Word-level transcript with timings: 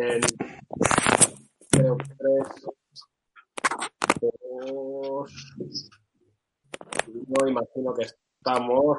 El, 0.00 0.20
creo 1.70 1.96
tres, 2.18 2.48
dos, 4.20 5.32
no 7.28 7.48
imagino 7.48 7.94
que 7.94 8.04
estamos, 8.04 8.98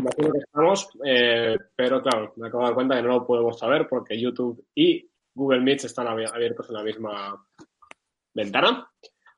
imagino 0.00 0.32
que 0.32 0.38
estamos, 0.38 0.88
eh, 1.04 1.56
pero 1.76 2.02
claro, 2.02 2.32
me 2.36 2.48
acabo 2.48 2.62
de 2.62 2.68
dar 2.68 2.74
cuenta 2.74 2.96
que 2.96 3.02
no 3.02 3.08
lo 3.08 3.26
podemos 3.26 3.58
saber 3.58 3.86
porque 3.88 4.18
YouTube 4.20 4.66
y 4.74 5.08
Google 5.34 5.60
Meet 5.60 5.84
están 5.84 6.06
abi- 6.06 6.30
abiertos 6.32 6.68
en 6.68 6.74
la 6.74 6.82
misma 6.82 7.46
ventana. 8.34 8.88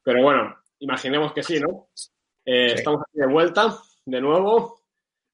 Pero 0.03 0.23
bueno, 0.23 0.55
imaginemos 0.81 1.33
que 1.33 1.43
sí, 1.43 1.59
¿no? 1.61 1.89
Eh, 2.45 2.69
Sí. 2.71 2.75
Estamos 2.77 3.01
aquí 3.03 3.19
de 3.21 3.27
vuelta, 3.27 3.75
de 4.05 4.21
nuevo. 4.21 4.83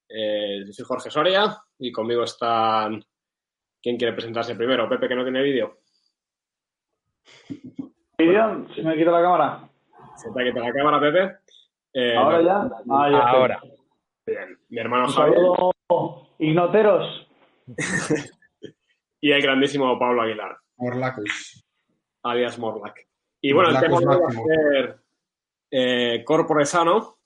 Eh, 0.09 0.65
yo 0.67 0.73
soy 0.73 0.85
Jorge 0.85 1.11
Soria 1.11 1.57
y 1.79 1.91
conmigo 1.93 2.23
están. 2.25 3.03
¿Quién 3.83 3.97
quiere 3.97 4.13
presentarse 4.13 4.55
primero? 4.55 4.89
Pepe, 4.89 5.09
que 5.09 5.15
no 5.15 5.23
tiene 5.23 5.43
vídeo. 5.43 5.79
¿Vídeo? 8.19 8.67
¿Se 8.75 8.83
me 8.83 8.97
quita 8.97 9.11
la 9.11 9.23
cámara? 9.23 9.71
Se 10.17 10.31
te 10.31 10.45
quita 10.45 10.61
la 10.61 10.73
cámara, 10.73 11.01
Pepe. 11.01 11.37
Eh, 11.95 12.17
¿Ahora 12.17 12.43
ya? 12.43 12.71
Ah, 12.91 13.11
ya. 13.11 13.19
Ahora. 13.19 13.63
Bien. 14.27 14.59
Mi 14.69 14.79
hermano 14.79 15.09
Javier 15.09 15.39
saludo, 15.39 16.29
ignoteros. 16.39 17.27
y 19.21 19.33
el 19.33 19.43
grandísimo 19.43 19.99
Pablo 19.99 20.23
Aguilar, 20.23 20.57
Orlacus. 20.77 21.65
alias 22.23 22.59
Morlac. 22.59 23.09
Y 23.41 23.53
bueno, 23.53 23.71
el 23.71 23.75
Morlacus 23.75 24.01
tema 24.01 24.19
va 24.19 24.29
a 24.29 24.33
ser 24.33 25.01
eh, 25.71 26.23
corpore 26.25 26.67
sano, 26.67 27.19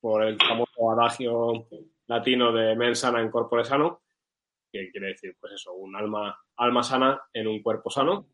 por 0.00 0.24
el 0.24 0.36
famoso 0.38 0.90
adagio 0.90 1.66
latino 2.06 2.52
de 2.52 2.74
mens 2.74 2.98
sana 2.98 3.20
en 3.20 3.30
corpore 3.30 3.64
sano, 3.64 4.02
que 4.70 4.90
quiere 4.90 5.08
decir, 5.08 5.36
pues 5.40 5.54
eso, 5.54 5.72
un 5.74 5.94
alma, 5.96 6.38
alma 6.56 6.82
sana 6.82 7.20
en 7.32 7.46
un 7.46 7.62
cuerpo 7.62 7.90
sano. 7.90 8.26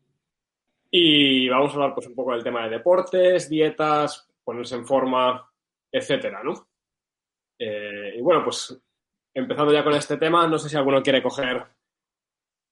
Y 0.89 1.49
vamos 1.49 1.71
a 1.71 1.73
hablar 1.75 1.93
pues 1.93 2.07
un 2.07 2.15
poco 2.15 2.31
del 2.31 2.43
tema 2.43 2.63
de 2.63 2.77
deportes, 2.77 3.49
dietas, 3.49 4.29
ponerse 4.43 4.75
en 4.75 4.85
forma, 4.85 5.49
etcétera, 5.91 6.41
¿no? 6.43 6.69
Eh, 7.59 8.13
y 8.17 8.21
bueno, 8.21 8.43
pues 8.43 8.79
empezando 9.33 9.73
ya 9.73 9.83
con 9.83 9.93
este 9.93 10.17
tema, 10.17 10.47
no 10.47 10.57
sé 10.57 10.69
si 10.69 10.77
alguno 10.77 11.01
quiere 11.01 11.21
coger 11.21 11.65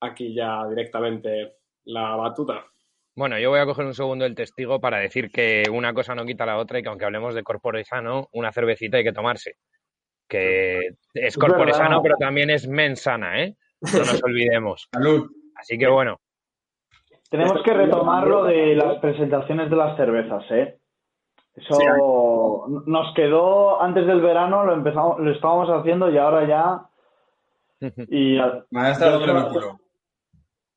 aquí 0.02 0.34
ya 0.34 0.68
directamente 0.68 1.58
la 1.86 2.16
batuta. 2.16 2.66
Bueno, 3.16 3.40
yo 3.40 3.50
voy 3.50 3.60
a 3.60 3.66
coger 3.66 3.86
un 3.86 3.94
segundo 3.94 4.26
el 4.26 4.36
testigo 4.36 4.80
para 4.82 5.00
decir 5.00 5.32
que 5.32 5.64
una 5.72 5.94
cosa 5.94 6.16
no 6.16 6.26
quita 6.26 6.46
la 6.46 6.58
otra 6.58 6.80
y 6.80 6.84
que 6.84 6.90
aunque 6.90 7.06
hablemos 7.06 7.34
de 7.34 7.44
corpore 7.44 7.86
sano, 7.86 8.28
una 8.34 8.52
cervecita 8.52 8.98
hay 8.98 9.06
que 9.06 9.14
tomarse. 9.14 9.58
Que 10.28 10.80
es 11.14 11.38
corpore 11.38 11.66
verdad. 11.66 11.78
sano, 11.78 12.02
pero 12.02 12.16
también 12.18 12.50
es 12.50 12.68
mensana, 12.68 13.42
¿eh? 13.44 13.56
No 13.82 14.00
nos 14.00 14.24
olvidemos. 14.24 14.88
Salud. 14.92 15.30
Así 15.56 15.78
que 15.78 15.88
bueno, 15.88 16.20
Tenemos 17.30 17.62
que 17.64 17.74
retomar 17.74 18.28
lo 18.28 18.44
de 18.44 18.76
las 18.76 19.00
presentaciones 19.00 19.70
de 19.70 19.76
las 19.76 19.96
cervezas, 19.98 20.44
¿eh? 20.52 20.78
Eso 21.56 21.76
Sí, 21.76 21.86
nos 22.86 23.14
quedó 23.14 23.82
antes 23.82 24.06
del 24.06 24.22
verano, 24.22 24.66
lo 24.66 24.74
empezamos, 24.74 25.20
lo 25.20 25.32
estábamos 25.32 25.70
haciendo 25.70 26.10
y 26.12 26.18
ahora 26.18 26.48
ya. 26.48 26.90
Y 28.10 28.38
lúpulo. 28.38 29.80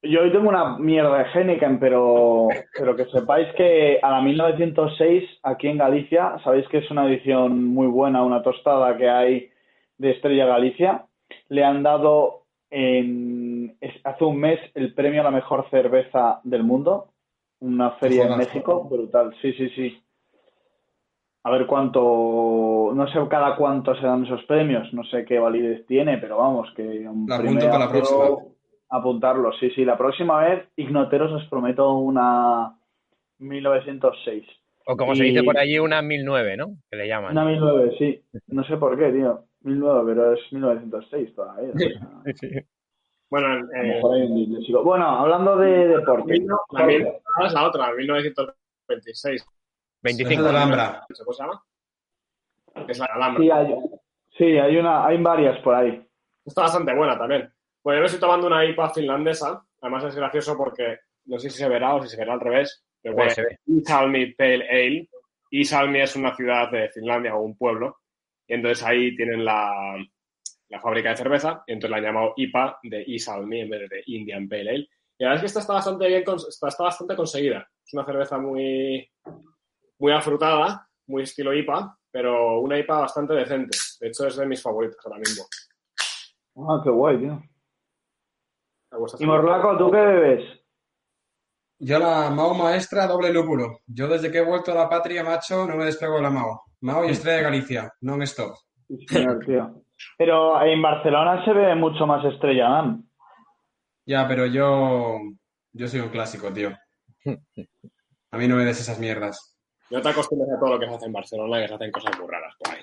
Yo 0.09 0.23
hoy 0.23 0.33
tengo 0.33 0.49
una 0.49 0.79
mierda 0.79 1.19
de 1.19 1.25
Heineken, 1.33 1.79
pero, 1.79 2.49
pero 2.77 2.97
que 2.97 3.05
sepáis 3.07 3.49
que 3.57 3.99
a 4.03 4.11
la 4.11 4.21
1906 4.21 5.41
aquí 5.43 5.69
en 5.69 5.79
Galicia, 5.79 6.37
sabéis 6.43 6.67
que 6.69 6.79
es 6.79 6.91
una 6.91 7.07
edición 7.07 7.65
muy 7.65 7.87
buena, 7.87 8.23
una 8.23 8.43
tostada 8.43 8.97
que 8.97 9.09
hay 9.09 9.51
de 9.99 10.13
Estrella 10.13 10.47
Galicia, 10.47 11.05
le 11.49 11.65
han 11.65 11.83
dado 11.83 12.45
en, 12.71 13.77
hace 14.05 14.25
un 14.25 14.39
mes 14.39 14.61
el 14.75 14.95
premio 14.95 15.21
a 15.21 15.25
la 15.25 15.31
mejor 15.31 15.69
cerveza 15.71 16.41
del 16.45 16.65
mundo, 16.65 17.09
una 17.61 17.93
feria 17.93 18.27
en. 18.27 18.39
México, 18.39 18.85
brutal, 18.85 19.35
sí, 19.43 19.53
sí, 19.55 19.69
sí. 19.71 20.03
A 21.45 21.51
ver 21.51 21.67
cuánto, 21.67 22.93
no 22.95 23.07
sé 23.09 23.19
cada 23.29 23.57
cuánto 23.57 23.95
se 23.95 24.07
dan 24.07 24.25
esos 24.25 24.43
premios, 24.45 24.93
no 24.93 25.05
sé 25.05 25.25
qué 25.25 25.39
validez 25.39 25.87
tiene, 25.87 26.19
pero 26.19 26.39
vamos, 26.39 26.71
que 26.77 26.83
un 26.83 27.27
La 27.29 27.37
apunto 27.37 27.67
para 27.67 27.79
la 27.79 27.91
próxima. 27.91 28.25
Apuntarlo, 28.91 29.53
sí, 29.61 29.71
sí. 29.71 29.85
La 29.85 29.99
próxima 29.99 30.41
vez, 30.41 30.67
Ignoteros, 30.77 31.33
os 31.33 31.45
prometo 31.49 31.93
una 31.95 32.75
1906. 33.39 34.45
o 34.87 34.97
como 34.97 35.15
se 35.15 35.25
dice 35.25 35.43
por 35.43 35.59
allí, 35.59 35.79
una 35.79 36.01
1009, 36.03 36.57
¿no? 36.57 36.77
Que 36.91 36.97
le 36.97 37.07
llaman. 37.09 37.33
Una 37.33 37.45
1009, 37.45 37.95
sí. 37.99 38.23
No 38.47 38.65
sé 38.65 38.77
por 38.79 38.99
qué, 38.99 39.11
tío. 39.13 39.45
1009, 39.63 40.03
pero 40.07 40.33
es 40.35 40.41
1906 40.53 41.35
todavía. 41.35 41.73
o 41.75 41.79
sea, 41.79 42.63
Bueno, 43.31 43.47
a 43.49 43.55
lo 43.57 44.17
eh. 44.17 44.83
Bueno, 44.83 45.05
hablando 45.07 45.57
de 45.59 45.89
deporte. 45.89 46.35
la, 46.71 46.87
mil- 46.87 47.07
es 47.45 47.53
la 47.53 47.67
otra, 47.69 47.93
1926. 47.95 49.45
25. 50.03 50.31
Esa 50.33 50.41
es 50.41 50.45
la 50.45 50.63
Alhambra. 50.63 51.05
¿Cómo 51.25 51.33
se 51.35 51.43
llama? 51.43 51.63
Es 52.89 52.99
la 52.99 53.05
Alhambra. 53.05 53.43
Sí, 53.43 53.51
hay, 53.51 53.75
sí, 54.39 54.45
hay, 54.59 54.77
una, 54.79 55.05
hay 55.07 55.23
varias 55.23 55.59
por 55.61 55.75
ahí. 55.75 56.03
Está 56.47 56.63
bastante 56.63 56.95
buena 56.95 57.19
también. 57.19 57.51
Bueno, 57.83 57.99
yo 57.99 58.01
me 58.03 58.07
estoy 58.07 58.21
tomando 58.21 58.47
una 58.47 58.65
IPA 58.65 58.91
finlandesa. 58.91 59.65
Además 59.81 60.05
es 60.05 60.17
gracioso 60.17 60.57
porque 60.57 60.99
no 61.27 61.39
sé 61.39 61.51
si 61.51 61.59
se 61.59 61.69
verá 61.69 61.95
o 61.95 62.03
si 62.03 62.09
se 62.09 62.17
verá 62.17 62.35
al 62.35 62.41
revés. 62.41 62.85
Pero 63.01 63.15
Pues 63.15 63.27
bueno, 63.27 63.35
se 63.35 63.43
ve. 63.43 63.59
Iisalmi 63.67 64.35
Pale 64.35 64.69
Ale. 64.69 65.09
Iisalmi 65.51 66.01
es 66.01 66.17
una 66.17 66.35
ciudad 66.35 66.71
de 66.71 66.89
Finlandia 66.91 67.35
o 67.35 67.43
un 67.43 67.57
pueblo. 67.57 67.99
Y 68.47 68.55
entonces 68.55 68.85
ahí 68.85 69.15
tienen 69.17 69.45
la, 69.45 69.97
la 70.69 70.81
fábrica 70.81 71.11
de 71.11 71.17
cerveza. 71.17 71.63
Y 71.67 71.73
entonces 71.73 71.91
la 71.91 71.97
han 71.99 72.05
llamado 72.05 72.35
IPA 72.37 72.81
de 72.83 73.05
Iisalmi 73.07 73.61
en 73.61 73.71
vez 73.71 73.89
de 73.89 74.03
Indian 74.07 74.49
Pale 74.49 74.71
Ale. 74.71 74.89
Y 75.19 75.25
la 75.25 75.31
verdad 75.31 75.37
es 75.37 75.41
que 75.41 75.47
esta 75.47 75.61
está 75.61 75.73
bastante 75.73 76.07
bien, 76.07 76.25
está, 76.49 76.69
está 76.69 76.85
bastante 76.85 77.17
conseguida. 77.17 77.69
Es 77.85 77.93
una 77.93 78.05
cerveza 78.05 78.39
muy, 78.39 79.11
muy 79.99 80.13
afrutada, 80.13 80.89
muy 81.07 81.25
estilo 81.25 81.53
IPA, 81.53 81.99
pero 82.11 82.61
una 82.61 82.79
IPA 82.79 83.01
bastante 83.01 83.35
decente. 83.35 83.77
De 84.01 84.09
hecho, 84.09 84.27
es 84.27 84.37
de 84.37 84.47
mis 84.47 84.63
favoritas 84.63 84.99
ahora 85.05 85.19
mismo. 85.19 85.45
Ah, 86.57 86.81
qué 86.85 86.91
guay, 86.91 87.19
tío. 87.19 87.43
Me 88.91 88.99
Y 89.19 89.27
Morlaco, 89.27 89.77
¿tú 89.77 89.91
qué 89.91 89.99
bebes? 89.99 90.61
Yo 91.81 91.99
la 91.99 92.31
Mao 92.31 92.55
maestra 92.55 93.07
doble 93.07 93.33
lúpulo. 93.33 93.81
Yo 93.87 94.09
desde 94.09 94.33
que 94.33 94.39
he 94.39 94.45
vuelto 94.45 94.73
a 94.73 94.75
la 94.75 94.89
patria, 94.89 95.23
macho, 95.23 95.67
no 95.67 95.77
me 95.77 95.85
despego 95.85 96.17
de 96.17 96.23
la 96.23 96.31
Mao. 96.31 96.63
Mao 96.81 97.05
y 97.05 97.11
Estrella 97.11 97.39
de 97.39 97.43
Galicia, 97.45 97.93
stop. 98.01 98.57
Sí, 98.89 99.07
señor, 99.09 99.45
tío. 99.45 99.85
Pero 100.17 100.63
en 100.63 100.81
Barcelona 100.81 101.45
se 101.45 101.53
ve 101.53 101.75
mucho 101.75 102.07
más 102.07 102.25
estrella, 102.25 102.69
man. 102.69 103.05
Ya, 104.07 104.27
pero 104.27 104.47
yo, 104.47 105.19
yo 105.73 105.89
soy 105.89 106.01
un 106.01 106.09
clásico, 106.09 106.53
tío. 106.53 106.71
A 108.31 108.39
mí 108.39 108.49
no 108.49 108.57
me 108.57 108.65
des 108.65 108.81
esas 108.81 108.99
mierdas. 108.99 109.59
No 109.91 110.01
te 110.01 110.09
acostumbres 110.09 110.51
a 110.53 110.59
todo 110.59 110.71
lo 110.71 110.79
que 110.79 110.87
se 110.87 110.95
hace 110.95 111.07
en 111.07 111.13
Barcelona, 111.13 111.61
que 111.61 111.69
se 111.69 111.75
hacen 111.75 111.93
cosas 111.93 112.19
muy 112.19 112.29
raras 112.29 112.55
por 112.59 112.75
ahí. 112.75 112.83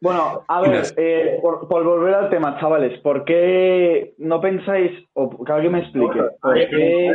Bueno, 0.00 0.44
a 0.48 0.60
ver, 0.60 0.82
eh, 0.96 1.38
por, 1.40 1.68
por 1.68 1.84
volver 1.84 2.14
al 2.14 2.30
tema, 2.30 2.58
chavales, 2.58 2.98
¿por 3.00 3.24
qué 3.24 4.14
no 4.18 4.40
pensáis, 4.40 4.90
o 5.12 5.44
que 5.44 5.52
alguien 5.52 5.72
me 5.72 5.78
explique, 5.80 6.20
por 6.40 6.54
qué 6.54 7.12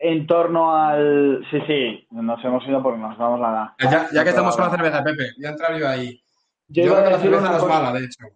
en 0.00 0.26
torno 0.26 0.76
al... 0.76 1.44
Sí, 1.50 1.60
sí, 1.66 2.06
nos 2.12 2.44
hemos 2.44 2.64
ido 2.68 2.82
porque 2.82 3.00
nos 3.00 3.18
vamos 3.18 3.40
a 3.40 3.50
la... 3.50 3.74
Ya, 3.90 4.06
ya 4.12 4.22
que 4.22 4.30
estamos 4.30 4.54
con 4.56 4.66
la 4.66 4.70
cerveza, 4.70 5.02
Pepe, 5.02 5.30
ya 5.38 5.48
entra 5.50 5.76
yo 5.76 5.88
ahí. 5.88 6.20
Yo 6.68 6.82
Yo 6.82 6.84
iba 6.84 6.94
creo 6.96 7.02
que 7.02 7.08
a 7.08 7.10
la 7.10 7.16
decir 7.16 7.30
cerveza 7.30 7.40
una 7.40 7.50
no 7.50 7.56
es 7.56 7.62
cosa- 7.64 7.82
mala, 7.82 7.98
de 7.98 8.04
hecho. 8.04 8.26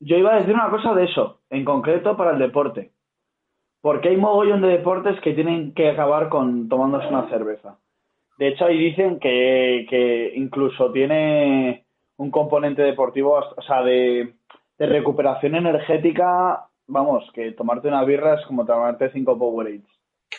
Yo 0.00 0.16
iba 0.16 0.32
a 0.32 0.36
decir 0.38 0.54
una 0.54 0.70
cosa 0.70 0.94
de 0.94 1.04
eso, 1.04 1.40
en 1.50 1.64
concreto 1.64 2.16
para 2.16 2.32
el 2.32 2.38
deporte. 2.40 2.92
Porque 3.80 4.08
hay 4.08 4.16
mogollón 4.16 4.62
de 4.62 4.68
deportes 4.68 5.20
que 5.20 5.34
tienen 5.34 5.72
que 5.74 5.90
acabar 5.90 6.28
con 6.28 6.68
tomándose 6.68 7.06
una 7.08 7.28
cerveza. 7.28 7.78
De 8.38 8.48
hecho, 8.48 8.64
ahí 8.64 8.78
dicen 8.78 9.18
que, 9.18 9.86
que 9.88 10.32
incluso 10.34 10.90
tiene 10.92 11.84
un 12.16 12.30
componente 12.30 12.82
deportivo, 12.82 13.38
o 13.56 13.62
sea, 13.62 13.82
de, 13.82 14.34
de 14.78 14.86
recuperación 14.86 15.54
energética. 15.54 16.66
Vamos, 16.86 17.24
que 17.34 17.52
tomarte 17.52 17.88
una 17.88 18.04
birra 18.04 18.34
es 18.34 18.46
como 18.46 18.64
tomarte 18.64 19.10
cinco 19.12 19.38
Powerades. 19.38 19.82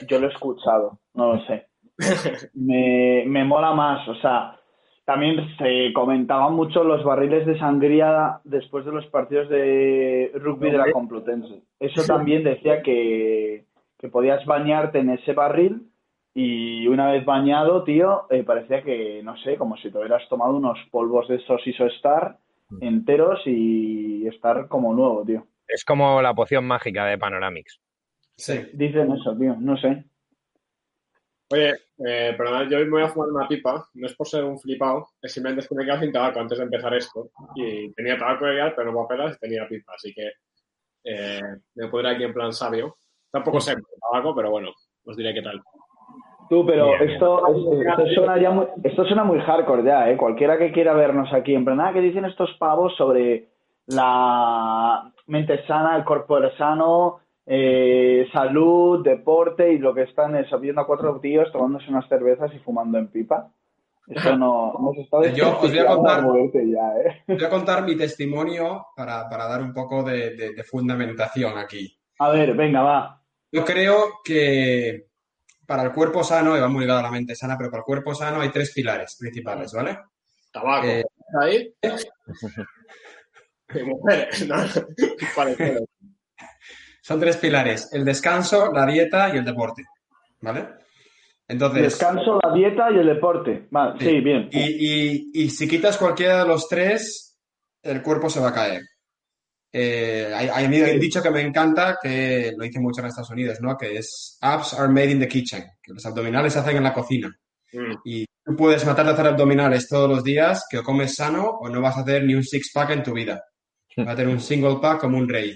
Yo 0.07 0.19
lo 0.19 0.28
he 0.28 0.31
escuchado, 0.31 1.00
no 1.13 1.34
lo 1.34 1.45
sé. 1.45 1.68
Me, 2.54 3.24
me 3.28 3.44
mola 3.44 3.74
más, 3.74 4.07
o 4.07 4.16
sea, 4.16 4.57
también 5.06 5.56
se 5.57 5.94
comentaban 5.94 6.56
mucho 6.56 6.84
los 6.84 7.04
barriles 7.04 7.45
de 7.45 7.60
sangría 7.60 8.40
después 8.44 8.86
de 8.86 8.92
los 8.92 9.06
partidos 9.07 9.50
de 9.50 10.31
rugby 10.36 10.72
de 10.72 10.78
la 10.78 10.92
Complutense. 10.92 11.62
Eso 11.80 12.04
también 12.06 12.44
decía 12.44 12.81
que, 12.81 13.66
que 14.00 14.07
podías 14.07 14.45
bañarte 14.45 15.00
en 15.00 15.12
ese 15.12 15.34
barril 15.34 15.90
y 16.33 16.88
una 16.88 17.12
vez 17.12 17.25
bañado, 17.25 17.83
tío, 17.83 18.25
eh, 18.30 18.44
parecía 18.44 18.83
que, 18.83 19.21
no 19.24 19.38
sé, 19.38 19.57
como 19.57 19.77
si 19.77 19.91
te 19.91 19.97
hubieras 19.97 20.27
tomado 20.30 20.56
unos 20.56 20.80
polvos 20.91 21.27
de 21.27 21.35
esos 21.35 21.65
ISOSTAR 21.65 22.38
Mm. 22.74 22.83
enteros 22.83 23.41
y 23.45 24.27
estar 24.27 24.68
como 24.68 24.94
nuevo, 24.94 25.24
tío. 25.25 25.45
Es 25.68 25.83
como 25.85 26.21
la 26.21 26.33
poción 26.33 26.65
mágica 26.65 27.06
de 27.06 27.18
Panoramix. 27.18 27.80
Sí. 28.35 28.69
Dicen 28.74 29.12
eso, 29.12 29.35
tío, 29.38 29.56
no 29.59 29.77
sé. 29.77 30.06
Oye, 31.51 31.74
eh, 32.06 32.33
perdonad, 32.35 32.68
yo 32.69 32.80
hoy 32.80 32.85
me 32.85 32.91
voy 32.91 33.03
a 33.03 33.09
fumar 33.09 33.30
una 33.30 33.47
pipa, 33.47 33.88
no 33.94 34.07
es 34.07 34.15
por 34.15 34.27
ser 34.27 34.44
un 34.44 34.59
flipado, 34.59 35.09
es 35.21 35.31
simplemente 35.31 35.62
es 35.62 35.69
que 35.69 35.75
me 35.75 35.85
quedé 35.85 36.00
sin 36.00 36.12
tabaco 36.12 36.39
antes 36.39 36.57
de 36.57 36.63
empezar 36.63 36.94
esto. 36.95 37.30
Y 37.56 37.94
tenía 37.94 38.18
tabaco 38.18 38.45
de 38.45 38.53
guiar, 38.53 38.75
pero 38.75 38.91
no 38.91 39.07
papelas 39.07 39.35
y 39.35 39.39
tenía 39.39 39.68
pipa, 39.68 39.94
así 39.94 40.13
que 40.13 40.31
eh, 41.03 41.41
me 41.75 41.89
puedo 41.89 42.07
ir 42.09 42.15
aquí 42.15 42.24
en 42.24 42.33
plan 42.33 42.53
sabio. 42.53 42.97
Tampoco 43.30 43.59
sé 43.62 43.75
tabaco, 44.12 44.35
pero 44.35 44.50
bueno, 44.50 44.71
os 45.06 45.15
diré 45.15 45.33
qué 45.33 45.41
tal. 45.44 45.62
Tú, 46.50 46.66
pero 46.66 46.90
Bien, 46.98 47.10
esto, 47.12 47.48
es- 47.48 47.88
esto, 47.88 48.07
suena 48.16 48.40
ya 48.40 48.51
muy, 48.51 48.66
esto 48.84 49.06
suena 49.06 49.24
muy 49.24 49.40
hardcore 49.40 49.84
ya, 49.84 50.10
¿eh? 50.10 50.18
Cualquiera 50.18 50.57
que 50.57 50.72
quiera 50.72 50.94
vernos 50.94 51.31
aquí, 51.34 51.54
en 51.56 51.66
plan, 51.66 51.78
nada, 51.78 51.94
que 51.94 52.01
dicen 52.01 52.25
estos 52.25 52.51
pavos 52.60 52.95
sobre 52.95 53.48
la 53.88 55.12
mente 55.28 55.66
sana, 55.66 55.95
el 55.95 56.04
cuerpo 56.06 56.38
sano, 56.57 57.19
eh, 57.45 58.28
salud, 58.31 59.04
deporte 59.04 59.72
y 59.74 59.78
lo 59.78 59.94
que 59.94 60.04
están 60.04 60.36
es 60.36 60.48
viendo 60.60 60.81
a 60.81 60.88
cuatro 60.88 61.19
tíos 61.19 61.51
tomándose 61.51 61.90
unas 61.90 62.07
cervezas 62.07 62.54
y 62.54 62.60
fumando 62.60 62.98
en 62.98 63.07
pipa. 63.07 63.50
Eso 64.07 64.38
no, 64.38 64.74
se 64.95 65.01
está 65.01 65.22
Yo 65.34 65.51
os 65.51 65.69
voy 65.72 65.80
a 65.80 65.86
contar- 65.88 66.24
ya, 66.54 66.98
¿eh? 66.98 67.24
Voy 67.28 67.44
a 67.44 67.50
contar 67.50 67.84
mi 67.84 67.95
testimonio 67.95 68.88
para, 68.95 69.30
para 69.30 69.48
dar 69.48 69.62
un 69.62 69.74
poco 69.74 70.04
de, 70.04 70.36
de- 70.36 70.54
de 70.54 70.63
fundamentación 70.63 71.57
aquí. 71.57 71.98
A 72.19 72.30
ver, 72.30 72.54
venga, 72.54 72.81
va. 72.81 73.22
Yo 73.51 73.63
creo 73.63 73.95
que 74.25 75.06
para 75.65 75.83
el 75.83 75.92
cuerpo 75.94 76.24
sano, 76.24 76.57
y 76.57 76.60
va 76.60 76.68
muy 76.68 76.81
ligado 76.81 77.00
a 77.00 77.04
la 77.04 77.12
mente 77.12 77.36
sana, 77.36 77.57
pero 77.57 77.69
para 77.71 77.81
el 77.81 77.86
cuerpo 77.86 78.13
sano 78.15 78.42
hay 78.42 78.50
tres 78.50 78.71
pilares 78.74 79.15
principales, 79.19 79.71
¿vale? 79.74 79.98
Tabaco. 80.51 80.88
Eh, 80.88 81.04
Ahí. 81.42 81.74
Y 83.75 83.81
mujeres, 83.83 84.48
¿no? 84.48 84.56
Parecido. 85.36 85.86
Son 87.01 87.19
tres 87.19 87.38
pilares, 87.38 87.89
el 87.92 88.06
descanso, 88.06 88.71
la 88.71 88.86
dieta 88.86 89.33
y 89.33 89.38
el 89.39 89.45
deporte, 89.45 89.83
¿vale? 90.42 90.68
Entonces, 91.48 91.81
Descanso, 91.83 92.39
la 92.44 92.54
dieta 92.54 92.92
y 92.92 93.00
el 93.00 93.07
deporte. 93.07 93.68
Vale, 93.71 94.00
sí, 94.00 94.06
Sí. 94.06 94.19
bien. 94.21 94.48
y, 94.51 94.59
y- 94.62 95.31
y 95.33 95.50
si 95.50 95.68
quitas 95.68 95.98
cualquiera 95.98 96.44
de 96.44 96.48
los 96.48 96.68
tres, 96.69 97.38
el 97.81 98.01
cuerpo 98.04 98.30
se 98.30 98.39
va 98.39 98.50
a 98.50 98.54
caer. 98.54 98.81
Eh, 99.75 100.31
hay, 100.31 100.65
un 100.65 100.99
dicho 100.99 101.21
que 101.21 101.31
me 101.31 101.41
encanta, 101.41 101.97
que 101.99 102.53
lo 102.55 102.63
hice 102.63 102.79
mucho 102.79 103.01
en 103.01 103.07
Estados 103.07 103.31
Unidos, 103.31 103.57
¿no? 103.59 103.75
Que 103.75 103.97
es 103.97 104.37
abs 104.39 104.75
are 104.75 104.87
made 104.87 105.09
in 105.09 105.19
the 105.19 105.27
kitchen, 105.27 105.63
que 105.81 105.93
los 105.93 106.05
abdominales 106.05 106.53
se 106.53 106.59
hacen 106.59 106.77
en 106.77 106.83
la 106.83 106.93
cocina. 106.93 107.35
Mm. 107.71 107.93
Y 108.05 108.25
tú 108.45 108.55
puedes 108.55 108.85
matarte 108.85 109.09
a 109.09 109.13
hacer 109.13 109.27
abdominales 109.27 109.87
todos 109.87 110.07
los 110.07 110.23
días, 110.23 110.65
que 110.69 110.77
o 110.77 110.83
comes 110.83 111.15
sano 111.15 111.57
o 111.59 111.69
no 111.69 111.81
vas 111.81 111.97
a 111.97 112.01
hacer 112.01 112.23
ni 112.23 112.35
un 112.35 112.43
six-pack 112.43 112.91
en 112.91 113.03
tu 113.03 113.13
vida. 113.13 113.43
Vas 113.97 114.09
a 114.09 114.15
tener 114.15 114.31
un 114.31 114.39
single 114.39 114.77
pack 114.79 115.01
como 115.01 115.17
un 115.17 115.27
rey. 115.27 115.55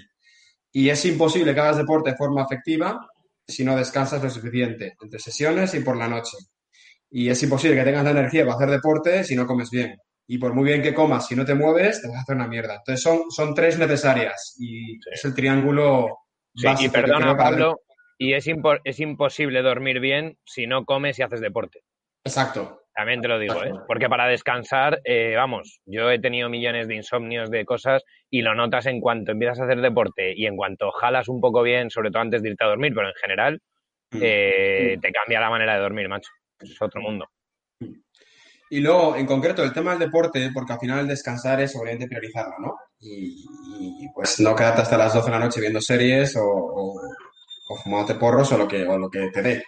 Y 0.72 0.88
es 0.88 1.04
imposible 1.04 1.54
que 1.54 1.60
hagas 1.60 1.76
deporte 1.76 2.10
de 2.10 2.16
forma 2.16 2.42
efectiva 2.42 3.08
si 3.46 3.64
no 3.64 3.76
descansas 3.76 4.22
lo 4.22 4.28
suficiente, 4.28 4.96
entre 5.00 5.18
sesiones 5.18 5.72
y 5.74 5.80
por 5.80 5.96
la 5.96 6.08
noche. 6.08 6.36
Y 7.10 7.30
es 7.30 7.42
imposible 7.42 7.76
que 7.76 7.84
tengas 7.84 8.04
la 8.04 8.10
energía 8.10 8.44
para 8.44 8.56
hacer 8.56 8.70
deporte 8.70 9.24
si 9.24 9.34
no 9.34 9.46
comes 9.46 9.70
bien. 9.70 9.96
Y 10.30 10.36
por 10.38 10.52
muy 10.54 10.64
bien 10.64 10.82
que 10.82 10.92
comas, 10.92 11.26
si 11.26 11.34
no 11.34 11.44
te 11.44 11.54
mueves, 11.54 12.02
te 12.02 12.08
vas 12.08 12.18
a 12.18 12.20
hacer 12.20 12.36
una 12.36 12.46
mierda. 12.46 12.76
Entonces 12.76 13.02
son, 13.02 13.30
son 13.30 13.54
tres 13.54 13.78
necesarias 13.78 14.56
y 14.60 14.98
es 15.10 15.24
el 15.24 15.34
triángulo 15.34 16.18
Sí, 16.54 16.66
básico 16.66 16.98
y 16.98 17.00
perdona, 17.02 17.36
Pablo, 17.36 17.80
y 18.18 18.34
es, 18.34 18.46
impo- 18.46 18.80
es 18.84 19.00
imposible 19.00 19.62
dormir 19.62 20.00
bien 20.00 20.36
si 20.44 20.66
no 20.66 20.84
comes 20.84 21.18
y 21.18 21.22
haces 21.22 21.40
deporte. 21.40 21.80
Exacto. 22.24 22.82
También 22.94 23.20
te 23.22 23.28
lo 23.28 23.38
digo, 23.38 23.62
¿eh? 23.62 23.72
Porque 23.86 24.08
para 24.08 24.26
descansar, 24.26 25.00
eh, 25.04 25.34
vamos, 25.36 25.80
yo 25.86 26.10
he 26.10 26.18
tenido 26.18 26.48
millones 26.48 26.88
de 26.88 26.96
insomnios 26.96 27.48
de 27.48 27.64
cosas 27.64 28.02
y 28.28 28.42
lo 28.42 28.54
notas 28.56 28.86
en 28.86 29.00
cuanto 29.00 29.30
empiezas 29.32 29.60
a 29.60 29.64
hacer 29.64 29.80
deporte 29.80 30.34
y 30.36 30.46
en 30.46 30.56
cuanto 30.56 30.90
jalas 30.90 31.28
un 31.28 31.40
poco 31.40 31.62
bien, 31.62 31.90
sobre 31.90 32.10
todo 32.10 32.22
antes 32.22 32.42
de 32.42 32.50
irte 32.50 32.64
a 32.64 32.68
dormir, 32.68 32.92
pero 32.94 33.08
en 33.08 33.14
general, 33.14 33.60
Mm. 34.10 34.18
eh, 34.22 34.96
te 35.00 35.12
cambia 35.12 35.38
la 35.38 35.50
manera 35.50 35.74
de 35.74 35.80
dormir, 35.80 36.08
macho. 36.08 36.30
Es 36.58 36.80
otro 36.82 37.00
mundo. 37.00 37.28
Y 38.70 38.80
luego, 38.80 39.16
en 39.16 39.26
concreto, 39.26 39.62
el 39.62 39.72
tema 39.72 39.92
del 39.92 40.00
deporte, 40.00 40.50
porque 40.52 40.72
al 40.72 40.78
final 40.78 41.00
el 41.00 41.08
descansar 41.08 41.60
es 41.60 41.74
obviamente 41.74 42.06
priorizarlo, 42.06 42.56
¿no? 42.58 42.76
Y, 43.00 44.08
pues 44.14 44.40
no 44.40 44.54
quedarte 44.54 44.82
hasta 44.82 44.96
las 44.96 45.14
12 45.14 45.26
de 45.26 45.38
la 45.38 45.44
noche 45.44 45.60
viendo 45.60 45.80
series 45.80 46.36
o, 46.36 46.44
o, 46.44 47.00
o 47.68 47.76
fumándote 47.76 48.14
porros 48.14 48.50
o 48.52 48.58
lo 48.58 48.66
que, 48.66 48.84
o 48.86 48.98
lo 48.98 49.08
que 49.08 49.30
te 49.30 49.42
dé. 49.42 49.64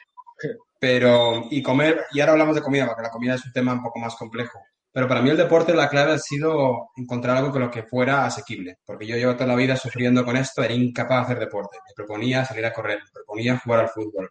Pero, 0.79 1.47
y 1.51 1.63
comer, 1.63 2.05
y 2.13 2.21
ahora 2.21 2.33
hablamos 2.33 2.57
de 2.57 2.63
comida, 2.63 2.87
porque 2.87 3.03
la 3.03 3.11
comida 3.11 3.35
es 3.35 3.45
un 3.45 3.53
tema 3.53 3.75
un 3.75 3.83
poco 3.83 3.99
más 3.99 4.17
complejo. 4.17 4.61
Pero 4.93 5.07
para 5.07 5.23
mí 5.23 5.31
el 5.31 5.37
deporte, 5.37 5.73
la 5.75 5.89
clave 5.89 6.13
ha 6.13 6.19
sido 6.19 6.91
encontrar 6.97 7.37
algo 7.37 7.53
con 7.53 7.61
lo 7.61 7.71
que 7.71 7.85
fuera 7.85 8.25
asequible. 8.25 8.79
Porque 8.85 9.07
yo 9.07 9.17
llevo 9.17 9.35
toda 9.35 9.47
la 9.47 9.55
vida 9.55 9.77
sufriendo 9.77 10.25
con 10.25 10.37
esto, 10.37 10.63
era 10.63 10.75
incapaz 10.75 11.19
de 11.19 11.25
hacer 11.35 11.39
deporte. 11.39 11.79
Me 11.87 11.95
proponía 11.95 12.45
salir 12.45 12.67
a 12.67 12.73
correr, 12.73 12.99
me 12.99 13.11
proponía 13.13 13.59
jugar 13.59 13.81
al 13.81 13.89
fútbol. 13.89 14.31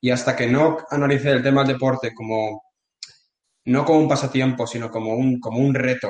Y 0.00 0.10
hasta 0.10 0.34
que 0.34 0.48
no 0.48 0.78
analicé 0.90 1.30
el 1.30 1.42
tema 1.42 1.62
del 1.62 1.74
deporte 1.74 2.12
como, 2.14 2.62
no 3.66 3.84
como 3.84 3.98
un 4.00 4.08
pasatiempo, 4.08 4.66
sino 4.66 4.90
como 4.90 5.14
un, 5.14 5.38
como 5.40 5.58
un 5.58 5.74
reto, 5.74 6.08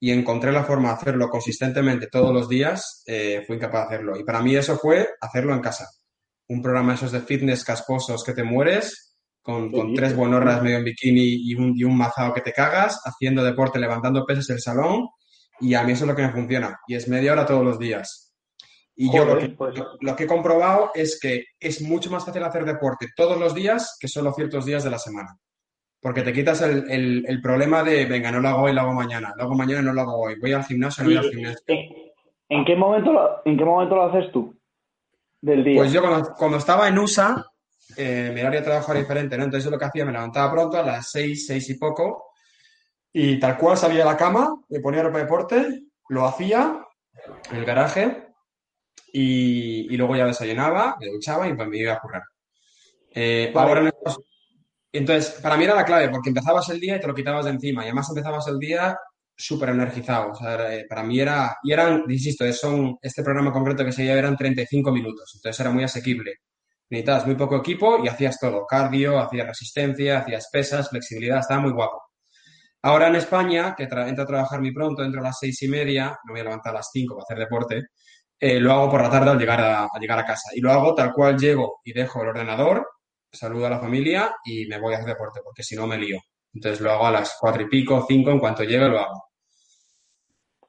y 0.00 0.10
encontré 0.10 0.52
la 0.52 0.64
forma 0.64 0.88
de 0.88 0.94
hacerlo 0.96 1.28
consistentemente 1.28 2.08
todos 2.08 2.32
los 2.32 2.48
días, 2.48 3.02
eh, 3.06 3.42
fui 3.46 3.56
incapaz 3.56 3.88
de 3.88 3.94
hacerlo. 3.94 4.18
Y 4.18 4.24
para 4.24 4.42
mí 4.42 4.54
eso 4.54 4.76
fue 4.76 5.08
hacerlo 5.20 5.54
en 5.54 5.60
casa. 5.60 5.88
Un 6.48 6.60
programa 6.60 6.94
esos 6.94 7.12
de 7.12 7.20
fitness 7.20 7.64
casposos 7.64 8.22
que 8.22 8.34
te 8.34 8.42
mueres, 8.42 9.16
con, 9.40 9.70
con 9.70 9.94
tres 9.94 10.14
buenorras 10.16 10.62
medio 10.62 10.78
en 10.78 10.84
bikini 10.84 11.50
y 11.50 11.54
un, 11.54 11.72
y 11.76 11.84
un 11.84 11.96
mazao 11.96 12.32
que 12.34 12.40
te 12.40 12.52
cagas, 12.52 13.00
haciendo 13.04 13.42
deporte, 13.44 13.78
levantando 13.78 14.24
pesas 14.26 14.50
en 14.50 14.56
el 14.56 14.62
salón, 14.62 15.08
y 15.60 15.74
a 15.74 15.82
mí 15.84 15.92
eso 15.92 16.04
es 16.04 16.08
lo 16.08 16.16
que 16.16 16.22
me 16.22 16.32
funciona, 16.32 16.78
y 16.86 16.94
es 16.96 17.08
media 17.08 17.32
hora 17.32 17.46
todos 17.46 17.64
los 17.64 17.78
días. 17.78 18.32
Y 18.96 19.12
yo 19.12 19.24
lo 19.24 19.38
que, 19.38 19.48
pues- 19.50 19.74
lo 20.00 20.16
que 20.16 20.24
he 20.24 20.26
comprobado 20.26 20.90
es 20.94 21.18
que 21.20 21.44
es 21.58 21.80
mucho 21.82 22.10
más 22.10 22.24
fácil 22.24 22.44
hacer 22.44 22.64
deporte 22.64 23.08
todos 23.16 23.38
los 23.38 23.54
días 23.54 23.96
que 23.98 24.08
solo 24.08 24.32
ciertos 24.34 24.64
días 24.66 24.84
de 24.84 24.90
la 24.90 24.98
semana. 24.98 25.36
Porque 26.04 26.20
te 26.20 26.34
quitas 26.34 26.60
el, 26.60 26.84
el- 26.90 27.24
el 27.26 27.40
problema 27.40 27.82
de, 27.82 28.04
venga, 28.04 28.30
no 28.30 28.38
lo 28.38 28.48
hago 28.50 28.62
hoy, 28.64 28.74
lo 28.74 28.82
hago 28.82 28.92
mañana, 28.92 29.32
lo 29.38 29.44
hago 29.44 29.54
mañana, 29.54 29.80
no 29.80 29.94
lo 29.94 30.02
hago 30.02 30.18
hoy, 30.18 30.38
voy 30.38 30.52
al 30.52 30.62
gimnasio, 30.62 31.02
no 31.02 31.08
voy 31.08 31.16
al 31.16 31.30
gimnasio. 31.30 31.64
¿En, 32.50 32.62
qué 32.66 32.76
momento 32.76 33.10
lo, 33.10 33.40
¿En 33.46 33.56
qué 33.56 33.64
momento 33.64 33.94
lo 33.96 34.02
haces 34.04 34.30
tú? 34.30 34.54
Del 35.40 35.64
día. 35.64 35.78
Pues 35.78 35.92
yo 35.92 36.02
cuando, 36.02 36.34
cuando 36.34 36.58
estaba 36.58 36.88
en 36.88 36.98
USA, 36.98 37.42
eh, 37.96 38.30
mi 38.34 38.40
horario 38.42 38.60
de 38.60 38.66
trabajo 38.66 38.92
era 38.92 39.00
diferente, 39.00 39.38
¿no? 39.38 39.44
Entonces 39.44 39.64
yo 39.64 39.70
lo 39.70 39.78
que 39.78 39.86
hacía, 39.86 40.04
me 40.04 40.12
levantaba 40.12 40.52
pronto 40.52 40.76
a 40.76 40.82
las 40.82 41.10
seis, 41.10 41.46
seis 41.46 41.70
y 41.70 41.78
poco, 41.78 42.32
y 43.10 43.38
tal 43.40 43.56
cual 43.56 43.78
salía 43.78 44.00
de 44.00 44.04
la 44.04 44.16
cama, 44.18 44.60
me 44.68 44.80
ponía 44.80 45.02
ropa 45.02 45.16
de 45.16 45.24
deporte, 45.24 45.84
lo 46.10 46.26
hacía 46.26 46.84
en 47.50 47.56
el 47.56 47.64
garaje, 47.64 48.26
y, 49.10 49.86
y 49.90 49.96
luego 49.96 50.16
ya 50.16 50.26
desayunaba, 50.26 50.98
me 51.00 51.06
duchaba 51.08 51.48
y 51.48 51.54
pues 51.54 51.66
me 51.66 51.78
iba 51.78 51.94
a 51.94 51.98
currar. 52.00 52.24
Eh, 53.10 53.50
Vale. 53.54 53.68
ahora 53.68 53.80
en 53.80 53.86
estos- 53.86 54.18
Entonces, 54.94 55.40
para 55.40 55.56
mí 55.56 55.64
era 55.64 55.74
la 55.74 55.84
clave, 55.84 56.08
porque 56.08 56.28
empezabas 56.28 56.68
el 56.68 56.78
día 56.78 56.96
y 56.96 57.00
te 57.00 57.06
lo 57.06 57.14
quitabas 57.14 57.44
de 57.46 57.50
encima, 57.50 57.82
y 57.82 57.86
además 57.86 58.08
empezabas 58.10 58.46
el 58.46 58.58
día 58.58 58.96
súper 59.36 59.70
energizado. 59.70 60.30
O 60.30 60.34
sea, 60.34 60.72
eh, 60.72 60.86
para 60.88 61.02
mí 61.02 61.18
era, 61.18 61.56
y 61.64 61.72
eran, 61.72 62.04
insisto, 62.08 62.50
son, 62.52 62.96
este 63.02 63.22
programa 63.24 63.52
concreto 63.52 63.84
que 63.84 63.92
se 63.92 64.06
eran 64.06 64.36
35 64.36 64.92
minutos, 64.92 65.32
entonces 65.34 65.58
era 65.60 65.70
muy 65.70 65.82
asequible. 65.82 66.34
Necesitabas 66.90 67.26
muy 67.26 67.34
poco 67.34 67.56
equipo 67.56 68.04
y 68.04 68.08
hacías 68.08 68.38
todo, 68.38 68.64
cardio, 68.66 69.18
hacías 69.18 69.48
resistencia, 69.48 70.18
hacías 70.20 70.48
pesas, 70.52 70.88
flexibilidad, 70.88 71.40
estaba 71.40 71.60
muy 71.60 71.72
guapo. 71.72 72.00
Ahora 72.82 73.08
en 73.08 73.16
España, 73.16 73.74
que 73.76 73.84
entro 73.84 74.22
a 74.22 74.26
trabajar 74.26 74.60
muy 74.60 74.72
pronto, 74.72 75.02
entro 75.02 75.20
a 75.20 75.24
las 75.24 75.38
seis 75.40 75.60
y 75.62 75.68
media, 75.68 76.16
me 76.24 76.32
voy 76.34 76.40
a 76.42 76.44
levantar 76.44 76.72
a 76.72 76.76
las 76.76 76.90
cinco 76.92 77.16
para 77.16 77.24
hacer 77.24 77.38
deporte, 77.38 77.82
eh, 78.38 78.60
lo 78.60 78.72
hago 78.72 78.90
por 78.90 79.02
la 79.02 79.10
tarde 79.10 79.30
al 79.30 79.38
llegar 79.38 79.60
a, 79.60 79.88
llegar 79.98 80.18
a 80.18 80.24
casa. 80.24 80.50
Y 80.54 80.60
lo 80.60 80.70
hago 80.70 80.94
tal 80.94 81.12
cual 81.12 81.38
llego 81.38 81.80
y 81.82 81.92
dejo 81.92 82.22
el 82.22 82.28
ordenador, 82.28 82.86
saludo 83.34 83.66
a 83.66 83.70
la 83.70 83.80
familia 83.80 84.34
y 84.44 84.66
me 84.66 84.78
voy 84.78 84.94
a 84.94 84.98
hacer 84.98 85.08
deporte, 85.08 85.40
porque 85.42 85.62
si 85.62 85.76
no 85.76 85.86
me 85.86 85.98
lío. 85.98 86.18
Entonces 86.52 86.80
lo 86.80 86.92
hago 86.92 87.06
a 87.06 87.10
las 87.10 87.36
cuatro 87.40 87.62
y 87.62 87.68
pico, 87.68 88.04
cinco, 88.08 88.30
en 88.30 88.38
cuanto 88.38 88.62
llegue 88.62 88.88
lo 88.88 89.00
hago. 89.00 89.24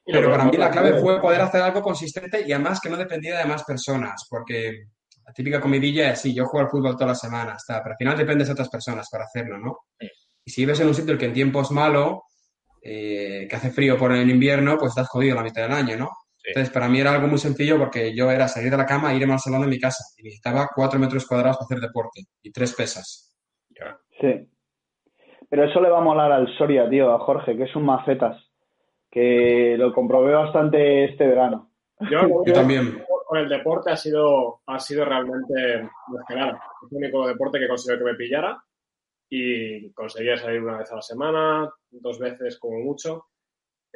Pero 0.05 0.29
para 0.29 0.45
mí 0.45 0.55
la 0.57 0.69
clave 0.69 1.00
fue 1.00 1.19
poder 1.19 1.41
hacer 1.41 1.62
algo 1.62 1.81
consistente 1.81 2.43
y 2.45 2.51
además 2.51 2.79
que 2.79 2.89
no 2.89 2.98
dependía 2.98 3.39
de 3.39 3.45
más 3.45 3.63
personas, 3.63 4.27
porque 4.29 4.86
la 5.25 5.34
típica 5.34 5.60
comidilla 5.60 6.12
es, 6.12 6.22
sí, 6.22 6.34
yo 6.34 6.45
juego 6.45 6.65
al 6.65 6.72
fútbol 6.72 6.93
toda 6.93 7.07
la 7.07 7.15
semana, 7.15 7.55
está, 7.55 7.81
pero 7.81 7.93
al 7.93 7.98
final 7.98 8.17
dependes 8.17 8.48
de 8.48 8.53
otras 8.53 8.69
personas 8.69 9.10
para 9.10 9.24
hacerlo, 9.24 9.57
¿no? 9.57 9.77
Y 10.43 10.51
si 10.51 10.62
vives 10.62 10.79
en 10.79 10.88
un 10.88 10.93
sitio 10.93 11.17
que 11.17 11.25
en 11.25 11.34
tiempo 11.34 11.62
es 11.62 11.72
malo, 11.72 12.22
eh, 12.81 13.48
que 13.50 13.55
hace 13.55 13.72
frío 13.72 13.98
por 13.98 14.12
el 14.12 14.29
invierno, 14.29 14.77
pues 14.77 14.91
estás 14.91 15.07
jodido 15.07 15.36
la 15.36 15.41
mitad 15.41 15.63
del 15.63 15.72
año, 15.72 15.98
¿no? 15.98 16.12
Sí. 16.46 16.52
Entonces, 16.52 16.72
para 16.72 16.88
mí 16.88 17.00
era 17.00 17.14
algo 17.14 17.28
muy 17.28 17.40
sencillo 17.40 17.80
porque 17.80 18.16
yo 18.16 18.30
era 18.30 18.48
salir 18.48 18.70
de 18.70 18.78
la 18.78 18.86
cama 18.86 19.12
e 19.12 19.18
irme 19.18 19.34
al 19.34 19.40
salón 19.40 19.62
de 19.62 19.68
mi 19.68 19.80
casa 19.80 20.04
y 20.18 20.24
necesitaba 20.24 20.70
cuatro 20.75 21.00
metros 21.00 21.25
cuadrados 21.25 21.58
para 21.58 21.66
hacer 21.66 21.80
deporte 21.80 22.22
y 22.44 22.52
tres 22.52 22.75
pesas. 22.75 23.36
Sí. 24.22 24.48
Pero 25.50 25.64
eso 25.66 25.82
le 25.82 25.90
va 25.90 25.98
a 26.00 26.04
molar 26.04 26.32
al 26.32 26.48
Soria, 26.58 26.90
tío, 26.90 27.12
a 27.12 27.20
Jorge, 27.20 27.58
que 27.58 27.64
es 27.64 27.75
un 27.75 27.86
macetas. 27.86 28.38
Que 29.10 29.75
lo 29.78 29.94
comprobé 29.94 30.34
bastante 30.34 31.06
este 31.06 31.28
verano. 31.28 31.72
Yo, 32.12 32.22
Yo 32.46 32.54
también. 32.54 33.04
con 33.28 33.40
el 33.40 33.50
deporte 33.50 33.92
ha 33.92 33.96
sido, 33.96 34.62
ha 34.68 34.80
sido 34.80 35.04
realmente 35.06 35.90
descarada. 36.08 36.62
Es 36.84 36.92
el 36.92 36.98
único 36.98 37.28
deporte 37.28 37.60
que 37.60 37.68
consiguió 37.68 37.98
que 37.98 38.12
me 38.12 38.16
pillara 38.16 38.62
y 39.30 39.92
conseguía 39.94 40.38
salir 40.38 40.62
una 40.62 40.78
vez 40.78 40.92
a 40.92 40.96
la 40.96 41.02
semana, 41.02 41.70
dos 41.90 42.20
veces 42.20 42.60
como 42.60 42.80
mucho. 42.80 43.25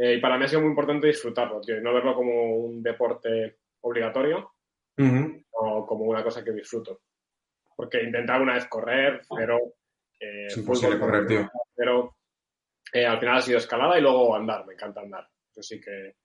Eh, 0.01 0.13
y 0.13 0.21
para 0.21 0.37
mí 0.37 0.45
ha 0.45 0.47
sido 0.47 0.61
muy 0.61 0.69
importante 0.69 1.07
disfrutarlo, 1.07 1.59
tío, 1.59 1.77
y 1.77 1.81
no 1.81 1.93
verlo 1.93 2.15
como 2.15 2.55
un 2.55 2.81
deporte 2.81 3.57
obligatorio 3.81 4.53
Ujú. 4.97 5.43
o 5.51 5.85
como 5.85 6.05
una 6.05 6.23
cosa 6.23 6.41
que 6.41 6.53
disfruto. 6.53 7.01
Porque 7.75 8.01
intentaba 8.03 8.41
una 8.41 8.53
vez 8.53 8.65
correr, 8.67 9.21
pero... 9.35 9.57
eh, 10.19 10.45
Es 10.47 10.57
imposible 10.57 10.95
fútbol, 10.95 11.09
correr, 11.11 11.27
tío. 11.27 11.51
Pero 11.75 12.15
eh, 12.93 13.05
al 13.05 13.19
final 13.19 13.37
ha 13.37 13.41
sido 13.41 13.57
escalada 13.57 13.97
y 13.97 14.01
luego 14.01 14.33
andar, 14.35 14.65
me 14.65 14.73
encanta 14.73 15.01
andar. 15.01 15.27
Eso 15.51 15.61
sí 15.61 15.81
que 15.81 16.15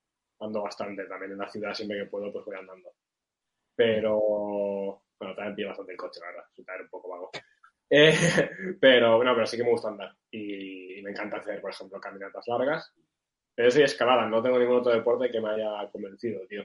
ando 0.41 0.63
bastante 0.63 1.05
también 1.07 1.33
en 1.33 1.39
la 1.39 1.49
ciudad, 1.49 1.75
siempre 1.75 1.99
que 1.99 2.07
puedo, 2.07 2.33
pues 2.33 2.45
voy 2.45 2.57
andando. 2.57 2.93
Pero, 3.75 4.21
bueno, 5.19 5.35
también 5.35 5.57
pillo 5.57 5.69
bastante 5.69 5.93
el 5.93 5.99
coche, 5.99 6.21
la 6.21 6.27
verdad, 6.27 6.45
soy 6.53 6.65
un 6.81 6.89
poco 6.89 7.09
vago. 7.09 7.31
Eh, 7.91 8.13
pero, 8.81 9.23
no, 9.23 9.35
pero 9.35 9.47
sí 9.47 9.59
que 9.59 9.63
me 9.63 9.71
gusta 9.71 9.89
andar 9.89 10.17
y, 10.31 10.99
y 10.99 11.03
me 11.03 11.11
encanta 11.11 11.37
hacer, 11.37 11.61
por 11.61 11.71
ejemplo, 11.71 12.01
caminatas 12.01 12.43
largas. 12.49 12.93
Pero 13.55 13.69
eso 13.69 13.81
y 13.81 13.85
escalada, 13.85 14.27
no 14.27 14.43
tengo 14.43 14.59
ningún 14.59 14.79
otro 14.79 14.93
deporte 14.93 15.31
que 15.31 15.41
me 15.41 15.51
haya 15.51 15.89
convencido, 15.93 16.41
tío. 16.49 16.65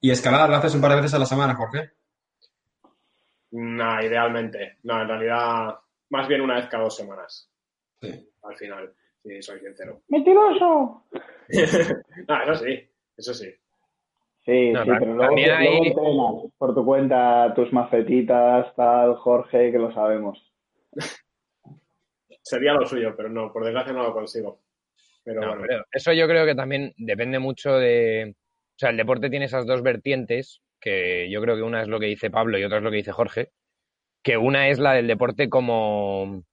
¿Y 0.00 0.10
escalada 0.10 0.48
la 0.48 0.58
haces 0.58 0.74
un 0.74 0.80
par 0.80 0.90
de 0.92 0.96
veces 0.96 1.14
a 1.14 1.18
la 1.18 1.26
semana, 1.26 1.54
Jorge? 1.54 1.90
Nah, 3.52 4.02
idealmente. 4.02 4.76
No, 4.84 5.02
en 5.02 5.08
realidad, 5.08 5.74
más 6.10 6.28
bien 6.28 6.40
una 6.40 6.54
vez 6.56 6.66
cada 6.68 6.84
dos 6.84 6.96
semanas, 6.96 7.50
Sí. 8.00 8.28
al 8.44 8.56
final, 8.56 8.92
si 9.22 9.42
soy 9.42 9.60
sincero. 9.60 10.00
¡Mentiroso! 10.08 11.04
ah, 12.28 12.44
eso 12.46 12.64
sí, 12.64 12.88
eso 13.16 13.34
sí. 13.34 13.54
Sí, 14.42 14.72
No, 14.72 14.84
sí, 14.84 14.90
pero 14.98 15.06
luego, 15.14 15.20
también 15.26 15.48
luego 15.50 15.82
hay- 15.82 15.88
entrenas 15.88 16.52
por 16.56 16.74
tu 16.74 16.84
cuenta 16.84 17.52
tus 17.54 17.72
macetitas, 17.74 18.74
tal, 18.74 19.16
Jorge, 19.16 19.70
que 19.70 19.78
lo 19.78 19.92
sabemos. 19.92 20.50
Sería 22.42 22.72
lo 22.72 22.86
suyo, 22.86 23.14
pero 23.16 23.28
no, 23.28 23.52
por 23.52 23.64
desgracia 23.64 23.92
no 23.92 24.02
lo 24.02 24.12
consigo. 24.14 24.60
Pero 25.24 25.40
No, 25.40 25.48
bueno, 25.48 25.64
pero 25.66 25.84
eso 25.92 26.12
yo 26.12 26.26
creo 26.26 26.46
que 26.46 26.54
también 26.54 26.92
depende 26.96 27.38
mucho 27.38 27.72
de. 27.78 28.34
O 28.34 28.78
sea, 28.78 28.90
el 28.90 28.96
deporte 28.96 29.30
tiene 29.30 29.44
esas 29.46 29.66
dos 29.66 29.82
vertientes, 29.82 30.62
que 30.80 31.30
yo 31.30 31.40
creo 31.42 31.56
que 31.56 31.62
una 31.62 31.82
es 31.82 31.88
lo 31.88 32.00
que 32.00 32.06
dice 32.06 32.30
Pablo 32.30 32.58
y 32.58 32.64
otra 32.64 32.78
es 32.78 32.84
lo 32.84 32.90
que 32.90 32.96
dice 32.96 33.12
Jorge. 33.12 33.50
Que 34.22 34.36
una 34.36 34.68
es 34.68 34.78
la 34.78 34.92
del 34.92 35.06
deporte 35.06 35.48
como, 35.48 36.44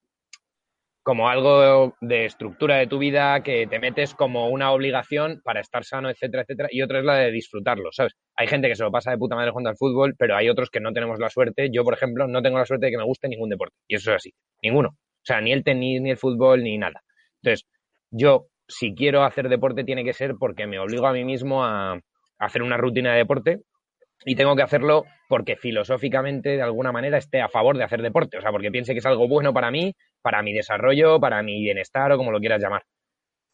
como 1.08 1.30
algo 1.30 1.96
de 2.02 2.26
estructura 2.26 2.76
de 2.76 2.88
tu 2.88 2.98
vida, 2.98 3.42
que 3.42 3.66
te 3.68 3.80
metes 3.80 4.14
como 4.14 4.50
una 4.50 4.72
obligación 4.72 5.40
para 5.42 5.62
estar 5.62 5.86
sano, 5.86 6.10
etcétera, 6.10 6.44
etcétera. 6.44 6.68
Y 6.70 6.82
otra 6.82 7.00
es 7.00 7.06
la 7.06 7.16
de 7.16 7.32
disfrutarlo, 7.32 7.94
¿sabes? 7.94 8.14
Hay 8.36 8.48
gente 8.48 8.68
que 8.68 8.76
se 8.76 8.84
lo 8.84 8.92
pasa 8.92 9.12
de 9.12 9.18
puta 9.18 9.36
madre 9.38 9.52
jugando 9.52 9.70
al 9.70 9.78
fútbol, 9.78 10.16
pero 10.18 10.36
hay 10.36 10.50
otros 10.50 10.70
que 10.70 10.82
no 10.82 10.92
tenemos 10.92 11.18
la 11.18 11.30
suerte. 11.30 11.70
Yo, 11.72 11.86
por 11.86 11.94
ejemplo, 11.94 12.28
no 12.28 12.42
tengo 12.42 12.58
la 12.58 12.66
suerte 12.66 12.88
de 12.88 12.92
que 12.92 12.98
me 12.98 13.06
guste 13.06 13.30
ningún 13.30 13.50
deporte. 13.50 13.76
Y 13.88 13.96
eso 13.96 14.12
es 14.12 14.18
así. 14.18 14.34
Ninguno. 14.62 14.90
O 14.90 15.24
sea, 15.24 15.40
ni 15.40 15.54
el 15.54 15.64
tenis, 15.64 16.02
ni 16.02 16.12
el 16.12 16.18
fútbol, 16.18 16.62
ni 16.62 16.78
nada. 16.78 17.02
Entonces, 17.42 17.66
yo, 18.12 18.48
si 18.68 18.94
quiero 18.94 19.24
hacer 19.24 19.50
deporte, 19.50 19.84
tiene 19.84 20.04
que 20.04 20.14
ser 20.14 20.36
porque 20.40 20.68
me 20.68 20.80
obligo 20.80 21.08
a 21.08 21.14
mí 21.14 21.24
mismo 21.24 21.64
a, 21.64 22.00
hacer 22.40 22.62
una 22.62 22.78
rutina 22.78 23.14
de 23.14 23.18
deporte 23.18 23.62
y 24.26 24.36
tengo 24.36 24.56
que 24.56 24.62
hacerlo 24.62 25.06
porque 25.28 25.56
filosóficamente, 25.56 26.50
de 26.50 26.62
alguna 26.62 26.92
manera, 26.92 27.18
esté 27.18 27.42
a 27.42 27.50
favor 27.50 27.78
de 27.78 27.84
hacer 27.84 28.02
deporte. 28.02 28.38
O 28.38 28.42
sea, 28.42 28.52
porque 28.52 28.72
piense 28.72 28.94
que 28.94 29.00
es 29.00 29.06
algo 29.06 29.28
bueno 29.28 29.54
para 29.54 29.72
mí, 29.72 29.94
para 30.22 30.42
mi 30.42 30.54
desarrollo, 30.54 31.20
para 31.20 31.42
mi 31.44 31.62
bienestar 31.62 32.12
o 32.12 32.18
como 32.18 32.32
lo 32.32 32.40
quieras 32.40 32.62
llamar. 32.62 32.84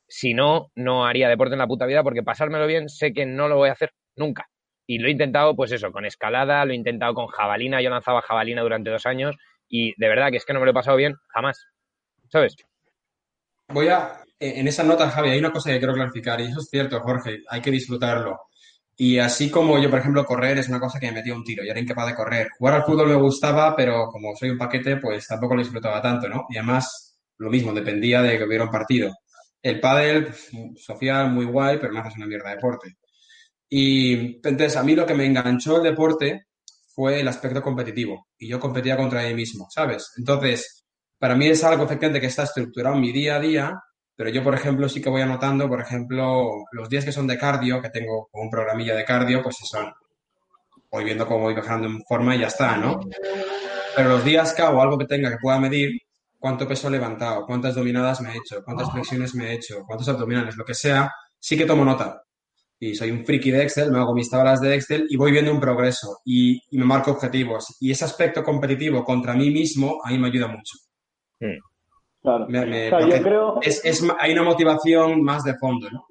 Si 0.07 0.33
no, 0.33 0.69
no 0.75 1.05
haría 1.05 1.29
deporte 1.29 1.53
en 1.53 1.59
la 1.59 1.67
puta 1.67 1.85
vida 1.85 2.03
porque 2.03 2.23
pasármelo 2.23 2.67
bien 2.67 2.89
sé 2.89 3.13
que 3.13 3.25
no 3.25 3.47
lo 3.47 3.57
voy 3.57 3.69
a 3.69 3.73
hacer 3.73 3.91
nunca. 4.15 4.47
Y 4.85 4.99
lo 4.99 5.07
he 5.07 5.11
intentado, 5.11 5.55
pues 5.55 5.71
eso, 5.71 5.91
con 5.91 6.05
escalada, 6.05 6.65
lo 6.65 6.73
he 6.73 6.75
intentado 6.75 7.13
con 7.13 7.27
jabalina. 7.27 7.81
Yo 7.81 7.89
lanzaba 7.89 8.21
jabalina 8.21 8.61
durante 8.61 8.89
dos 8.89 9.05
años 9.05 9.35
y 9.69 9.93
de 9.97 10.07
verdad 10.07 10.29
que 10.29 10.37
es 10.37 10.45
que 10.45 10.53
no 10.53 10.59
me 10.59 10.65
lo 10.65 10.71
he 10.71 10.75
pasado 10.75 10.97
bien 10.97 11.15
jamás. 11.29 11.65
¿Sabes? 12.29 12.55
Voy 13.73 13.87
a, 13.87 14.23
eh, 14.39 14.53
en 14.57 14.67
esa 14.67 14.83
nota, 14.83 15.09
Javi, 15.09 15.29
hay 15.31 15.39
una 15.39 15.51
cosa 15.51 15.71
que 15.71 15.79
quiero 15.79 15.93
clarificar, 15.93 16.39
y 16.41 16.45
eso 16.45 16.59
es 16.59 16.69
cierto, 16.69 16.99
Jorge, 17.01 17.41
hay 17.49 17.61
que 17.61 17.71
disfrutarlo. 17.71 18.39
Y 18.95 19.17
así 19.17 19.49
como 19.49 19.79
yo, 19.79 19.89
por 19.89 19.99
ejemplo, 19.99 20.23
correr 20.25 20.59
es 20.59 20.69
una 20.69 20.79
cosa 20.79 20.99
que 20.99 21.07
me 21.07 21.13
metía 21.13 21.33
un 21.33 21.43
tiro, 21.43 21.63
yo 21.63 21.71
era 21.71 21.79
incapaz 21.79 22.07
de 22.07 22.15
correr. 22.15 22.49
Jugar 22.57 22.75
al 22.75 22.83
fútbol 22.83 23.09
me 23.09 23.15
gustaba, 23.15 23.75
pero 23.75 24.07
como 24.11 24.35
soy 24.35 24.51
un 24.51 24.57
paquete, 24.57 24.97
pues 24.97 25.27
tampoco 25.27 25.55
lo 25.55 25.61
disfrutaba 25.63 26.01
tanto, 26.01 26.29
¿no? 26.29 26.45
Y 26.49 26.57
además, 26.57 27.17
lo 27.37 27.49
mismo, 27.49 27.73
dependía 27.73 28.21
de 28.21 28.37
que 28.37 28.43
hubiera 28.43 28.65
un 28.65 28.69
partido. 28.71 29.11
El 29.61 29.79
pádel, 29.79 30.33
social, 30.75 31.31
muy 31.31 31.45
guay, 31.45 31.77
pero 31.79 31.93
me 31.93 31.99
haces 32.01 32.17
una 32.17 32.27
mierda 32.27 32.49
de 32.49 32.55
deporte. 32.55 32.97
Y 33.69 34.35
entonces, 34.47 34.75
a 34.77 34.83
mí 34.83 34.95
lo 34.95 35.05
que 35.05 35.15
me 35.15 35.25
enganchó 35.25 35.77
el 35.77 35.83
deporte 35.83 36.45
fue 36.93 37.21
el 37.21 37.27
aspecto 37.27 37.61
competitivo. 37.61 38.27
Y 38.37 38.47
yo 38.49 38.59
competía 38.59 38.97
contra 38.97 39.23
mí 39.23 39.33
mismo, 39.33 39.67
¿sabes? 39.71 40.11
Entonces, 40.17 40.82
para 41.23 41.37
mí 41.37 41.47
es 41.47 41.63
algo 41.63 41.85
efectivamente 41.85 42.19
que 42.19 42.27
está 42.27 42.43
estructurado 42.43 42.95
en 42.97 43.01
mi 43.01 43.13
día 43.13 43.37
a 43.37 43.39
día, 43.39 43.81
pero 44.13 44.29
yo, 44.29 44.43
por 44.43 44.55
ejemplo, 44.55 44.89
sí 44.89 45.01
que 45.01 45.09
voy 45.09 45.21
anotando, 45.21 45.69
por 45.69 45.79
ejemplo, 45.79 46.65
los 46.73 46.89
días 46.89 47.05
que 47.05 47.13
son 47.13 47.27
de 47.27 47.37
cardio, 47.37 47.81
que 47.81 47.89
tengo 47.91 48.27
un 48.33 48.49
programilla 48.49 48.93
de 48.93 49.05
cardio, 49.05 49.41
pues 49.41 49.55
son, 49.63 49.89
voy 50.91 51.05
viendo 51.05 51.25
cómo 51.25 51.43
voy 51.43 51.53
bajando 51.53 51.87
en 51.87 52.03
forma 52.03 52.35
y 52.35 52.39
ya 52.39 52.47
está, 52.47 52.75
¿no? 52.75 52.99
Pero 53.95 54.09
los 54.09 54.25
días 54.25 54.53
que 54.53 54.63
hago 54.63 54.81
algo 54.81 54.97
que 54.97 55.05
tenga 55.05 55.29
que 55.29 55.37
pueda 55.41 55.57
medir, 55.61 55.97
cuánto 56.37 56.67
peso 56.67 56.89
he 56.89 56.91
levantado, 56.91 57.45
cuántas 57.45 57.75
dominadas 57.75 58.19
me 58.19 58.33
he 58.33 58.37
hecho, 58.39 58.61
cuántas 58.61 58.91
flexiones 58.91 59.33
me 59.33 59.45
he 59.45 59.53
hecho, 59.53 59.85
cuántos 59.87 60.09
abdominales, 60.09 60.57
lo 60.57 60.65
que 60.65 60.73
sea, 60.73 61.09
sí 61.39 61.55
que 61.55 61.63
tomo 61.63 61.85
nota. 61.85 62.21
Y 62.81 62.95
soy 62.95 63.11
un 63.11 63.25
friki 63.25 63.49
de 63.49 63.63
Excel, 63.63 63.93
me 63.93 63.99
hago 63.99 64.13
mis 64.13 64.29
tablas 64.29 64.59
de 64.59 64.75
Excel 64.75 65.07
y 65.09 65.15
voy 65.15 65.31
viendo 65.31 65.53
un 65.53 65.61
progreso 65.61 66.17
y, 66.25 66.59
y 66.69 66.77
me 66.77 66.83
marco 66.83 67.11
objetivos. 67.11 67.77
Y 67.79 67.91
ese 67.91 68.03
aspecto 68.03 68.43
competitivo 68.43 69.05
contra 69.05 69.33
mí 69.35 69.51
mismo 69.51 70.01
a 70.03 70.09
mí 70.09 70.19
me 70.19 70.27
ayuda 70.27 70.49
mucho. 70.49 70.83
Claro. 72.21 72.45
Me- 72.47 72.65
me- 72.65 72.87
o 72.87 72.89
sea, 72.89 72.99
yo 73.07 73.21
creo, 73.23 73.59
es, 73.61 73.83
es- 73.83 74.15
hay 74.19 74.31
una 74.33 74.43
motivación 74.43 75.21
más 75.23 75.43
de 75.43 75.55
fondo, 75.55 75.89
¿no? 75.91 76.05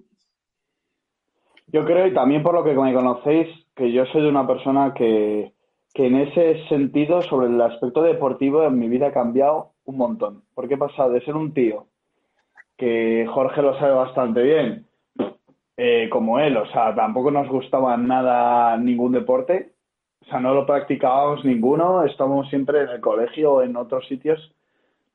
yo 1.68 1.84
creo, 1.86 2.06
y 2.06 2.12
también 2.12 2.42
por 2.42 2.54
lo 2.54 2.62
que 2.64 2.74
me 2.74 2.92
conocéis, 2.92 3.48
que 3.74 3.90
yo 3.92 4.04
soy 4.06 4.22
de 4.22 4.28
una 4.28 4.46
persona 4.46 4.92
que, 4.92 5.54
que 5.94 6.06
en 6.06 6.16
ese 6.16 6.66
sentido, 6.68 7.22
sobre 7.22 7.46
el 7.46 7.58
aspecto 7.62 8.02
deportivo, 8.02 8.62
en 8.64 8.78
mi 8.78 8.88
vida 8.88 9.06
ha 9.08 9.12
cambiado 9.12 9.70
un 9.86 9.96
montón. 9.96 10.42
Porque 10.54 10.74
he 10.74 10.78
pasado 10.78 11.12
de 11.12 11.24
ser 11.24 11.34
un 11.34 11.54
tío, 11.54 11.86
que 12.76 13.26
Jorge 13.32 13.62
lo 13.62 13.78
sabe 13.78 13.92
bastante 13.94 14.42
bien, 14.42 14.86
eh, 15.78 16.08
como 16.10 16.38
él, 16.40 16.58
o 16.58 16.66
sea, 16.72 16.94
tampoco 16.94 17.30
nos 17.30 17.48
gustaba 17.48 17.96
nada 17.96 18.76
ningún 18.76 19.12
deporte, 19.12 19.72
o 20.20 20.24
sea, 20.26 20.40
no 20.40 20.52
lo 20.52 20.66
practicábamos 20.66 21.42
ninguno, 21.44 22.04
estábamos 22.04 22.50
siempre 22.50 22.82
en 22.82 22.88
el 22.90 23.00
colegio 23.00 23.52
o 23.54 23.62
en 23.62 23.76
otros 23.76 24.06
sitios, 24.08 24.52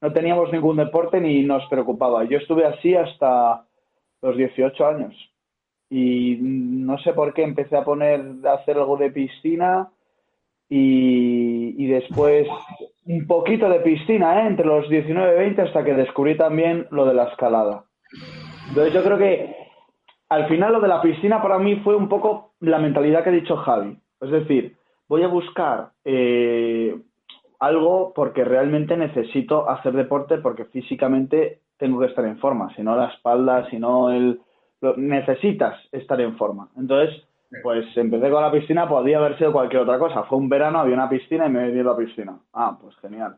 no 0.01 0.13
teníamos 0.13 0.51
ningún 0.51 0.77
deporte 0.77 1.20
ni 1.20 1.44
nos 1.44 1.66
preocupaba. 1.70 2.24
Yo 2.25 2.38
estuve 2.38 2.66
así 2.66 2.96
hasta 2.96 3.66
los 4.22 4.38
18 4.38 4.86
años 4.86 5.16
y 5.89 6.38
no 6.42 6.98
sé 7.00 7.13
por 7.13 7.34
qué 7.34 7.44
empecé 7.44 7.77
a 7.77 7.84
poner, 7.84 8.22
a 8.46 8.54
hacer 8.54 8.77
algo 8.77 8.98
de 8.98 9.12
piscina 9.12 9.89
y, 10.70 11.84
y 11.84 11.88
después 11.88 12.48
un 13.06 13.25
poquito 13.25 13.70
de 13.70 13.80
piscina, 13.80 14.42
¿eh? 14.44 14.48
entre 14.48 14.66
los 14.66 14.89
19 14.89 15.34
y 15.34 15.39
20 15.39 15.62
hasta 15.62 15.84
que 15.84 15.94
descubrí 15.94 16.36
también 16.36 16.88
lo 16.92 17.06
de 17.06 17.13
la 17.13 17.25
escalada. 17.25 17.86
Entonces 18.68 18.94
yo 18.94 19.04
creo 19.04 19.18
que 19.18 19.56
al 20.30 20.48
final 20.48 20.74
lo 20.74 20.82
de 20.82 20.89
la 20.89 21.01
piscina 21.01 21.42
para 21.42 21.58
mí 21.58 21.77
fue 21.77 21.96
un 21.96 22.10
poco 22.10 22.51
la 22.60 22.80
mentalidad 22.80 23.24
que 23.24 23.30
ha 23.30 23.34
dicho 23.34 23.56
Javi. 23.56 23.98
Es 24.20 24.30
decir, 24.30 24.75
voy 25.08 25.24
a 25.24 25.27
buscar 25.27 25.92
eh, 26.04 26.98
algo 27.59 28.13
porque 28.15 28.43
realmente 28.43 28.95
necesito 28.97 29.69
hacer 29.69 29.93
deporte 29.93 30.37
porque 30.37 30.65
físicamente 30.65 31.61
tengo 31.77 31.99
que 31.99 32.07
estar 32.07 32.25
en 32.25 32.37
forma, 32.39 32.73
si 32.75 32.83
no 32.83 32.95
la 32.95 33.07
espalda, 33.09 33.69
si 33.69 33.79
no 33.79 34.09
el... 34.11 34.39
lo- 34.81 34.95
necesitas 34.97 35.79
estar 35.91 36.19
en 36.21 36.35
forma. 36.37 36.69
Entonces, 36.77 37.23
pues 37.63 37.85
empecé 37.97 38.29
con 38.29 38.41
la 38.41 38.51
piscina, 38.51 38.87
podía 38.89 39.19
haber 39.19 39.37
sido 39.37 39.51
cualquier 39.51 39.83
otra 39.83 39.99
cosa. 39.99 40.23
Fue 40.23 40.37
un 40.37 40.49
verano, 40.49 40.79
había 40.79 40.95
una 40.95 41.09
piscina 41.09 41.47
y 41.47 41.49
me 41.49 41.65
metí 41.65 41.79
en 41.79 41.85
la 41.85 41.95
piscina. 41.95 42.39
Ah, 42.53 42.77
pues 42.81 42.95
genial. 42.97 43.37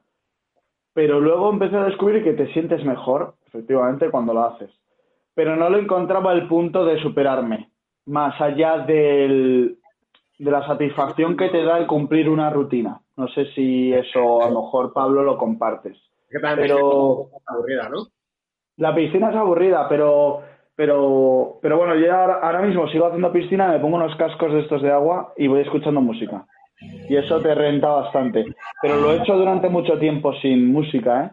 Pero 0.94 1.20
luego 1.20 1.50
empecé 1.52 1.76
a 1.78 1.86
descubrir 1.86 2.24
que 2.24 2.34
te 2.34 2.52
sientes 2.54 2.84
mejor, 2.84 3.36
efectivamente, 3.48 4.10
cuando 4.10 4.34
lo 4.34 4.46
haces. 4.46 4.72
Pero 5.36 5.56
no 5.56 5.70
lo 5.70 5.78
encontraba 5.78 6.34
el 6.34 6.48
punto 6.48 6.84
de 6.86 7.00
superarme, 7.02 7.70
más 8.06 8.40
allá 8.42 8.80
del, 8.80 9.78
de 10.40 10.52
la 10.52 10.66
satisfacción 10.66 11.36
que 11.38 11.50
te 11.50 11.64
da 11.64 11.78
el 11.78 11.86
cumplir 11.86 12.30
una 12.30 12.50
rutina. 12.50 13.02
No 13.18 13.28
sé 13.28 13.46
si 13.54 13.94
eso 13.94 14.42
a 14.42 14.50
lo 14.50 14.62
mejor, 14.62 14.94
Pablo, 14.94 15.22
lo 15.22 15.38
compartes. 15.38 15.98
Es 16.30 16.42
que 16.42 16.48
Pero 16.56 17.28
es 17.36 17.44
aburrida, 17.48 17.90
¿no? 17.90 18.08
la 18.78 18.96
piscina 18.96 19.30
es 19.30 19.36
aburrida, 19.36 19.90
pero, 19.90 20.42
pero, 20.76 21.60
pero 21.62 21.78
bueno, 21.78 21.96
yo 21.96 22.16
ahora, 22.16 22.40
ahora 22.42 22.62
mismo 22.62 22.88
sigo 22.88 23.08
haciendo 23.08 23.34
piscina, 23.34 23.68
me 23.68 23.80
pongo 23.80 23.98
unos 23.98 24.16
cascos 24.16 24.54
de 24.54 24.62
estos 24.62 24.82
de 24.82 24.92
agua 24.92 25.34
y 25.36 25.48
voy 25.48 25.62
escuchando 25.62 26.00
música. 26.00 26.46
Y 27.10 27.18
eso 27.18 27.42
te 27.42 27.54
renta 27.54 27.90
bastante. 27.90 28.46
Pero 28.82 29.02
lo 29.02 29.12
he 29.12 29.18
hecho 29.18 29.36
durante 29.36 29.68
mucho 29.68 30.00
tiempo 30.00 30.34
sin 30.36 30.72
música, 30.72 31.26
¿eh? 31.26 31.32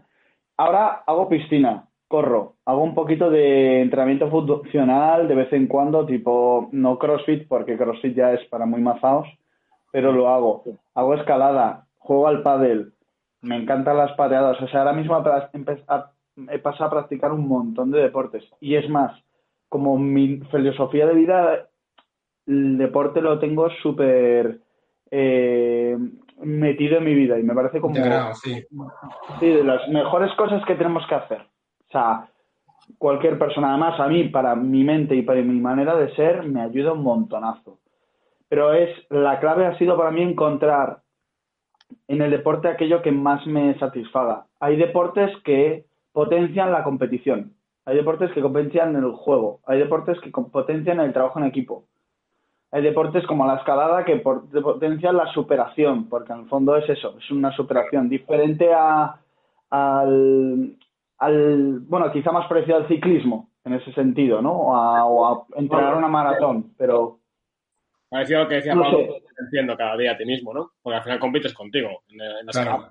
Ahora 0.57 1.05
hago 1.07 1.29
piscina 1.29 1.86
corro, 2.09 2.55
hago 2.65 2.83
un 2.83 2.95
poquito 2.95 3.31
de 3.31 3.83
entrenamiento 3.83 4.31
funcional 4.31 5.27
de 5.29 5.35
vez 5.35 5.53
en 5.53 5.67
cuando, 5.67 6.07
tipo, 6.07 6.69
no 6.73 6.99
CrossFit, 6.99 7.49
porque 7.49 7.77
CrossFit 7.77 8.17
ya 8.17 8.33
es 8.33 8.45
para 8.49 8.67
muy 8.67 8.81
mazaos, 8.81 9.29
pero 9.91 10.13
lo 10.13 10.29
hago. 10.29 10.65
Hago 10.95 11.15
escalada, 11.15 11.87
juego 11.99 12.29
al 12.29 12.43
pádel, 12.43 12.93
me 13.43 13.57
encantan 13.57 13.97
las 13.97 14.13
pateadas. 14.13 14.61
O 14.61 14.69
sea, 14.69 14.81
ahora 14.81 14.93
mismo 14.93 15.17
he 16.51 16.59
pasado 16.59 16.85
a 16.87 16.91
practicar 16.91 17.33
un 17.33 17.49
montón 17.49 17.91
de 17.91 18.01
deportes. 18.01 18.45
Y 18.61 18.77
es 18.77 18.89
más, 18.89 19.13
como 19.69 19.99
mi 19.99 20.39
filosofía 20.51 21.07
de 21.07 21.15
vida, 21.15 21.69
el 22.47 22.79
deporte 22.79 23.21
lo 23.21 23.39
tengo 23.39 23.69
súper 23.83 24.61
eh, 25.11 25.97
metido 26.41 26.99
en 26.99 27.05
mi 27.05 27.15
vida 27.15 27.39
y 27.39 27.43
me 27.43 27.55
parece 27.55 27.81
como 27.81 27.95
sí. 28.35 28.65
sí, 29.41 29.47
de 29.47 29.65
las 29.65 29.89
mejores 29.89 30.33
cosas 30.35 30.65
que 30.67 30.75
tenemos 30.75 31.07
que 31.09 31.15
hacer. 31.15 31.47
O 31.89 31.93
sea, 31.93 32.29
cualquier 32.99 33.39
persona, 33.39 33.71
además 33.71 33.99
a 34.01 34.09
mí, 34.09 34.25
para 34.29 34.55
mi 34.55 34.85
mente 34.85 35.15
y 35.15 35.23
para 35.23 35.41
mi 35.43 35.61
manera 35.61 35.97
de 35.97 36.15
ser, 36.15 36.43
me 36.45 36.63
ayuda 36.63 36.93
un 36.93 37.03
montonazo. 37.03 37.79
Pero 38.49 38.73
es, 38.75 38.91
la 39.11 39.41
clave 39.41 39.67
ha 39.67 39.79
sido 39.79 39.97
para 39.97 40.11
mí 40.11 40.23
encontrar 40.23 41.01
en 42.09 42.23
el 42.23 42.31
deporte 42.31 42.69
aquello 42.69 43.03
que 43.03 43.13
más 43.13 43.47
me 43.47 43.79
satisfaga. 43.79 44.47
Hay 44.61 44.77
deportes 44.77 45.31
que 45.45 45.85
potencian 46.13 46.73
la 46.73 46.85
competición, 46.85 47.53
hay 47.85 47.97
deportes 47.97 48.33
que 48.33 48.41
potencian 48.41 48.97
el 48.97 49.13
juego, 49.13 49.61
hay 49.67 49.79
deportes 49.79 50.19
que 50.21 50.31
potencian 50.31 51.01
el 51.01 51.13
trabajo 51.13 51.39
en 51.39 51.47
equipo. 51.47 51.85
Hay 52.73 52.83
deportes 52.83 53.25
como 53.27 53.47
la 53.47 53.57
escalada 53.57 54.05
que 54.05 54.17
potencian 54.17 55.17
la 55.17 55.27
superación, 55.33 56.09
porque 56.09 56.33
en 56.33 56.41
el 56.41 56.49
fondo 56.49 56.77
es 56.77 56.89
eso, 56.89 57.17
es 57.17 57.31
una 57.31 57.53
superación 57.53 58.09
diferente 58.09 58.71
al, 59.71 60.77
al, 61.19 61.81
bueno, 61.81 62.11
quizá 62.13 62.33
más 62.33 62.49
parecido 62.49 62.77
al 62.77 62.89
ciclismo 62.89 63.51
en 63.65 63.75
ese 63.75 63.93
sentido, 63.93 64.41
¿no? 64.41 64.53
o 64.53 65.27
a 65.27 65.47
entrenar 65.57 65.97
una 65.97 66.09
maratón, 66.09 66.75
pero 66.77 67.21
Parecido 68.09 68.41
a 68.41 68.43
lo 68.45 68.49
que 68.49 68.55
decía 68.57 68.75
Pablo, 68.75 69.17
entiendo 69.39 69.77
cada 69.77 69.97
día 69.97 70.13
a 70.13 70.17
ti 70.17 70.25
mismo, 70.25 70.55
¿no? 70.55 70.75
Porque 70.81 70.97
al 70.97 71.03
final 71.03 71.19
compites 71.19 71.53
contigo 71.53 72.05
en, 72.09 72.47
claro. 72.47 72.91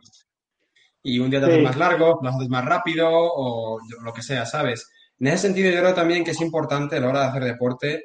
Y 1.02 1.20
un 1.20 1.30
día 1.30 1.40
te 1.40 1.46
haces 1.46 1.64
más 1.64 1.78
largo, 1.78 2.20
lo 2.22 2.30
haces 2.30 2.50
más 2.50 2.66
rápido 2.66 3.10
o 3.12 3.80
lo 4.04 4.14
que 4.14 4.22
sea, 4.22 4.46
¿sabes? 4.46 4.92
En 5.20 5.28
ese 5.28 5.48
sentido, 5.48 5.72
yo 5.72 5.80
creo 5.80 5.94
también 5.94 6.24
que 6.24 6.32
es 6.32 6.42
importante 6.42 6.98
a 6.98 7.00
la 7.00 7.10
hora 7.10 7.22
de 7.22 7.26
hacer 7.28 7.44
deporte 7.44 8.04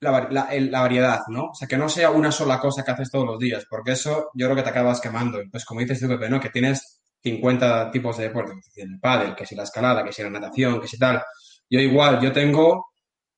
la, 0.00 0.28
la, 0.30 0.80
variedad, 0.80 1.20
¿no? 1.28 1.50
O 1.50 1.54
sea, 1.54 1.68
que 1.68 1.76
no 1.76 1.88
sea 1.88 2.10
una 2.10 2.32
sola 2.32 2.58
cosa 2.58 2.84
que 2.84 2.92
haces 2.92 3.10
todos 3.10 3.26
los 3.26 3.38
días, 3.38 3.66
porque 3.68 3.92
eso 3.92 4.30
yo 4.34 4.46
creo 4.46 4.56
que 4.56 4.62
te 4.62 4.70
acabas 4.70 5.00
quemando. 5.00 5.40
Pues 5.50 5.64
como 5.64 5.80
dices 5.80 6.00
tú, 6.00 6.08
Pepe, 6.08 6.30
¿no? 6.30 6.40
Que 6.40 6.50
tienes 6.50 6.95
50 7.26 7.90
tipos 7.90 8.16
de 8.16 8.24
deporte, 8.28 8.52
el 8.76 9.00
pádel, 9.00 9.34
que 9.34 9.44
si 9.44 9.56
la 9.56 9.64
escalada, 9.64 10.04
que 10.04 10.12
si 10.12 10.22
la 10.22 10.30
natación, 10.30 10.80
que 10.80 10.86
si 10.86 10.96
tal. 10.96 11.20
Yo 11.68 11.80
igual, 11.80 12.20
yo 12.20 12.30
tengo 12.30 12.86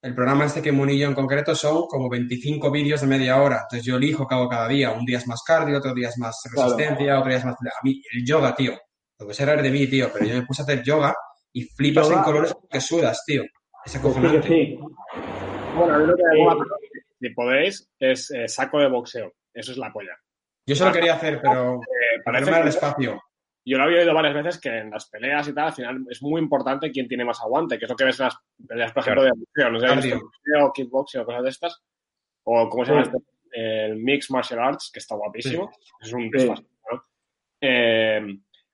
el 0.02 0.14
programa 0.14 0.44
este 0.44 0.60
que 0.60 0.72
Monillo 0.72 1.08
en 1.08 1.14
concreto 1.14 1.54
son 1.54 1.86
como 1.88 2.10
25 2.10 2.70
vídeos 2.70 3.00
de 3.00 3.06
media 3.06 3.40
hora. 3.40 3.60
Entonces 3.62 3.86
yo 3.86 3.96
elijo 3.96 4.28
que 4.28 4.34
hago 4.34 4.46
cada 4.46 4.68
día. 4.68 4.92
Un 4.92 5.06
día 5.06 5.16
es 5.16 5.26
más 5.26 5.42
cardio, 5.42 5.78
otro 5.78 5.94
día 5.94 6.08
es 6.08 6.18
más 6.18 6.38
resistencia, 6.54 7.18
otro 7.18 7.30
día 7.30 7.38
es 7.38 7.44
más... 7.46 7.54
A 7.54 7.82
mí, 7.82 8.02
el 8.12 8.26
yoga, 8.26 8.54
tío. 8.54 8.74
Lo 9.18 9.26
que 9.26 9.34
será 9.34 9.60
de 9.60 9.70
mí, 9.70 9.86
tío. 9.86 10.10
Pero 10.12 10.26
yo 10.26 10.34
me 10.34 10.42
puse 10.42 10.62
a 10.62 10.64
hacer 10.64 10.82
yoga 10.82 11.14
y 11.52 11.62
flipas 11.62 12.10
en 12.10 12.22
colores 12.22 12.54
que 12.70 12.80
sudas, 12.80 13.22
tío. 13.26 13.42
Es 13.84 13.96
acojonante. 13.96 14.46
Sí, 14.46 14.78
Bueno, 15.76 15.94
a 15.94 15.98
mí 15.98 16.06
lo 16.06 16.14
que 16.14 16.22
si 17.20 17.30
podéis, 17.30 17.90
es 17.98 18.30
eh, 18.32 18.46
saco 18.46 18.78
de 18.80 18.88
boxeo. 18.88 19.32
Eso 19.54 19.72
es 19.72 19.78
la 19.78 19.90
polla. 19.90 20.14
Yo 20.66 20.74
eso 20.74 20.84
lo 20.84 20.92
quería 20.92 21.14
hacer, 21.14 21.40
pero 21.42 21.76
eh, 21.76 22.20
para 22.22 22.40
irme 22.40 22.54
al 22.54 22.68
espacio 22.68 23.18
yo 23.68 23.78
lo 23.78 23.84
había 23.84 23.98
oído 23.98 24.14
varias 24.14 24.34
veces 24.34 24.60
que 24.60 24.78
en 24.78 24.90
las 24.90 25.08
peleas 25.08 25.48
y 25.48 25.54
tal, 25.54 25.66
al 25.66 25.72
final 25.72 26.06
es 26.08 26.22
muy 26.22 26.40
importante 26.40 26.90
quién 26.90 27.08
tiene 27.08 27.24
más 27.24 27.40
aguante, 27.40 27.78
que 27.78 27.84
es 27.84 27.90
lo 27.90 27.96
que 27.96 28.04
ves 28.04 28.18
en 28.20 28.24
las 28.24 28.38
peleas, 28.66 28.92
por 28.92 29.02
ejemplo, 29.02 29.22
de 29.24 29.30
boxeo, 29.30 29.70
no 29.70 29.80
sé, 29.80 30.14
boxeo, 30.14 30.72
kickboxing 30.72 31.20
o 31.20 31.24
cosas 31.24 31.42
de 31.42 31.48
estas, 31.50 31.82
o 32.44 32.68
cómo 32.68 32.84
se 32.84 32.92
llama 32.92 33.02
este, 33.02 33.18
el 33.52 33.96
Mixed 33.96 34.32
Martial 34.32 34.60
Arts, 34.60 34.90
que 34.92 35.00
está 35.00 35.16
guapísimo, 35.16 35.70
es 36.00 36.12
un 36.12 36.30
eh, 37.60 38.20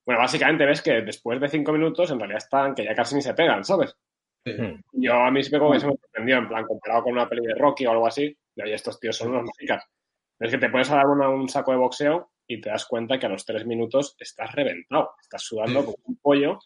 bueno, 0.04 0.20
básicamente 0.20 0.66
ves 0.66 0.82
que 0.82 1.00
después 1.00 1.40
de 1.40 1.48
cinco 1.48 1.72
minutos 1.72 2.10
en 2.10 2.18
realidad 2.18 2.42
están 2.42 2.74
que 2.74 2.84
ya 2.84 2.94
casi 2.94 3.14
ni 3.14 3.22
se 3.22 3.32
pegan, 3.32 3.64
¿sabes? 3.64 3.96
Yo 4.92 5.14
a 5.14 5.30
mí 5.30 5.42
sí 5.42 5.50
me, 5.50 5.76
eso 5.76 5.88
me 5.88 5.96
sorprendió, 5.96 6.36
en 6.36 6.48
plan, 6.48 6.66
comparado 6.66 7.04
con 7.04 7.14
una 7.14 7.26
peli 7.26 7.46
de 7.46 7.54
Rocky 7.54 7.86
o 7.86 7.92
algo 7.92 8.06
así, 8.06 8.36
de 8.54 8.62
ahí 8.62 8.72
estos 8.72 9.00
tíos 9.00 9.16
son 9.16 9.30
unos 9.30 9.44
mágicas. 9.44 9.86
Es 10.38 10.50
que 10.50 10.58
te 10.58 10.66
a 10.66 10.96
dar 10.96 11.06
un 11.06 11.48
saco 11.48 11.70
de 11.70 11.78
boxeo 11.78 12.33
y 12.46 12.60
te 12.60 12.70
das 12.70 12.84
cuenta 12.86 13.18
que 13.18 13.26
a 13.26 13.30
los 13.30 13.44
tres 13.44 13.66
minutos 13.66 14.16
estás 14.18 14.52
reventado, 14.52 15.10
estás 15.20 15.42
sudando 15.42 15.84
como 15.84 15.96
un 16.04 16.16
pollo. 16.16 16.58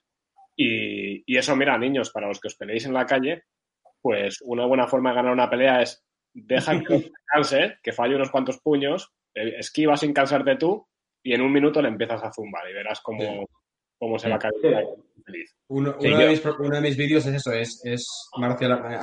Y, 0.57 1.23
y, 1.25 1.39
eso, 1.39 1.55
mira, 1.55 1.79
niños, 1.79 2.11
para 2.11 2.27
los 2.27 2.41
que 2.41 2.49
os 2.49 2.57
peleéis 2.57 2.87
en 2.87 2.95
la 2.95 3.07
calle, 3.07 3.45
pues 4.01 4.39
una 4.43 4.67
buena 4.67 4.89
forma 4.89 5.11
de 5.11 5.17
ganar 5.17 5.33
una 5.33 5.51
pelea 5.51 5.83
es 5.83 6.05
deja 6.35 6.81
que 6.81 6.99
se 7.01 7.13
canse, 7.27 7.79
que 7.83 7.93
falle 7.93 8.17
unos 8.17 8.31
cuantos 8.31 8.59
puños, 8.61 9.13
eh, 9.35 9.57
esquiva 9.59 9.97
sin 9.97 10.13
cansarte 10.13 10.57
tú 10.57 10.87
y 11.23 11.35
en 11.35 11.43
un 11.43 11.53
minuto 11.53 11.83
le 11.83 11.89
empiezas 11.89 12.23
a 12.23 12.33
zumbar 12.33 12.69
y 12.71 12.75
verás 12.75 13.01
cómo, 13.01 13.49
cómo 13.99 14.19
se 14.19 14.29
va 14.29 14.37
a 14.37 14.39
caer 14.39 14.55
feliz. 15.25 15.55
Uno, 15.69 15.93
de 15.93 16.29
mis, 16.29 16.45
uno, 16.45 16.77
de 16.77 16.81
mis, 16.81 16.97
vídeos 16.97 17.27
es 17.27 17.35
eso, 17.35 17.53
es, 17.53 17.81
es 17.85 18.07
marcial, 18.39 18.83
eh, 18.91 18.99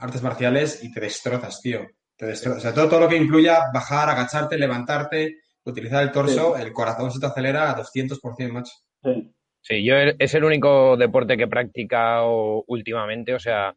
artes 0.00 0.22
marciales 0.22 0.84
y 0.84 0.92
te 0.92 1.00
destrozas, 1.00 1.60
tío. 1.60 1.86
Te 2.16 2.26
destrozas. 2.26 2.58
O 2.58 2.62
sea, 2.62 2.74
todo, 2.74 2.88
todo 2.88 3.00
lo 3.00 3.08
que 3.08 3.16
incluya 3.16 3.70
bajar, 3.72 4.08
agacharte, 4.10 4.56
levantarte, 4.56 5.40
utilizar 5.64 6.02
el 6.02 6.12
torso, 6.12 6.56
el 6.56 6.72
corazón 6.72 7.10
se 7.10 7.20
te 7.20 7.26
acelera 7.26 7.70
a 7.70 7.76
200%, 7.76 8.52
macho. 8.52 8.72
Sí. 9.02 9.32
sí, 9.60 9.84
yo 9.84 9.96
es 9.96 10.34
el 10.34 10.44
único 10.44 10.96
deporte 10.96 11.36
que 11.36 11.44
he 11.44 11.48
practicado 11.48 12.64
últimamente, 12.66 13.34
o 13.34 13.38
sea, 13.38 13.74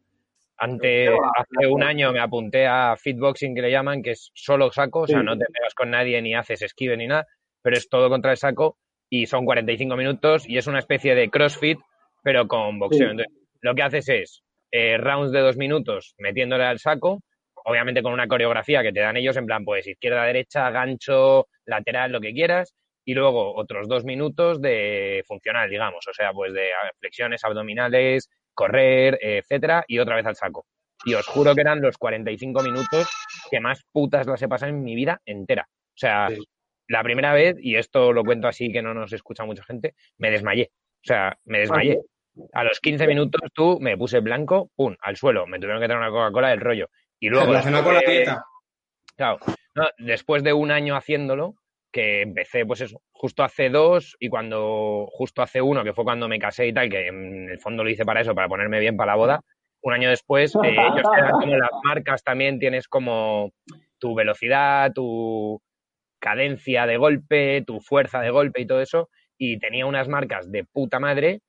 antes, 0.58 1.10
hace 1.36 1.66
un 1.66 1.82
año 1.82 2.12
me 2.12 2.20
apunté 2.20 2.66
a 2.66 2.96
fitboxing 2.96 3.54
que 3.54 3.62
le 3.62 3.70
llaman, 3.70 4.02
que 4.02 4.12
es 4.12 4.30
solo 4.34 4.72
saco, 4.72 5.00
o 5.00 5.06
sea, 5.06 5.22
no 5.22 5.36
te 5.36 5.44
pegas 5.52 5.74
con 5.74 5.90
nadie 5.90 6.20
ni 6.22 6.34
haces 6.34 6.62
esquive 6.62 6.96
ni 6.96 7.06
nada, 7.06 7.26
pero 7.60 7.76
es 7.76 7.88
todo 7.88 8.08
contra 8.08 8.30
el 8.30 8.38
saco 8.38 8.78
y 9.10 9.26
son 9.26 9.44
45 9.44 9.96
minutos 9.96 10.48
y 10.48 10.56
es 10.56 10.66
una 10.66 10.78
especie 10.78 11.14
de 11.14 11.28
crossfit, 11.30 11.78
pero 12.22 12.48
con 12.48 12.78
boxeo. 12.78 13.10
Entonces, 13.10 13.34
lo 13.60 13.74
que 13.74 13.82
haces 13.82 14.08
es 14.08 14.42
eh, 14.70 14.96
rounds 14.96 15.32
de 15.32 15.40
dos 15.40 15.56
minutos 15.56 16.14
metiéndole 16.18 16.64
al 16.64 16.78
saco, 16.78 17.22
obviamente 17.66 18.02
con 18.02 18.12
una 18.12 18.28
coreografía 18.28 18.82
que 18.82 18.92
te 18.92 19.00
dan 19.00 19.16
ellos 19.16 19.36
en 19.36 19.46
plan, 19.46 19.64
pues 19.64 19.86
izquierda, 19.86 20.24
derecha, 20.24 20.70
gancho, 20.70 21.48
lateral, 21.64 22.12
lo 22.12 22.20
que 22.20 22.32
quieras, 22.32 22.74
y 23.04 23.14
luego 23.14 23.54
otros 23.56 23.88
dos 23.88 24.04
minutos 24.04 24.60
de 24.60 25.22
funcional, 25.26 25.68
digamos, 25.68 26.06
o 26.06 26.12
sea, 26.12 26.32
pues 26.32 26.52
de 26.52 26.70
flexiones 26.98 27.44
abdominales, 27.44 28.30
correr, 28.54 29.18
etcétera, 29.20 29.84
y 29.88 29.98
otra 29.98 30.16
vez 30.16 30.26
al 30.26 30.36
saco. 30.36 30.66
Y 31.04 31.14
os 31.14 31.26
juro 31.26 31.54
que 31.54 31.60
eran 31.60 31.80
los 31.80 31.98
45 31.98 32.62
minutos 32.62 33.08
que 33.50 33.60
más 33.60 33.84
putas 33.92 34.26
las 34.26 34.40
he 34.42 34.48
pasado 34.48 34.70
en 34.70 34.82
mi 34.82 34.94
vida 34.94 35.20
entera. 35.24 35.68
O 35.68 35.98
sea, 35.98 36.28
la 36.88 37.02
primera 37.02 37.32
vez, 37.32 37.56
y 37.60 37.76
esto 37.76 38.12
lo 38.12 38.24
cuento 38.24 38.48
así 38.48 38.72
que 38.72 38.82
no 38.82 38.94
nos 38.94 39.12
escucha 39.12 39.44
mucha 39.44 39.64
gente, 39.64 39.94
me 40.18 40.30
desmayé. 40.30 40.70
O 40.72 41.06
sea, 41.06 41.36
me 41.44 41.60
desmayé. 41.60 42.00
A 42.52 42.64
los 42.64 42.80
15 42.80 43.06
minutos 43.06 43.40
tú 43.54 43.78
me 43.80 43.96
puse 43.96 44.20
blanco, 44.20 44.70
pum, 44.74 44.94
al 45.00 45.16
suelo. 45.16 45.46
Me 45.46 45.58
tuvieron 45.58 45.80
que 45.80 45.86
traer 45.86 46.00
una 46.00 46.10
Coca-Cola 46.10 46.48
del 46.50 46.60
rollo. 46.60 46.90
Y 47.20 47.28
luego. 47.28 47.46
con 47.82 47.94
la 47.94 48.00
dieta. 48.00 48.44
Claro. 49.16 49.38
después 49.98 50.42
de 50.42 50.52
un 50.52 50.70
año 50.70 50.96
haciéndolo, 50.96 51.54
que 51.96 52.20
empecé, 52.20 52.66
pues 52.66 52.82
eso, 52.82 53.00
justo 53.12 53.42
hace 53.42 53.70
dos 53.70 54.16
y 54.20 54.28
cuando, 54.28 55.06
justo 55.10 55.40
hace 55.40 55.62
uno, 55.62 55.82
que 55.82 55.94
fue 55.94 56.04
cuando 56.04 56.28
me 56.28 56.38
casé 56.38 56.66
y 56.66 56.72
tal, 56.74 56.90
que 56.90 57.06
en 57.06 57.48
el 57.48 57.58
fondo 57.58 57.82
lo 57.82 57.88
hice 57.88 58.04
para 58.04 58.20
eso, 58.20 58.34
para 58.34 58.48
ponerme 58.48 58.80
bien 58.80 58.98
para 58.98 59.12
la 59.12 59.16
boda. 59.16 59.40
Un 59.82 59.94
año 59.94 60.10
después, 60.10 60.54
eh, 60.56 60.58
ellos 60.72 61.08
como 61.40 61.56
las 61.56 61.70
marcas 61.84 62.22
también, 62.22 62.58
tienes 62.58 62.86
como 62.88 63.52
tu 63.98 64.14
velocidad, 64.14 64.92
tu 64.92 65.62
cadencia 66.18 66.86
de 66.86 66.96
golpe, 66.98 67.62
tu 67.66 67.80
fuerza 67.80 68.20
de 68.20 68.30
golpe 68.30 68.60
y 68.60 68.66
todo 68.66 68.82
eso. 68.82 69.08
Y 69.38 69.58
tenía 69.58 69.86
unas 69.86 70.08
marcas 70.08 70.50
de 70.50 70.64
puta 70.64 70.98
madre 70.98 71.40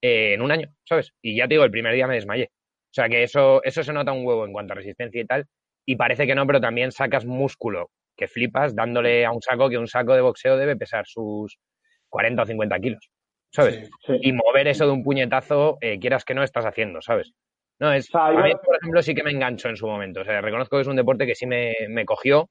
eh, 0.00 0.34
en 0.34 0.42
un 0.42 0.52
año, 0.52 0.68
¿sabes? 0.84 1.14
Y 1.20 1.36
ya 1.36 1.48
te 1.48 1.54
digo, 1.54 1.64
el 1.64 1.70
primer 1.70 1.94
día 1.94 2.06
me 2.06 2.14
desmayé. 2.14 2.50
O 2.96 3.02
sea 3.02 3.10
que 3.10 3.22
eso, 3.22 3.62
eso 3.62 3.82
se 3.84 3.92
nota 3.92 4.12
un 4.12 4.26
huevo 4.26 4.46
en 4.46 4.54
cuanto 4.54 4.72
a 4.72 4.76
resistencia 4.76 5.20
y 5.20 5.26
tal. 5.26 5.44
Y 5.84 5.96
parece 5.96 6.26
que 6.26 6.34
no, 6.34 6.46
pero 6.46 6.62
también 6.62 6.92
sacas 6.92 7.26
músculo, 7.26 7.90
que 8.16 8.26
flipas 8.26 8.74
dándole 8.74 9.26
a 9.26 9.32
un 9.32 9.42
saco 9.42 9.68
que 9.68 9.76
un 9.76 9.86
saco 9.86 10.14
de 10.14 10.22
boxeo 10.22 10.56
debe 10.56 10.76
pesar 10.76 11.04
sus 11.06 11.58
40 12.08 12.42
o 12.42 12.46
50 12.46 12.78
kilos, 12.80 13.10
¿sabes? 13.52 13.90
Y 14.22 14.32
mover 14.32 14.68
eso 14.68 14.86
de 14.86 14.92
un 14.92 15.04
puñetazo, 15.04 15.76
eh, 15.82 15.98
quieras 15.98 16.24
que 16.24 16.32
no, 16.32 16.42
estás 16.42 16.64
haciendo, 16.64 17.02
¿sabes? 17.02 17.34
No, 17.78 17.92
es, 17.92 18.08
a 18.14 18.30
mí, 18.30 18.52
por 18.64 18.76
ejemplo, 18.76 19.02
sí 19.02 19.14
que 19.14 19.22
me 19.22 19.30
engancho 19.30 19.68
en 19.68 19.76
su 19.76 19.86
momento. 19.86 20.22
O 20.22 20.24
sea, 20.24 20.40
reconozco 20.40 20.78
que 20.78 20.80
es 20.80 20.88
un 20.88 20.96
deporte 20.96 21.26
que 21.26 21.34
sí 21.34 21.44
me, 21.44 21.74
me 21.90 22.06
cogió 22.06 22.48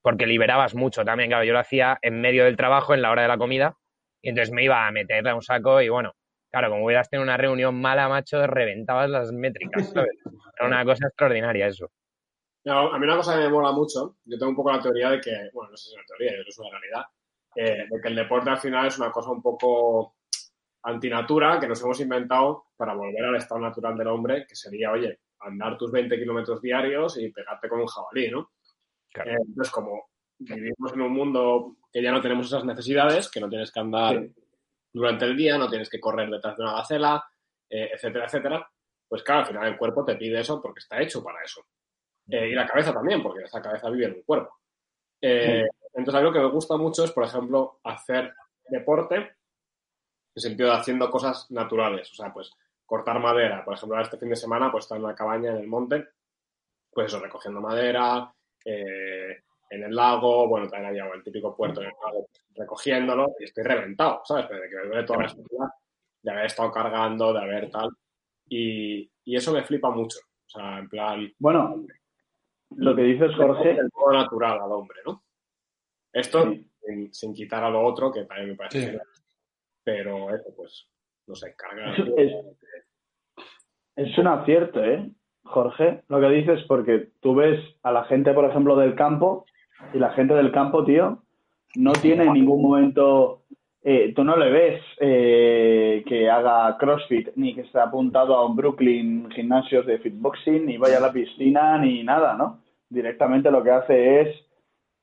porque 0.00 0.26
liberabas 0.26 0.74
mucho 0.74 1.04
también. 1.04 1.28
Claro, 1.28 1.44
yo 1.44 1.52
lo 1.52 1.58
hacía 1.58 1.98
en 2.00 2.18
medio 2.18 2.46
del 2.46 2.56
trabajo, 2.56 2.94
en 2.94 3.02
la 3.02 3.10
hora 3.10 3.20
de 3.20 3.28
la 3.28 3.36
comida, 3.36 3.76
y 4.22 4.30
entonces 4.30 4.54
me 4.54 4.64
iba 4.64 4.86
a 4.86 4.90
meterle 4.90 5.28
a 5.28 5.34
un 5.34 5.42
saco 5.42 5.82
y 5.82 5.90
bueno, 5.90 6.14
Claro, 6.52 6.68
como 6.68 6.84
hubieras 6.84 7.08
tenido 7.08 7.24
una 7.24 7.38
reunión 7.38 7.80
mala, 7.80 8.10
macho, 8.10 8.46
reventabas 8.46 9.08
las 9.08 9.32
métricas, 9.32 9.90
¿sabes? 9.90 10.10
Era 10.58 10.68
una 10.68 10.84
cosa 10.84 11.06
extraordinaria 11.06 11.66
eso. 11.66 11.90
a 12.66 12.98
mí 12.98 13.04
una 13.06 13.16
cosa 13.16 13.36
que 13.36 13.44
me 13.44 13.48
mola 13.48 13.72
mucho, 13.72 14.16
yo 14.26 14.38
tengo 14.38 14.50
un 14.50 14.56
poco 14.56 14.70
la 14.70 14.82
teoría 14.82 15.10
de 15.10 15.20
que, 15.20 15.48
bueno, 15.54 15.70
no 15.70 15.76
sé 15.78 15.88
si 15.88 15.90
es 15.90 15.96
una 15.96 16.04
teoría, 16.06 16.30
yo 16.30 16.34
creo 16.34 16.44
que 16.44 16.50
es 16.50 16.58
una 16.58 16.78
realidad, 16.78 17.04
eh, 17.56 17.86
de 17.90 18.00
que 18.02 18.08
el 18.08 18.14
deporte 18.16 18.50
al 18.50 18.58
final 18.58 18.86
es 18.86 18.98
una 18.98 19.10
cosa 19.10 19.30
un 19.30 19.40
poco 19.40 20.16
antinatura 20.82 21.58
que 21.58 21.68
nos 21.68 21.80
hemos 21.82 21.98
inventado 22.00 22.66
para 22.76 22.92
volver 22.92 23.24
al 23.24 23.36
estado 23.36 23.60
natural 23.62 23.96
del 23.96 24.08
hombre, 24.08 24.44
que 24.46 24.54
sería, 24.54 24.92
oye, 24.92 25.20
andar 25.40 25.78
tus 25.78 25.90
20 25.90 26.18
kilómetros 26.18 26.60
diarios 26.60 27.16
y 27.18 27.32
pegarte 27.32 27.66
con 27.66 27.80
un 27.80 27.86
jabalí, 27.86 28.30
¿no? 28.30 28.50
Claro. 29.10 29.30
Eh, 29.30 29.36
entonces, 29.46 29.72
como 29.72 30.10
vivimos 30.38 30.92
en 30.92 31.00
un 31.00 31.12
mundo 31.12 31.76
que 31.90 32.02
ya 32.02 32.12
no 32.12 32.20
tenemos 32.20 32.46
esas 32.46 32.64
necesidades, 32.64 33.30
que 33.30 33.40
no 33.40 33.48
tienes 33.48 33.72
que 33.72 33.80
andar 33.80 34.20
Sí. 34.20 34.41
Durante 34.92 35.24
el 35.24 35.36
día, 35.36 35.58
no 35.58 35.68
tienes 35.68 35.88
que 35.88 36.00
correr 36.00 36.28
detrás 36.28 36.56
de 36.56 36.62
una 36.62 36.74
gacela, 36.74 37.24
eh, 37.68 37.90
etcétera, 37.94 38.26
etcétera, 38.26 38.70
pues 39.08 39.22
claro, 39.22 39.40
al 39.40 39.46
final 39.46 39.68
el 39.68 39.78
cuerpo 39.78 40.04
te 40.04 40.16
pide 40.16 40.40
eso 40.40 40.60
porque 40.60 40.80
está 40.80 41.00
hecho 41.00 41.22
para 41.22 41.42
eso. 41.42 41.64
Eh, 42.28 42.48
y 42.48 42.54
la 42.54 42.66
cabeza 42.66 42.92
también, 42.92 43.22
porque 43.22 43.44
esa 43.44 43.60
cabeza 43.60 43.90
vive 43.90 44.06
en 44.06 44.14
un 44.14 44.22
cuerpo. 44.22 44.58
Eh, 45.20 45.66
Entonces, 45.94 46.18
algo 46.18 46.32
que 46.32 46.38
me 46.38 46.50
gusta 46.50 46.76
mucho 46.76 47.04
es, 47.04 47.12
por 47.12 47.24
ejemplo, 47.24 47.80
hacer 47.84 48.34
deporte, 48.68 49.16
en 50.34 50.42
sentido 50.42 50.70
de 50.70 50.76
haciendo 50.76 51.10
cosas 51.10 51.50
naturales. 51.50 52.10
O 52.10 52.14
sea, 52.14 52.32
pues 52.32 52.50
cortar 52.86 53.18
madera. 53.20 53.64
Por 53.64 53.74
ejemplo, 53.74 54.00
este 54.00 54.18
fin 54.18 54.30
de 54.30 54.36
semana, 54.36 54.70
pues 54.70 54.84
estar 54.84 54.96
en 54.98 55.04
una 55.04 55.14
cabaña 55.14 55.50
en 55.50 55.58
el 55.58 55.66
monte, 55.66 56.08
pues 56.90 57.06
eso, 57.08 57.20
recogiendo 57.20 57.60
madera, 57.60 58.32
eh, 58.64 59.42
en 59.74 59.82
el 59.84 59.94
lago, 59.94 60.46
bueno, 60.48 60.68
también 60.68 60.90
había 60.90 61.12
el 61.14 61.22
típico 61.22 61.56
puerto 61.56 61.80
en 61.80 61.88
el 61.88 61.94
lago, 62.04 62.26
recogiéndolo, 62.54 63.34
y 63.40 63.44
estoy 63.44 63.64
reventado, 63.64 64.20
¿sabes? 64.24 64.46
Pero 64.48 64.60
de 64.60 64.68
que 64.68 64.76
me 64.76 64.86
duele 64.86 65.04
toda 65.04 65.20
la 65.20 65.26
espalda 65.26 65.74
de 66.22 66.30
haber 66.30 66.46
estado 66.46 66.70
cargando, 66.72 67.32
de 67.32 67.40
haber 67.40 67.70
tal. 67.70 67.90
Y, 68.48 69.10
y 69.24 69.36
eso 69.36 69.52
me 69.52 69.62
flipa 69.64 69.90
mucho. 69.90 70.18
O 70.20 70.48
sea, 70.50 70.78
en 70.78 70.88
plan, 70.88 71.32
Bueno, 71.38 71.84
lo 72.76 72.94
que 72.94 73.02
dices, 73.02 73.34
Jorge, 73.34 73.70
el 73.70 73.88
modo 73.94 74.12
natural 74.12 74.60
al 74.60 74.72
hombre, 74.72 74.98
¿no? 75.06 75.22
Esto 76.12 76.50
Sí. 76.50 76.70
sin, 76.84 77.14
sin 77.14 77.32
quitar 77.34 77.64
a 77.64 77.70
lo 77.70 77.82
otro, 77.82 78.12
que 78.12 78.24
también 78.24 78.50
me 78.50 78.54
parece 78.56 78.78
Sí. 78.80 78.84
genial. 78.86 79.06
Pero 79.84 80.34
eso, 80.34 80.54
pues, 80.56 80.88
no 81.26 81.34
sé, 81.34 81.54
carga. 81.56 81.94
Es- 82.16 82.32
es 83.96 84.18
un 84.18 84.26
acierto, 84.26 84.82
¿eh? 84.84 85.10
Jorge, 85.44 86.02
lo 86.08 86.20
que 86.20 86.28
dices, 86.28 86.62
porque 86.68 87.10
tú 87.20 87.34
ves 87.34 87.58
a 87.82 87.90
la 87.92 88.04
gente, 88.04 88.32
por 88.32 88.44
ejemplo, 88.44 88.76
del 88.76 88.94
campo, 88.94 89.44
y 89.92 89.98
la 89.98 90.10
gente 90.10 90.34
del 90.34 90.52
campo, 90.52 90.84
tío, 90.84 91.18
no 91.76 91.92
tiene 91.92 92.24
en 92.24 92.32
ningún 92.34 92.62
momento, 92.62 93.42
eh, 93.82 94.12
tú 94.14 94.24
no 94.24 94.36
le 94.36 94.50
ves 94.50 94.82
eh, 95.00 96.04
que 96.06 96.28
haga 96.30 96.76
CrossFit, 96.78 97.30
ni 97.36 97.54
que 97.54 97.62
esté 97.62 97.80
apuntado 97.80 98.34
a 98.36 98.46
un 98.46 98.56
Brooklyn 98.56 99.30
gimnasios 99.30 99.86
de 99.86 99.98
fitboxing, 99.98 100.66
ni 100.66 100.76
vaya 100.76 100.98
a 100.98 101.00
la 101.00 101.12
piscina, 101.12 101.78
ni 101.78 102.02
nada, 102.02 102.34
¿no? 102.34 102.60
Directamente 102.88 103.50
lo 103.50 103.62
que 103.62 103.70
hace 103.70 104.20
es 104.20 104.36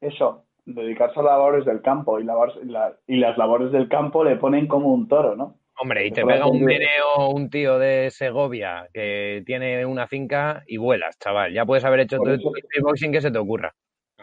eso, 0.01 0.43
dedicarse 0.65 1.19
a 1.19 1.23
labores 1.23 1.65
del 1.65 1.81
campo, 1.81 2.19
y, 2.19 2.23
la- 2.23 2.93
y 3.07 3.17
las 3.17 3.37
labores 3.37 3.71
del 3.71 3.89
campo 3.89 4.23
le 4.23 4.35
ponen 4.35 4.67
como 4.67 4.93
un 4.93 5.07
toro, 5.07 5.35
¿no? 5.35 5.55
Hombre, 5.81 6.05
y 6.05 6.11
te 6.11 6.25
pega 6.25 6.45
un 6.45 6.61
meneo 6.61 7.29
un 7.29 7.49
tío 7.49 7.79
de 7.79 8.09
Segovia 8.11 8.87
que 8.93 9.43
tiene 9.45 9.85
una 9.85 10.07
finca 10.07 10.61
y 10.67 10.75
vuelas, 10.75 11.17
chaval. 11.19 11.53
Ya 11.53 11.65
puedes 11.65 11.85
haber 11.85 12.01
hecho 12.01 12.17
todo 12.17 12.33
el 12.33 12.83
boxing 12.83 13.11
que 13.13 13.21
se 13.21 13.31
te 13.31 13.37
ocurra. 13.37 13.73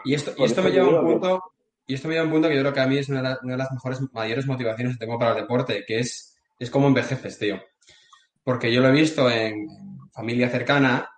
Y 0.07 0.13
esto, 0.15 0.31
y 0.37 0.45
me 0.63 0.71
lleva 0.71 0.85
a 0.85 0.89
un 0.89 0.95
punto, 1.13 1.43
y 1.87 1.93
esto 1.93 2.07
me 2.07 2.13
lleva 2.15 2.23
a 2.23 2.27
un 2.27 2.33
punto 2.33 2.47
que 2.49 2.55
yo 2.55 2.61
creo 2.61 2.73
que 2.73 2.79
a 2.81 2.87
mí 2.87 2.97
es 2.97 3.09
una 3.09 3.21
de, 3.21 3.29
la- 3.29 3.39
una 3.43 3.53
de 3.53 3.57
las 3.57 3.71
mejores, 3.71 3.99
mayores 4.13 4.45
motivaciones 4.45 4.95
que 4.97 5.05
tengo 5.05 5.19
para 5.19 5.31
el 5.31 5.37
deporte, 5.37 5.83
que 5.85 5.99
es, 5.99 6.35
es 6.59 6.69
cómo 6.69 6.87
envejeces, 6.87 7.37
tío. 7.39 7.61
Porque 8.43 8.71
yo 8.71 8.81
lo 8.81 8.89
he 8.89 8.91
visto 8.91 9.29
en 9.29 9.67
familia 10.13 10.49
cercana 10.49 11.09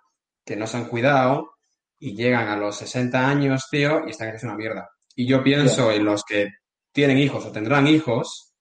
que 0.44 0.56
no 0.56 0.66
se 0.66 0.76
han 0.76 0.86
cuidado 0.86 1.52
y 1.98 2.14
llegan 2.16 2.48
a 2.48 2.56
los 2.56 2.76
60 2.76 3.28
años, 3.28 3.68
tío, 3.70 4.06
y 4.06 4.10
están 4.10 4.30
que 4.30 4.36
es 4.36 4.42
una 4.44 4.56
mierda. 4.56 4.90
Y 5.14 5.26
yo 5.26 5.42
pienso 5.42 5.90
en 5.92 6.04
los 6.04 6.24
que 6.24 6.48
tienen 6.92 7.18
hijos 7.18 7.44
o 7.46 7.52
tendrán 7.52 7.86
hijos, 7.86 8.54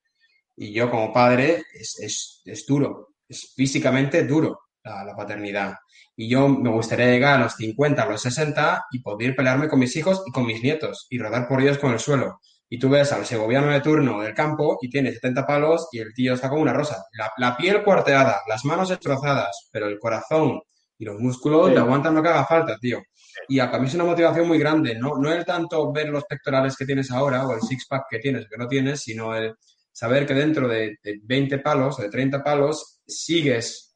y 0.55 0.73
yo 0.73 0.89
como 0.91 1.13
padre, 1.13 1.63
es, 1.73 1.97
es, 1.99 2.41
es 2.45 2.65
duro, 2.65 3.15
es 3.27 3.53
físicamente 3.55 4.25
duro 4.25 4.59
la, 4.83 5.03
la 5.05 5.15
paternidad. 5.15 5.73
Y 6.21 6.27
yo 6.27 6.49
me 6.49 6.69
gustaría 6.69 7.05
llegar 7.05 7.39
a 7.39 7.43
los 7.45 7.53
50, 7.55 8.03
a 8.03 8.09
los 8.09 8.21
60 8.21 8.87
y 8.91 8.99
poder 8.99 9.33
pelearme 9.37 9.69
con 9.69 9.79
mis 9.79 9.95
hijos 9.95 10.21
y 10.27 10.31
con 10.33 10.45
mis 10.45 10.61
nietos 10.61 11.07
y 11.09 11.17
rodar 11.17 11.47
por 11.47 11.61
ellos 11.61 11.77
con 11.77 11.93
el 11.93 11.99
suelo. 11.99 12.41
Y 12.67 12.77
tú 12.77 12.89
ves 12.89 13.13
al 13.13 13.25
segoviano 13.25 13.67
de 13.71 13.79
turno 13.79 14.19
del 14.19 14.33
campo 14.33 14.77
y 14.81 14.89
tiene 14.89 15.13
70 15.13 15.47
palos 15.47 15.87
y 15.93 15.99
el 15.99 16.13
tío 16.13 16.33
está 16.33 16.49
como 16.49 16.61
una 16.61 16.73
rosa. 16.73 17.05
La, 17.13 17.31
la 17.37 17.55
piel 17.55 17.83
cuarteada, 17.85 18.41
las 18.49 18.65
manos 18.65 18.89
destrozadas, 18.89 19.69
pero 19.71 19.87
el 19.87 19.97
corazón 19.97 20.59
y 20.97 21.05
los 21.05 21.17
músculos 21.21 21.67
Sí. 21.67 21.73
le 21.75 21.79
aguantan 21.79 22.13
lo 22.15 22.21
que 22.21 22.27
haga 22.27 22.45
falta, 22.45 22.75
tío. 22.81 23.01
Y 23.47 23.59
a 23.59 23.67
mí 23.67 23.87
es 23.87 23.95
una 23.95 24.03
motivación 24.03 24.45
muy 24.45 24.59
grande, 24.59 24.95
no, 24.99 25.15
no 25.17 25.31
el 25.31 25.45
tanto 25.45 25.89
ver 25.93 26.09
los 26.09 26.25
pectorales 26.25 26.75
que 26.75 26.85
tienes 26.85 27.11
ahora 27.11 27.47
o 27.47 27.53
el 27.53 27.61
six-pack 27.61 28.03
que 28.09 28.19
tienes 28.19 28.43
o 28.45 28.49
que 28.49 28.57
no 28.57 28.67
tienes, 28.67 28.99
sino 28.99 29.33
el 29.33 29.55
saber 29.93 30.25
que 30.25 30.33
dentro 30.33 30.67
de, 30.67 30.97
de 31.01 31.21
20 31.23 31.59
palos 31.59 31.97
o 31.97 32.01
de 32.01 32.09
30 32.09 32.43
palos 32.43 32.99
sigues 33.07 33.88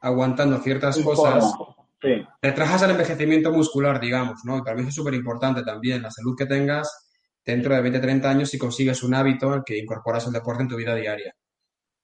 aguantando 0.00 0.58
ciertas 0.58 1.02
cosas 1.02 1.52
Sí. 2.00 2.24
retrajas 2.40 2.82
el 2.84 2.92
envejecimiento 2.92 3.50
muscular, 3.50 3.98
digamos, 3.98 4.44
¿no? 4.44 4.58
Y 4.58 4.62
para 4.62 4.76
mí 4.76 4.82
es 4.86 4.94
súper 4.94 5.14
importante 5.14 5.64
también, 5.64 6.00
la 6.02 6.10
salud 6.12 6.36
que 6.38 6.46
tengas 6.46 7.10
dentro 7.44 7.74
de 7.74 7.82
20, 7.82 7.98
30 7.98 8.30
años 8.30 8.50
si 8.50 8.58
consigues 8.58 9.02
un 9.02 9.14
hábito 9.14 9.52
en 9.54 9.62
que 9.64 9.76
incorporas 9.78 10.26
el 10.26 10.32
deporte 10.32 10.62
en 10.62 10.68
tu 10.68 10.76
vida 10.76 10.94
diaria. 10.94 11.34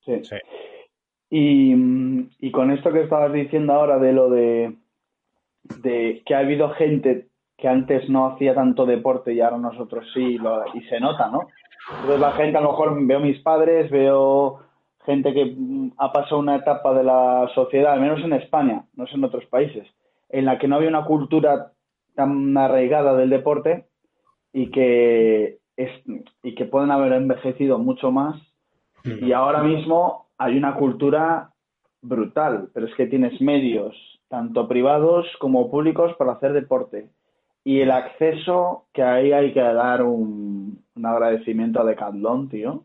Sí. 0.03 0.21
Sí. 0.23 0.35
Y, 1.29 1.73
y 2.39 2.51
con 2.51 2.71
esto 2.71 2.91
que 2.91 3.03
estabas 3.03 3.31
diciendo 3.31 3.73
ahora 3.73 3.97
de 3.97 4.11
lo 4.13 4.29
de, 4.29 4.75
de 5.81 6.21
que 6.25 6.35
ha 6.35 6.39
habido 6.39 6.69
gente 6.71 7.29
que 7.57 7.67
antes 7.69 8.09
no 8.09 8.27
hacía 8.27 8.53
tanto 8.53 8.85
deporte 8.85 9.33
y 9.33 9.39
ahora 9.39 9.57
nosotros 9.57 10.05
sí, 10.13 10.37
lo- 10.37 10.65
y 10.75 10.81
se 10.89 10.99
nota, 10.99 11.29
¿no? 11.29 11.47
Entonces 11.89 12.19
la 12.19 12.31
gente, 12.33 12.57
a 12.57 12.61
lo 12.61 12.71
mejor 12.71 13.05
veo 13.05 13.19
mis 13.21 13.39
padres, 13.41 13.89
veo 13.89 14.59
gente 15.05 15.33
que 15.33 15.45
mm, 15.45 15.93
ha 15.97 16.11
pasado 16.11 16.39
una 16.39 16.57
etapa 16.57 16.93
de 16.93 17.03
la 17.03 17.49
sociedad, 17.55 17.93
al 17.93 18.01
menos 18.01 18.23
en 18.23 18.33
España, 18.33 18.85
no 18.95 19.07
sé 19.07 19.15
en 19.15 19.23
otros 19.23 19.45
países, 19.45 19.87
en 20.29 20.45
la 20.45 20.57
que 20.57 20.67
no 20.67 20.75
había 20.75 20.89
una 20.89 21.05
cultura 21.05 21.71
tan 22.15 22.57
arraigada 22.57 23.15
del 23.15 23.29
deporte 23.29 23.85
y 24.53 24.71
que, 24.71 25.59
es, 25.77 25.91
y 26.43 26.55
que 26.55 26.65
pueden 26.65 26.91
haber 26.91 27.13
envejecido 27.13 27.77
mucho 27.77 28.11
más 28.11 28.41
y 29.05 29.31
ahora 29.33 29.61
mismo 29.61 30.27
hay 30.37 30.57
una 30.57 30.75
cultura 30.75 31.51
brutal, 32.01 32.69
pero 32.73 32.87
es 32.87 32.95
que 32.95 33.05
tienes 33.05 33.39
medios, 33.39 33.95
tanto 34.27 34.67
privados 34.67 35.27
como 35.39 35.69
públicos, 35.69 36.15
para 36.17 36.33
hacer 36.33 36.53
deporte. 36.53 37.09
Y 37.63 37.81
el 37.81 37.91
acceso, 37.91 38.85
que 38.93 39.03
ahí 39.03 39.31
hay 39.31 39.53
que 39.53 39.61
dar 39.61 40.01
un, 40.01 40.54
un 40.95 41.05
agradecimiento 41.05 41.81
a 41.81 41.85
Decathlon, 41.85 42.49
tío. 42.49 42.83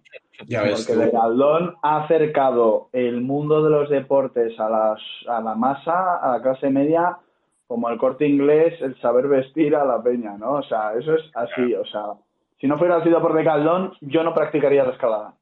Ya 0.49 0.63
ves 0.63 0.87
Porque 0.87 0.95
tú. 0.95 1.07
Decathlon 1.07 1.75
ha 1.83 2.05
acercado 2.05 2.89
el 2.93 3.21
mundo 3.21 3.63
de 3.63 3.71
los 3.71 3.89
deportes 3.91 4.59
a, 4.59 4.69
las, 4.69 5.01
a 5.29 5.41
la 5.41 5.55
masa, 5.55 6.17
a 6.17 6.33
la 6.37 6.43
clase 6.43 6.71
media, 6.71 7.19
como 7.67 7.89
el 7.89 7.99
corte 7.99 8.27
inglés, 8.27 8.81
el 8.83 8.99
saber 9.01 9.29
vestir 9.29 9.77
a 9.77 9.85
la 9.85 10.03
peña, 10.03 10.37
¿no? 10.39 10.55
O 10.55 10.63
sea, 10.63 10.95
eso 10.99 11.15
es 11.15 11.23
así. 11.35 11.75
O 11.75 11.85
sea, 11.85 12.15
si 12.61 12.67
no 12.67 12.79
fuera 12.79 13.03
sido 13.05 13.21
por 13.21 13.35
Decathlon, 13.35 13.93
yo 14.01 14.23
no 14.25 14.35
practicaría 14.35 14.85
la 14.85 14.93
escalada. 14.93 15.35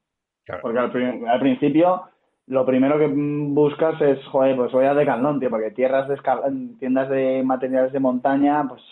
Claro. 0.44 0.62
Porque 0.62 0.78
al, 0.78 1.26
al 1.28 1.40
principio 1.40 2.02
lo 2.48 2.64
primero 2.66 2.98
que 2.98 3.06
buscas 3.06 4.00
es, 4.00 4.24
joder, 4.26 4.56
pues 4.56 4.72
voy 4.72 4.84
a 4.86 4.94
Decathlon, 4.94 5.38
tío, 5.40 5.48
porque 5.50 5.70
tierras 5.70 6.08
de 6.08 6.16
esca- 6.16 6.78
tiendas 6.78 7.08
de 7.08 7.42
materiales 7.44 7.92
de 7.92 8.00
montaña, 8.00 8.66
pues 8.68 8.82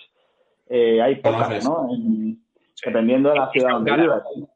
eh, 0.68 1.00
hay 1.02 1.16
pocas. 1.16 1.64
¿no? 1.64 1.88
En- 1.92 2.45
Sí. 2.76 2.88
Dependiendo 2.90 3.30
de 3.30 3.36
la 3.38 3.50
Y 3.52 3.58
ciudad 3.58 3.70
son 3.70 3.84
donde 3.84 3.90
caras. 3.90 4.04
vivas. 4.04 4.50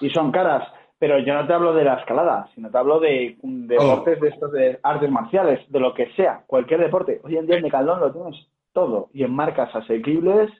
Y 0.00 0.10
son 0.10 0.32
caras. 0.32 0.68
Pero 0.98 1.18
yo 1.18 1.34
no 1.34 1.46
te 1.46 1.52
hablo 1.52 1.74
de 1.74 1.84
la 1.84 1.94
escalada, 1.94 2.48
sino 2.54 2.70
te 2.70 2.78
hablo 2.78 2.98
de 3.00 3.36
mm, 3.42 3.66
deportes 3.66 4.20
de 4.20 4.28
estos 4.28 4.52
de 4.52 4.78
artes 4.82 5.10
marciales, 5.10 5.60
de 5.70 5.80
lo 5.80 5.92
que 5.92 6.06
sea, 6.14 6.42
cualquier 6.46 6.80
deporte. 6.80 7.20
Hoy 7.24 7.36
en 7.36 7.46
día 7.46 7.56
en 7.56 7.62
Decathlon 7.64 8.00
lo 8.00 8.12
tienes 8.12 8.36
todo 8.72 9.10
y 9.12 9.22
en 9.24 9.32
marcas 9.34 9.74
asequibles 9.74 10.50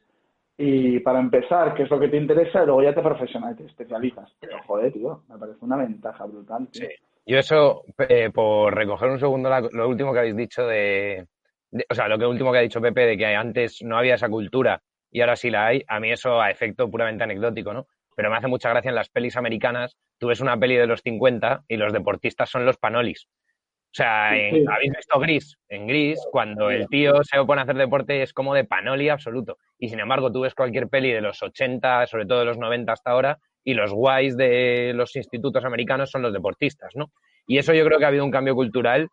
y 0.59 1.01
para 1.01 1.19
empezar, 1.21 1.75
qué 1.75 1.85
es 1.85 1.91
lo 1.91 1.99
que 1.99 2.09
te 2.09 2.17
interesa 2.17 2.63
y 2.63 2.67
luego 2.67 2.83
ya 2.83 2.95
te 2.95 3.01
profesionalizas, 3.03 3.59
te 3.65 3.71
especializas. 3.71 4.31
Pero 4.41 4.57
joder, 4.67 4.93
tío, 4.93 5.23
me 5.29 5.39
parece 5.39 5.59
una 5.63 5.77
ventaja 5.77 6.25
brutal. 6.27 6.69
tío. 6.71 6.87
Sí. 6.87 6.95
Yo 7.27 7.39
eso, 7.39 7.83
eh, 8.09 8.31
por 8.31 8.75
recoger 8.75 9.09
un 9.09 9.19
segundo 9.19 9.49
la- 9.49 9.63
lo 9.73 9.89
último 9.89 10.13
que 10.13 10.19
habéis 10.19 10.37
dicho 10.37 10.67
de, 10.67 11.27
de- 11.71 11.87
o 11.91 11.95
sea, 11.95 12.07
lo 12.07 12.19
que 12.19 12.27
último 12.27 12.53
que 12.53 12.59
ha 12.59 12.63
dicho 12.63 12.81
Pepe 12.83 13.07
de 13.07 13.17
que 13.17 13.27
antes 13.35 13.83
no 13.83 13.97
había 13.97 14.17
esa 14.17 14.29
cultura 14.29 14.81
y 15.15 15.21
ahora 15.21 15.37
sí 15.37 15.49
la 15.49 15.67
hay, 15.67 15.85
a 15.87 16.01
mí 16.01 16.11
eso 16.11 16.41
a 16.41 16.51
efecto 16.51 16.91
puramente 16.91 17.23
anecdótico, 17.23 17.73
¿no? 17.73 17.87
Pero 18.17 18.31
me 18.31 18.37
hace 18.37 18.49
mucha 18.49 18.69
gracia 18.71 18.89
en 18.89 18.97
las 18.97 19.11
pelis 19.11 19.37
americanas, 19.37 19.97
tú 20.19 20.27
ves 20.27 20.41
una 20.41 20.59
peli 20.59 20.75
de 20.75 20.89
los 20.89 21.03
50 21.03 21.63
y 21.69 21.77
los 21.77 21.93
deportistas 21.93 22.51
son 22.51 22.67
los 22.67 22.79
panolis. 22.79 23.29
O 23.29 23.93
sea, 23.93 24.37
en-. 24.37 24.69
¿habéis 24.69 24.93
visto 24.93 25.21
Gris? 25.21 25.57
En 25.69 25.87
Gris, 25.87 26.19
cuando 26.33 26.69
el 26.69 26.89
tío 26.89 27.23
se 27.23 27.37
pone 27.45 27.61
a 27.61 27.63
hacer 27.63 27.77
deporte 27.77 28.23
es 28.23 28.33
como 28.33 28.55
de 28.55 28.65
panoli 28.65 29.09
absoluto. 29.09 29.59
Y 29.79 29.89
sin 29.89 30.01
embargo, 30.01 30.33
tú 30.33 30.41
ves 30.41 30.55
cualquier 30.57 30.89
peli 30.89 31.13
de 31.13 31.21
los 31.21 31.41
80, 31.41 32.09
sobre 32.09 32.27
todo 32.27 32.41
de 32.41 32.47
los 32.47 32.59
90 32.59 32.93
hasta 32.93 33.13
ahora, 33.13 33.39
y 33.63 33.75
los 33.75 33.93
guays 33.93 34.37
de 34.37 34.95
los 34.97 35.15
institutos 35.15 35.65
americanos 35.65 36.11
son 36.11 36.23
los 36.23 36.33
deportistas, 36.33 36.91
¿no? 36.97 37.13
Y 37.47 37.59
eso 37.59 37.73
yo 37.73 37.85
creo 37.85 38.01
que 38.01 38.05
ha 38.05 38.09
habido 38.09 38.25
un 38.25 38.33
cambio 38.33 38.57
cultural 38.57 39.09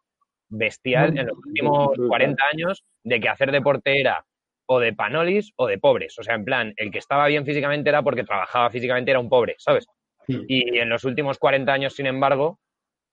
bestial 0.50 1.16
en 1.16 1.28
los 1.28 1.38
últimos 1.38 1.90
Brutal. 1.90 2.08
40 2.08 2.44
años 2.54 2.84
de 3.04 3.20
que 3.20 3.30
hacer 3.30 3.52
deporte 3.52 4.00
era 4.02 4.26
o 4.74 4.80
de 4.80 4.94
panolis 4.94 5.52
o 5.58 5.68
de 5.68 5.78
pobres. 5.78 6.18
O 6.18 6.24
sea, 6.24 6.36
en 6.36 6.46
plan, 6.46 6.74
el 6.78 6.92
que 6.92 7.00
estaba 7.00 7.28
bien 7.28 7.46
físicamente 7.46 7.90
era 7.90 8.04
porque 8.04 8.24
trabajaba 8.24 8.70
físicamente, 8.70 9.12
era 9.12 9.20
un 9.20 9.28
pobre, 9.28 9.56
¿sabes? 9.58 9.86
Y 10.28 10.78
en 10.78 10.88
los 10.88 11.04
últimos 11.04 11.38
40 11.40 11.74
años, 11.74 11.94
sin 11.94 12.06
embargo, 12.06 12.58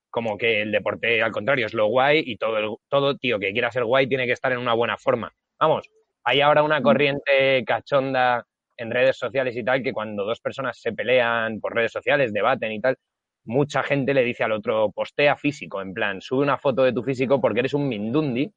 como 0.09 0.37
que 0.37 0.61
el 0.61 0.71
deporte 0.71 1.21
al 1.21 1.33
contrario 1.33 1.65
es 1.65 1.73
lo 1.73 1.87
guay 1.87 2.23
y 2.25 2.37
todo, 2.37 2.57
el, 2.57 2.69
todo 2.87 3.17
tío 3.17 3.39
que 3.39 3.51
quiera 3.51 3.71
ser 3.71 3.83
guay 3.83 4.07
tiene 4.07 4.25
que 4.25 4.31
estar 4.31 4.53
en 4.53 4.59
una 4.59 4.73
buena 4.73 4.97
forma. 4.97 5.33
Vamos, 5.59 5.89
hay 6.23 6.39
ahora 6.39 6.63
una 6.63 6.81
corriente 6.81 7.65
cachonda 7.65 8.45
en 8.77 8.89
redes 8.89 9.17
sociales 9.17 9.57
y 9.57 9.63
tal 9.65 9.83
que 9.83 9.91
cuando 9.91 10.23
dos 10.23 10.39
personas 10.39 10.79
se 10.79 10.93
pelean 10.93 11.59
por 11.59 11.75
redes 11.75 11.91
sociales, 11.91 12.31
debaten 12.31 12.71
y 12.71 12.79
tal, 12.79 12.95
mucha 13.43 13.83
gente 13.83 14.13
le 14.13 14.23
dice 14.23 14.45
al 14.45 14.53
otro 14.53 14.91
postea 14.91 15.35
físico, 15.35 15.81
en 15.81 15.93
plan, 15.93 16.21
sube 16.21 16.41
una 16.41 16.57
foto 16.57 16.83
de 16.83 16.93
tu 16.93 17.03
físico 17.03 17.41
porque 17.41 17.59
eres 17.59 17.73
un 17.73 17.89
mindundi 17.89 18.49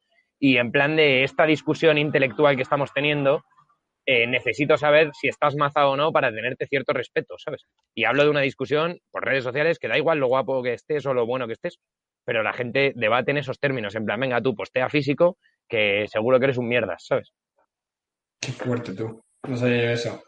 y 0.43 0.57
en 0.57 0.73
plan 0.73 0.97
de 0.97 1.23
esta 1.23 1.45
discusión 1.45 1.97
intelectual 1.97 2.57
que 2.57 2.63
estamos 2.63 2.91
teniendo, 2.93 3.45
eh, 4.05 4.27
necesito 4.27 4.75
saber 4.75 5.11
si 5.13 5.29
estás 5.29 5.55
mazado 5.55 5.91
o 5.91 5.95
no 5.95 6.11
para 6.11 6.33
tenerte 6.33 6.67
cierto 6.67 6.91
respeto, 6.91 7.35
¿sabes? 7.37 7.61
Y 7.95 8.03
hablo 8.03 8.25
de 8.25 8.29
una 8.29 8.41
discusión 8.41 8.99
por 9.09 9.23
redes 9.23 9.45
sociales 9.45 9.79
que 9.79 9.87
da 9.87 9.97
igual 9.97 10.19
lo 10.19 10.27
guapo 10.27 10.61
que 10.61 10.73
estés 10.73 11.05
o 11.05 11.13
lo 11.13 11.25
bueno 11.25 11.47
que 11.47 11.53
estés, 11.53 11.79
pero 12.25 12.43
la 12.43 12.51
gente 12.51 12.91
debate 12.93 13.31
en 13.31 13.37
esos 13.37 13.57
términos, 13.57 13.95
en 13.95 14.03
plan, 14.03 14.19
venga 14.19 14.41
tú, 14.41 14.53
postea 14.53 14.89
físico, 14.89 15.37
que 15.65 16.07
seguro 16.11 16.39
que 16.39 16.45
eres 16.47 16.57
un 16.57 16.67
mierdas, 16.67 17.05
¿sabes? 17.07 17.31
Qué 18.41 18.51
fuerte 18.51 18.93
tú. 18.93 19.23
No 19.47 19.55
sabía 19.55 19.93
eso. 19.93 20.21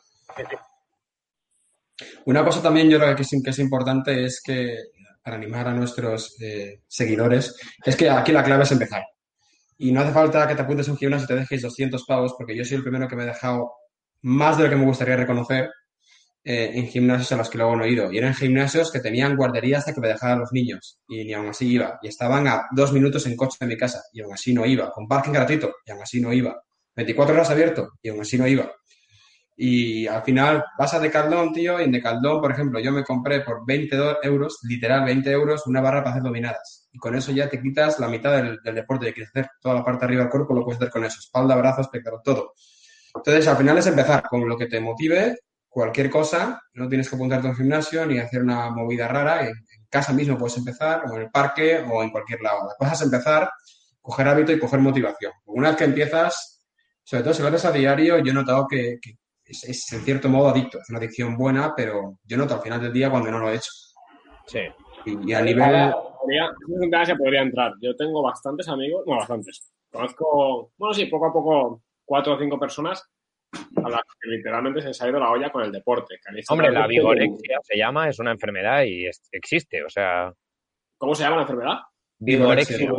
Una 2.23 2.45
cosa 2.45 2.63
también 2.63 2.89
yo 2.89 2.99
creo 2.99 3.17
que 3.17 3.23
es, 3.23 3.41
que 3.43 3.49
es 3.49 3.59
importante 3.59 4.23
es 4.23 4.41
que, 4.41 4.77
para 5.21 5.35
animar 5.35 5.67
a 5.67 5.73
nuestros 5.73 6.41
eh, 6.41 6.83
seguidores, 6.87 7.59
es 7.83 7.97
que 7.97 8.09
aquí 8.09 8.31
la 8.31 8.45
clave 8.45 8.63
es 8.63 8.71
empezar. 8.71 9.03
Y 9.77 9.91
no 9.91 10.01
hace 10.01 10.11
falta 10.11 10.47
que 10.47 10.55
te 10.55 10.61
apuntes 10.61 10.87
a 10.87 10.91
un 10.91 10.97
gimnasio 10.97 11.25
y 11.25 11.27
te 11.27 11.35
dejes 11.35 11.61
200 11.61 12.05
pavos, 12.05 12.33
porque 12.37 12.55
yo 12.55 12.63
soy 12.63 12.77
el 12.77 12.83
primero 12.83 13.07
que 13.07 13.15
me 13.15 13.23
he 13.23 13.27
dejado 13.27 13.71
más 14.21 14.57
de 14.57 14.63
lo 14.63 14.69
que 14.69 14.75
me 14.75 14.85
gustaría 14.85 15.17
reconocer 15.17 15.69
eh, 16.43 16.71
en 16.75 16.87
gimnasios 16.87 17.31
a 17.31 17.37
los 17.37 17.49
que 17.49 17.57
luego 17.57 17.75
no 17.75 17.83
he 17.83 17.89
ido. 17.89 18.11
Y 18.11 18.17
eran 18.17 18.33
gimnasios 18.33 18.91
que 18.91 18.99
tenían 18.99 19.35
guardería 19.35 19.79
hasta 19.79 19.93
que 19.93 20.01
me 20.01 20.07
dejaban 20.07 20.39
los 20.39 20.51
niños. 20.51 20.99
Y 21.07 21.25
ni 21.25 21.33
aún 21.33 21.47
así 21.47 21.67
iba. 21.67 21.99
Y 22.01 22.07
estaban 22.07 22.47
a 22.47 22.63
dos 22.71 22.93
minutos 22.93 23.25
en 23.25 23.35
coche 23.35 23.57
de 23.59 23.67
mi 23.67 23.77
casa. 23.77 24.03
Y 24.13 24.21
aún 24.21 24.33
así 24.33 24.53
no 24.53 24.65
iba. 24.65 24.91
Con 24.91 25.07
parking 25.07 25.31
gratuito. 25.31 25.73
Y 25.85 25.91
aún 25.91 26.01
así 26.03 26.21
no 26.21 26.31
iba. 26.31 26.55
24 26.95 27.35
horas 27.35 27.49
abierto. 27.49 27.89
Y 28.01 28.09
aún 28.09 28.21
así 28.21 28.37
no 28.37 28.47
iba. 28.47 28.71
Y 29.57 30.05
al 30.07 30.21
final 30.23 30.63
vas 30.77 30.93
a 30.93 30.99
Decathlon, 30.99 31.53
tío, 31.53 31.79
y 31.79 31.85
en 31.85 31.91
Decathlon, 31.91 32.41
por 32.41 32.51
ejemplo, 32.51 32.79
yo 32.79 32.91
me 32.91 33.03
compré 33.03 33.41
por 33.41 33.65
20 33.65 33.95
euros, 34.23 34.59
literal 34.63 35.05
20 35.05 35.31
euros, 35.31 35.65
una 35.65 35.81
barra 35.81 36.03
para 36.03 36.11
hacer 36.11 36.23
dominadas. 36.23 36.84
Y 36.95 36.97
con 36.97 37.13
eso 37.13 37.33
ya 37.33 37.49
te 37.49 37.61
quitas 37.61 37.99
la 37.99 38.07
mitad 38.07 38.41
del, 38.41 38.57
deporte 38.73 39.07
que 39.07 39.13
quieres 39.15 39.29
hacer. 39.31 39.49
Toda 39.59 39.75
la 39.75 39.83
parte 39.83 39.99
de 39.99 40.05
arriba 40.05 40.21
del 40.21 40.31
cuerpo 40.31 40.53
lo 40.53 40.63
puedes 40.63 40.79
hacer 40.79 40.89
con 40.89 41.03
eso. 41.03 41.19
Espalda, 41.19 41.53
brazos, 41.57 41.89
pectoral, 41.89 42.21
todo. 42.23 42.53
Entonces, 43.13 43.45
al 43.49 43.57
final 43.57 43.77
es 43.77 43.87
empezar 43.87 44.23
con 44.23 44.47
lo 44.47 44.57
que 44.57 44.67
te 44.67 44.79
motive, 44.79 45.39
cualquier 45.67 46.09
cosa. 46.09 46.61
No 46.73 46.87
tienes 46.87 47.09
que 47.09 47.17
apuntarte 47.17 47.47
a 47.47 47.49
un 47.49 47.57
gimnasio 47.57 48.05
ni 48.05 48.17
hacer 48.17 48.41
una 48.41 48.69
movida 48.69 49.09
rara. 49.09 49.45
En, 49.45 49.55
casa 49.89 50.13
mismo 50.13 50.37
puedes 50.37 50.55
empezar, 50.55 51.03
o 51.05 51.15
en 51.15 51.23
el 51.23 51.31
parque, 51.31 51.79
o 51.79 52.01
en 52.01 52.11
cualquier 52.11 52.39
lado. 52.39 52.65
La 52.65 52.75
cosa 52.77 52.93
es 52.93 53.01
empezar, 53.01 53.49
coger 54.01 54.29
hábito 54.29 54.53
y 54.53 54.59
coger 54.59 54.79
motivación. 54.79 55.33
Una 55.47 55.69
vez 55.69 55.77
que 55.77 55.83
empiezas, 55.83 56.65
sobre 57.03 57.23
todo 57.23 57.33
si 57.33 57.41
lo 57.41 57.49
haces 57.49 57.65
a 57.65 57.73
diario, 57.73 58.19
yo 58.19 58.31
he 58.31 58.33
notado 58.33 58.67
que 58.69 58.99
es, 59.43 59.91
en 59.91 60.01
cierto 60.01 60.29
modo 60.29 60.47
adicto. 60.47 60.79
Es 60.79 60.89
una 60.89 60.99
adicción 60.99 61.35
buena, 61.35 61.73
pero 61.75 62.19
yo 62.23 62.37
noto 62.37 62.55
al 62.55 62.61
final 62.61 62.81
del 62.81 62.93
día 62.93 63.09
cuando 63.09 63.31
no 63.31 63.39
lo 63.39 63.49
he 63.49 63.55
hecho. 63.55 63.71
Sí. 64.47 64.61
Y, 65.05 65.33
a 65.33 65.41
nivel... 65.41 65.93
Podría, 66.19 67.05
se 67.05 67.15
podría 67.15 67.41
entrar. 67.41 67.73
Yo 67.81 67.95
tengo 67.95 68.21
bastantes 68.21 68.67
amigos, 68.67 69.03
no 69.05 69.17
bastantes. 69.17 69.71
Conozco, 69.91 70.71
bueno, 70.77 70.93
sí, 70.93 71.05
poco 71.05 71.27
a 71.27 71.33
poco, 71.33 71.83
cuatro 72.03 72.33
o 72.33 72.39
cinco 72.39 72.59
personas 72.59 73.07
a 73.53 73.89
las 73.89 74.01
que 74.19 74.29
literalmente 74.29 74.81
se 74.81 74.87
les 74.89 75.01
ha 75.01 75.09
ido 75.09 75.19
la 75.19 75.31
olla 75.31 75.51
con 75.51 75.63
el 75.63 75.71
deporte. 75.71 76.15
Hombre, 76.49 76.71
la 76.71 76.87
vigorexia 76.87 77.59
se 77.61 77.77
llama, 77.77 78.09
es 78.09 78.19
una 78.19 78.31
enfermedad 78.31 78.83
y 78.83 79.05
existe, 79.31 79.83
o 79.83 79.89
sea... 79.89 80.33
¿Cómo 80.97 81.13
se 81.13 81.23
llama 81.23 81.37
la 81.37 81.41
enfermedad? 81.43 81.77
Vigorexia 82.19 82.89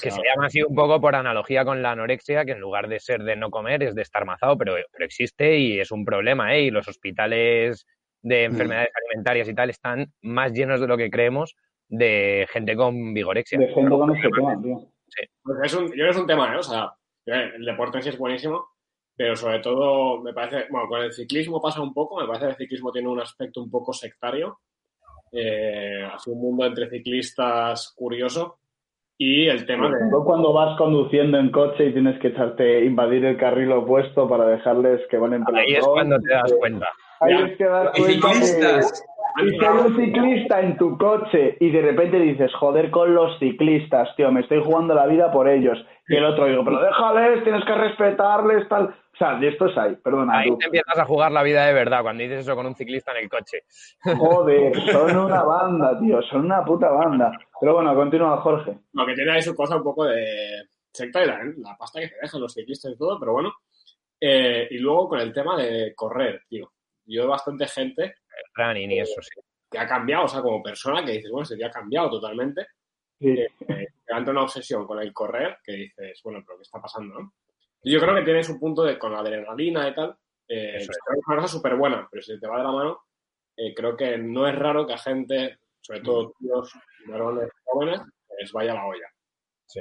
que 0.00 0.10
se 0.10 0.22
llama 0.22 0.46
así 0.46 0.62
un 0.62 0.74
poco 0.74 1.00
por 1.00 1.16
analogía 1.16 1.64
con 1.64 1.82
la 1.82 1.90
anorexia, 1.90 2.44
que 2.44 2.52
en 2.52 2.60
lugar 2.60 2.88
de 2.88 3.00
ser 3.00 3.24
de 3.24 3.34
no 3.34 3.50
comer 3.50 3.82
es 3.82 3.94
de 3.96 4.02
estar 4.02 4.24
mazado, 4.24 4.56
pero, 4.56 4.76
pero 4.92 5.04
existe 5.04 5.58
y 5.58 5.80
es 5.80 5.90
un 5.90 6.04
problema, 6.04 6.54
¿eh? 6.54 6.62
Y 6.62 6.70
los 6.70 6.86
hospitales 6.86 7.84
de 8.26 8.48
mm. 8.48 8.52
enfermedades 8.52 8.90
alimentarias 8.94 9.48
y 9.48 9.54
tal 9.54 9.70
están 9.70 10.12
más 10.22 10.52
llenos 10.52 10.80
de 10.80 10.88
lo 10.88 10.96
que 10.96 11.10
creemos 11.10 11.54
de 11.88 12.46
gente 12.50 12.74
con 12.74 13.14
vigorexia. 13.14 13.58
De 13.58 13.68
gente 13.68 13.90
con 13.90 14.14
este 14.16 14.28
tema, 14.28 14.60
tío. 14.60 14.78
Sí. 15.06 15.24
Pues 15.42 15.58
es 15.62 15.74
un, 15.74 15.86
yo 15.86 15.92
creo 15.92 16.10
es 16.10 16.16
un 16.16 16.26
tema, 16.26 16.52
¿eh? 16.52 16.58
O 16.58 16.62
sea, 16.62 16.92
el 17.24 17.64
deporte 17.64 17.98
en 17.98 18.02
sí 18.02 18.08
es 18.08 18.18
buenísimo, 18.18 18.66
pero 19.14 19.36
sobre 19.36 19.60
todo 19.60 20.20
me 20.22 20.32
parece, 20.32 20.66
bueno, 20.70 20.88
con 20.88 21.02
el 21.02 21.12
ciclismo 21.12 21.62
pasa 21.62 21.80
un 21.80 21.94
poco, 21.94 22.20
me 22.20 22.26
parece 22.26 22.46
que 22.46 22.50
el 22.50 22.56
ciclismo 22.56 22.90
tiene 22.90 23.08
un 23.08 23.20
aspecto 23.20 23.62
un 23.62 23.70
poco 23.70 23.92
sectario, 23.92 24.58
eh, 25.30 26.04
así 26.12 26.30
un 26.30 26.40
mundo 26.40 26.66
entre 26.66 26.90
ciclistas 26.90 27.94
curioso, 27.96 28.58
y 29.16 29.46
el 29.46 29.64
tema 29.66 29.88
de... 29.88 30.10
Cuando 30.24 30.52
vas 30.52 30.76
conduciendo 30.76 31.38
en 31.38 31.50
coche 31.50 31.86
y 31.86 31.92
tienes 31.92 32.18
que 32.20 32.28
echarte, 32.28 32.84
invadir 32.84 33.24
el 33.24 33.36
carril 33.36 33.70
opuesto 33.70 34.28
para 34.28 34.46
dejarles 34.46 35.00
que 35.08 35.16
van 35.16 35.34
en 35.34 35.44
pelotón. 35.44 35.64
Ahí 35.64 35.74
es 35.74 35.86
cuando 35.86 36.18
te 36.18 36.34
das 36.34 36.52
cuenta. 36.58 36.88
Ahí 37.20 37.34
es 37.34 37.56
que 37.56 37.64
das 37.64 37.90
cuenta 37.98 38.28
ciclistas. 38.28 39.04
Y 39.38 39.50
si 39.50 39.64
hay 39.64 39.78
un 39.78 39.96
ciclista 39.96 40.60
en 40.60 40.78
tu 40.78 40.96
coche 40.96 41.58
y 41.60 41.70
de 41.70 41.82
repente 41.82 42.18
dices, 42.18 42.50
joder 42.54 42.90
con 42.90 43.14
los 43.14 43.38
ciclistas, 43.38 44.08
tío, 44.16 44.32
me 44.32 44.40
estoy 44.40 44.62
jugando 44.64 44.94
la 44.94 45.06
vida 45.06 45.30
por 45.30 45.46
ellos. 45.46 45.78
Y 46.08 46.16
el 46.16 46.24
otro 46.24 46.46
digo, 46.46 46.64
pero 46.64 46.80
déjales, 46.80 47.44
tienes 47.44 47.64
que 47.64 47.74
respetarles, 47.74 48.66
tal. 48.68 48.86
O 48.86 49.16
sea, 49.18 49.38
de 49.38 49.48
esto 49.48 49.66
es 49.66 49.76
ahí, 49.76 49.96
perdona. 49.96 50.38
Ahí 50.38 50.56
te 50.56 50.66
empiezas 50.66 50.98
a 50.98 51.04
jugar 51.04 51.32
la 51.32 51.42
vida 51.42 51.66
de 51.66 51.74
verdad 51.74 52.02
cuando 52.02 52.22
dices 52.22 52.40
eso 52.40 52.54
con 52.54 52.66
un 52.66 52.74
ciclista 52.74 53.12
en 53.12 53.24
el 53.24 53.28
coche. 53.28 53.64
Joder, 54.02 54.74
son 54.92 55.16
una 55.16 55.42
banda, 55.42 55.98
tío, 55.98 56.22
son 56.22 56.46
una 56.46 56.64
puta 56.64 56.90
banda. 56.90 57.30
Pero 57.60 57.74
bueno, 57.74 57.94
continúa, 57.94 58.38
Jorge. 58.38 58.78
Lo 58.92 59.04
que 59.04 59.14
tiene 59.14 59.32
ahí 59.32 59.42
su 59.42 59.54
cosa 59.54 59.76
un 59.76 59.82
poco 59.82 60.04
de 60.04 60.64
secta 60.92 61.22
y 61.22 61.26
la, 61.26 61.40
la 61.58 61.76
pasta 61.76 62.00
que 62.00 62.08
se 62.08 62.14
dejan 62.22 62.40
los 62.40 62.54
ciclistas 62.54 62.92
y 62.92 62.96
todo, 62.96 63.18
pero 63.20 63.32
bueno. 63.32 63.52
Eh, 64.18 64.68
y 64.70 64.78
luego 64.78 65.10
con 65.10 65.20
el 65.20 65.32
tema 65.32 65.56
de 65.58 65.92
correr, 65.94 66.42
tío. 66.48 66.72
Yo 67.06 67.22
veo 67.22 67.30
bastante 67.30 67.66
gente. 67.66 68.16
running 68.54 68.92
y 68.92 69.00
eso, 69.00 69.20
sí. 69.22 69.40
Que 69.70 69.78
ha 69.78 69.86
cambiado, 69.86 70.24
o 70.24 70.28
sea, 70.28 70.42
como 70.42 70.62
persona 70.62 71.04
que 71.04 71.12
dices, 71.12 71.30
bueno, 71.30 71.44
se 71.44 71.56
te 71.56 71.64
ha 71.64 71.70
cambiado 71.70 72.10
totalmente. 72.10 72.66
Sí. 73.18 73.30
Eh, 73.30 73.48
eh, 73.68 73.88
una 74.08 74.42
obsesión 74.42 74.86
con 74.86 75.00
el 75.00 75.12
correr 75.12 75.58
que 75.62 75.72
dices, 75.72 76.20
bueno, 76.22 76.42
pero 76.46 76.58
¿qué 76.58 76.62
está 76.62 76.80
pasando, 76.80 77.18
no? 77.18 77.32
Yo 77.82 78.00
creo 78.00 78.14
que 78.16 78.22
tiene 78.22 78.42
su 78.42 78.58
punto 78.58 78.82
de 78.82 78.98
con 78.98 79.12
la 79.12 79.20
adrenalina 79.20 79.88
y 79.88 79.94
tal. 79.94 80.16
Eh, 80.48 80.76
es 80.76 80.88
una 81.26 81.36
cosa 81.36 81.48
súper 81.48 81.76
buena, 81.76 82.08
pero 82.10 82.22
si 82.22 82.38
te 82.38 82.46
va 82.46 82.58
de 82.58 82.64
la 82.64 82.72
mano, 82.72 83.00
eh, 83.56 83.74
creo 83.74 83.96
que 83.96 84.18
no 84.18 84.46
es 84.46 84.54
raro 84.56 84.86
que 84.86 84.94
a 84.94 84.98
gente, 84.98 85.58
sobre 85.80 86.00
todo 86.00 86.32
tíos, 86.38 86.72
varones 87.06 87.48
jóvenes, 87.64 88.00
les 88.38 88.52
vaya 88.52 88.74
la 88.74 88.86
olla. 88.86 89.08
Sí. 89.66 89.80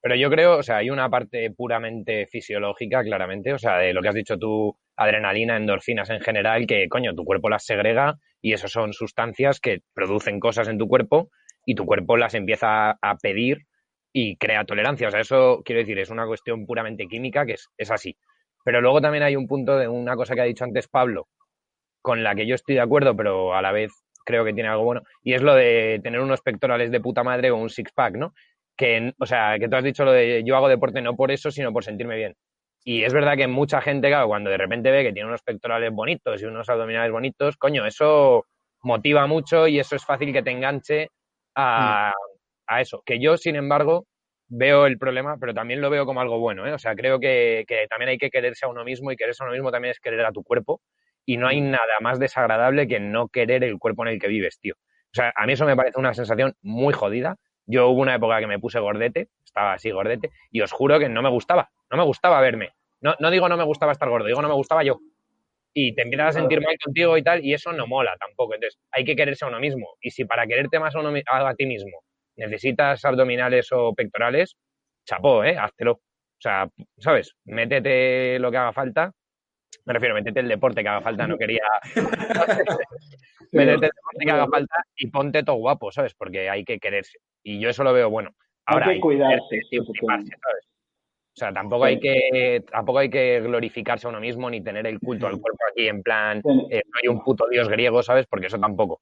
Pero 0.00 0.16
yo 0.16 0.30
creo, 0.30 0.58
o 0.58 0.62
sea, 0.62 0.78
hay 0.78 0.90
una 0.90 1.08
parte 1.08 1.50
puramente 1.50 2.26
fisiológica, 2.26 3.02
claramente, 3.04 3.52
o 3.52 3.58
sea, 3.58 3.78
de 3.78 3.92
lo 3.92 4.02
que 4.02 4.08
has 4.08 4.14
dicho 4.14 4.38
tú, 4.38 4.76
adrenalina, 4.96 5.56
endorfinas 5.56 6.10
en 6.10 6.20
general, 6.20 6.66
que, 6.66 6.88
coño, 6.88 7.14
tu 7.14 7.24
cuerpo 7.24 7.48
las 7.48 7.64
segrega 7.64 8.16
y 8.40 8.52
eso 8.52 8.68
son 8.68 8.92
sustancias 8.92 9.60
que 9.60 9.80
producen 9.94 10.40
cosas 10.40 10.68
en 10.68 10.78
tu 10.78 10.88
cuerpo 10.88 11.30
y 11.64 11.74
tu 11.74 11.86
cuerpo 11.86 12.16
las 12.16 12.34
empieza 12.34 12.90
a 12.90 13.16
pedir 13.20 13.58
y 14.12 14.36
crea 14.36 14.64
tolerancia. 14.64 15.08
O 15.08 15.10
sea, 15.10 15.20
eso 15.20 15.62
quiero 15.64 15.80
decir, 15.80 15.98
es 15.98 16.10
una 16.10 16.26
cuestión 16.26 16.66
puramente 16.66 17.06
química 17.06 17.46
que 17.46 17.54
es, 17.54 17.68
es 17.76 17.90
así. 17.90 18.16
Pero 18.64 18.80
luego 18.80 19.00
también 19.00 19.24
hay 19.24 19.36
un 19.36 19.46
punto 19.46 19.76
de 19.76 19.88
una 19.88 20.16
cosa 20.16 20.34
que 20.34 20.42
ha 20.42 20.44
dicho 20.44 20.64
antes 20.64 20.88
Pablo, 20.88 21.28
con 22.00 22.22
la 22.22 22.34
que 22.34 22.46
yo 22.46 22.54
estoy 22.54 22.76
de 22.76 22.80
acuerdo, 22.80 23.16
pero 23.16 23.54
a 23.54 23.62
la 23.62 23.72
vez 23.72 23.92
creo 24.24 24.44
que 24.44 24.52
tiene 24.52 24.68
algo 24.68 24.84
bueno, 24.84 25.02
y 25.22 25.34
es 25.34 25.42
lo 25.42 25.54
de 25.54 26.00
tener 26.02 26.20
unos 26.20 26.42
pectorales 26.42 26.90
de 26.90 27.00
puta 27.00 27.24
madre 27.24 27.50
o 27.50 27.56
un 27.56 27.70
six-pack, 27.70 28.16
¿no? 28.16 28.34
Que, 28.76 29.12
o 29.18 29.26
sea, 29.26 29.58
que 29.58 29.68
tú 29.68 29.76
has 29.76 29.84
dicho 29.84 30.04
lo 30.04 30.12
de 30.12 30.42
yo 30.44 30.56
hago 30.56 30.68
deporte 30.68 31.02
no 31.02 31.16
por 31.16 31.30
eso, 31.30 31.50
sino 31.50 31.72
por 31.72 31.84
sentirme 31.84 32.16
bien. 32.16 32.34
Y 32.84 33.04
es 33.04 33.12
verdad 33.12 33.36
que 33.36 33.46
mucha 33.46 33.80
gente, 33.80 34.08
claro, 34.08 34.26
cuando 34.26 34.50
de 34.50 34.58
repente 34.58 34.90
ve 34.90 35.04
que 35.04 35.12
tiene 35.12 35.28
unos 35.28 35.42
pectorales 35.42 35.92
bonitos 35.92 36.42
y 36.42 36.44
unos 36.46 36.68
abdominales 36.68 37.12
bonitos, 37.12 37.56
coño, 37.56 37.86
eso 37.86 38.46
motiva 38.82 39.26
mucho 39.26 39.68
y 39.68 39.78
eso 39.78 39.94
es 39.96 40.04
fácil 40.04 40.32
que 40.32 40.42
te 40.42 40.50
enganche 40.50 41.08
a, 41.54 42.12
a 42.66 42.80
eso. 42.80 43.02
Que 43.06 43.20
yo, 43.20 43.36
sin 43.36 43.56
embargo, 43.56 44.06
veo 44.54 44.86
el 44.86 44.98
problema, 44.98 45.38
pero 45.38 45.54
también 45.54 45.80
lo 45.80 45.88
veo 45.88 46.04
como 46.04 46.20
algo 46.20 46.38
bueno. 46.38 46.66
¿eh? 46.66 46.72
O 46.72 46.78
sea, 46.78 46.94
creo 46.94 47.18
que, 47.18 47.64
también 47.88 48.10
hay 48.10 48.18
que 48.18 48.30
quererse 48.30 48.66
a 48.66 48.68
uno 48.68 48.84
mismo 48.84 49.10
y 49.10 49.16
quererse 49.16 49.42
a 49.42 49.46
uno 49.46 49.54
mismo 49.54 49.72
también 49.72 49.92
es 49.92 50.00
querer 50.00 50.24
a 50.26 50.32
tu 50.32 50.42
cuerpo. 50.42 50.82
Y 51.24 51.36
no 51.38 51.48
hay 51.48 51.60
mm. 51.60 51.70
nada 51.70 52.00
más 52.00 52.18
desagradable 52.18 52.86
que 52.86 53.00
no 53.00 53.28
querer 53.28 53.64
el 53.64 53.78
cuerpo 53.78 54.04
en 54.04 54.12
el 54.12 54.20
que 54.20 54.28
vives, 54.28 54.58
tío. 54.60 54.74
O 54.74 55.14
sea, 55.14 55.32
a 55.36 55.46
mí 55.46 55.54
eso 55.54 55.64
me 55.64 55.76
parece 55.76 55.98
una 55.98 56.12
sensación 56.14 56.54
muy 56.62 56.92
jodida. 56.92 57.36
Yo 57.64 57.88
hubo 57.88 58.02
una 58.02 58.14
época 58.14 58.40
que 58.40 58.46
me 58.46 58.58
puse 58.58 58.78
gordete, 58.78 59.28
estaba 59.52 59.74
así 59.74 59.90
gordete, 59.90 60.30
y 60.50 60.62
os 60.62 60.72
juro 60.72 60.98
que 60.98 61.08
no 61.08 61.22
me 61.22 61.28
gustaba, 61.28 61.70
no 61.90 61.96
me 61.98 62.04
gustaba 62.04 62.40
verme. 62.40 62.70
No, 63.02 63.14
no 63.18 63.30
digo 63.30 63.48
no 63.48 63.56
me 63.56 63.64
gustaba 63.64 63.92
estar 63.92 64.08
gordo, 64.08 64.26
digo 64.26 64.40
no 64.40 64.48
me 64.48 64.54
gustaba 64.54 64.82
yo. 64.82 64.98
Y 65.74 65.94
te 65.94 66.02
empiezas 66.02 66.36
a 66.36 66.40
sentir 66.40 66.60
mal 66.60 66.76
contigo 66.82 67.16
y 67.16 67.22
tal, 67.22 67.44
y 67.44 67.54
eso 67.54 67.72
no 67.72 67.86
mola 67.86 68.16
tampoco. 68.18 68.54
Entonces, 68.54 68.78
hay 68.90 69.04
que 69.04 69.16
quererse 69.16 69.44
a 69.44 69.48
uno 69.48 69.58
mismo. 69.58 69.96
Y 70.02 70.10
si 70.10 70.26
para 70.26 70.46
quererte 70.46 70.78
más 70.78 70.94
a, 70.94 71.00
uno, 71.00 71.12
a 71.26 71.54
ti 71.54 71.66
mismo 71.66 72.02
necesitas 72.36 73.04
abdominales 73.04 73.68
o 73.72 73.94
pectorales, 73.94 74.56
chapó, 75.04 75.44
¿eh? 75.44 75.56
Háztelo. 75.56 75.92
O 75.92 76.40
sea, 76.40 76.68
¿sabes? 76.98 77.34
Métete 77.44 78.38
lo 78.38 78.50
que 78.50 78.56
haga 78.56 78.72
falta. 78.72 79.12
Me 79.84 79.94
refiero, 79.94 80.14
métete 80.14 80.40
el 80.40 80.48
deporte 80.48 80.82
que 80.82 80.88
haga 80.88 81.00
falta, 81.00 81.26
no 81.26 81.38
quería. 81.38 81.62
métete 83.52 83.74
el 83.74 83.80
deporte 83.80 84.24
que 84.24 84.30
haga 84.30 84.48
falta 84.48 84.74
y 84.96 85.06
ponte 85.08 85.42
todo 85.42 85.56
guapo, 85.56 85.90
¿sabes? 85.90 86.14
Porque 86.14 86.50
hay 86.50 86.64
que 86.64 86.78
quererse. 86.78 87.18
Y 87.42 87.60
yo 87.60 87.70
eso 87.70 87.84
lo 87.84 87.92
veo 87.92 88.10
bueno. 88.10 88.34
Ahora, 88.72 88.86
hay 88.88 88.94
que 88.96 89.00
cuidarse. 89.00 89.60
sin 89.70 89.84
fliparse, 89.86 90.32
¿sabes? 90.40 90.68
O 91.34 91.38
sea, 91.38 91.52
tampoco 91.52 91.84
hay 91.84 91.98
que 91.98 92.62
tampoco 92.70 92.98
hay 92.98 93.08
que 93.08 93.40
glorificarse 93.40 94.06
a 94.06 94.10
uno 94.10 94.20
mismo 94.20 94.50
ni 94.50 94.62
tener 94.62 94.86
el 94.86 95.00
culto 95.00 95.26
al 95.26 95.40
cuerpo 95.40 95.58
aquí 95.70 95.88
en 95.88 96.02
plan, 96.02 96.42
Sí. 96.42 96.66
eh, 96.70 96.82
soy 96.92 97.08
un 97.08 97.22
puto 97.24 97.46
dios 97.48 97.68
griego, 97.70 98.02
¿sabes? 98.02 98.26
Porque 98.26 98.48
eso 98.48 98.58
tampoco. 98.58 99.00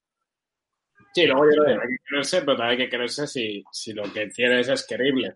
Sí, 1.13 1.27
luego 1.27 1.45
yo 1.45 1.51
creo 1.51 1.65
que 1.65 1.73
hay 1.83 1.89
que 1.89 2.05
quererse, 2.09 2.41
pero 2.43 2.57
también 2.57 2.71
hay 2.81 2.85
que 2.87 2.89
quererse 2.91 3.27
si, 3.27 3.65
si 3.73 3.93
lo 3.93 4.05
que 4.13 4.29
tienes 4.29 4.69
es 4.69 4.87
querible. 4.87 5.35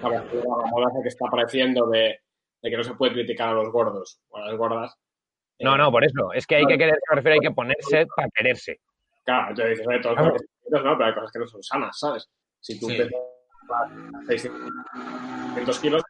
Vamos, 0.00 0.22
la 0.32 0.70
moda 0.70 0.86
que 1.02 1.08
está 1.08 1.26
apareciendo 1.26 1.86
de, 1.88 2.20
de 2.62 2.70
que 2.70 2.76
no 2.76 2.84
se 2.84 2.94
puede 2.94 3.12
criticar 3.14 3.48
a 3.48 3.54
los 3.54 3.72
gordos 3.72 4.20
o 4.28 4.38
a 4.38 4.46
las 4.46 4.56
gordas. 4.56 4.94
No, 5.58 5.74
Eh, 5.74 5.78
no, 5.78 5.90
por 5.90 6.04
eso. 6.04 6.32
Es 6.32 6.46
que 6.46 6.54
hay 6.56 6.66
que 6.66 6.78
quererse, 6.78 7.00
me 7.10 7.16
refiero, 7.16 7.34
hay 7.34 7.40
que 7.40 7.50
ponerse 7.54 8.06
para 8.14 8.28
quererse. 8.32 8.78
Claro, 9.24 9.52
yo 9.56 9.66
dices, 9.66 9.84
oye, 9.88 9.98
todos 10.00 10.14
Claro. 10.14 10.32
los 10.70 10.84
no, 10.84 10.96
pero 10.96 11.04
hay 11.06 11.14
cosas 11.14 11.32
que 11.32 11.38
no 11.40 11.46
son 11.48 11.62
sanas, 11.64 11.98
¿sabes? 11.98 12.28
Si 12.60 12.78
tú 12.78 12.86
Sí. 12.88 12.96
600 14.26 15.80
kilos, 15.80 16.02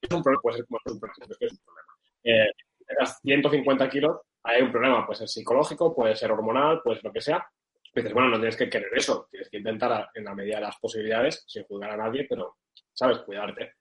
es 0.00 0.10
un 0.10 0.22
problema, 0.22 0.42
puede 0.42 0.56
ser 0.56 0.66
como 0.66 0.78
un 0.84 1.00
problema, 1.00 1.26
es 1.28 1.38
que 1.38 1.46
es 1.46 1.52
un 1.52 1.58
problema. 1.64 1.94
Eh, 2.24 2.50
si 2.78 2.84
pesas 2.84 3.20
150 3.22 3.88
kilos, 3.90 4.20
hay 4.42 4.62
un 4.62 4.72
problema, 4.72 5.06
puede 5.06 5.18
ser 5.18 5.28
psicológico, 5.28 5.94
puede 5.94 6.16
ser 6.16 6.32
hormonal, 6.32 6.80
puede 6.82 6.96
ser 6.96 7.04
lo 7.04 7.12
que 7.12 7.20
sea. 7.20 7.46
Y 7.92 8.00
dices, 8.00 8.12
bueno, 8.12 8.28
no 8.28 8.36
tienes 8.36 8.56
que 8.56 8.68
querer 8.68 8.90
eso, 8.94 9.28
tienes 9.30 9.48
que 9.48 9.58
intentar, 9.58 10.10
en 10.14 10.24
la 10.24 10.34
medida 10.34 10.56
de 10.56 10.62
las 10.62 10.78
posibilidades, 10.78 11.44
sin 11.46 11.64
juzgar 11.64 11.90
a 11.90 11.96
nadie, 11.96 12.26
pero, 12.28 12.58
¿sabes? 12.92 13.18
Cuidarte. 13.18 13.74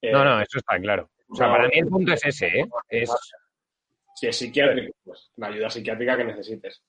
Eh, 0.00 0.12
No, 0.12 0.24
no, 0.24 0.40
eso 0.40 0.58
está 0.58 0.78
claro. 0.78 1.10
O 1.28 1.36
sea, 1.36 1.46
no, 1.46 1.52
para 1.54 1.68
mí 1.68 1.78
el 1.78 1.86
punto 1.86 2.12
es 2.12 2.24
ese, 2.24 2.46
¿eh? 2.46 2.68
Es, 2.88 3.10
Si 4.14 4.26
es 4.26 4.36
psiquiátrico, 4.36 4.94
pues 5.04 5.30
la 5.36 5.48
ayuda 5.48 5.70
psiquiátrica 5.70 6.16
que 6.16 6.24
necesites. 6.24 6.82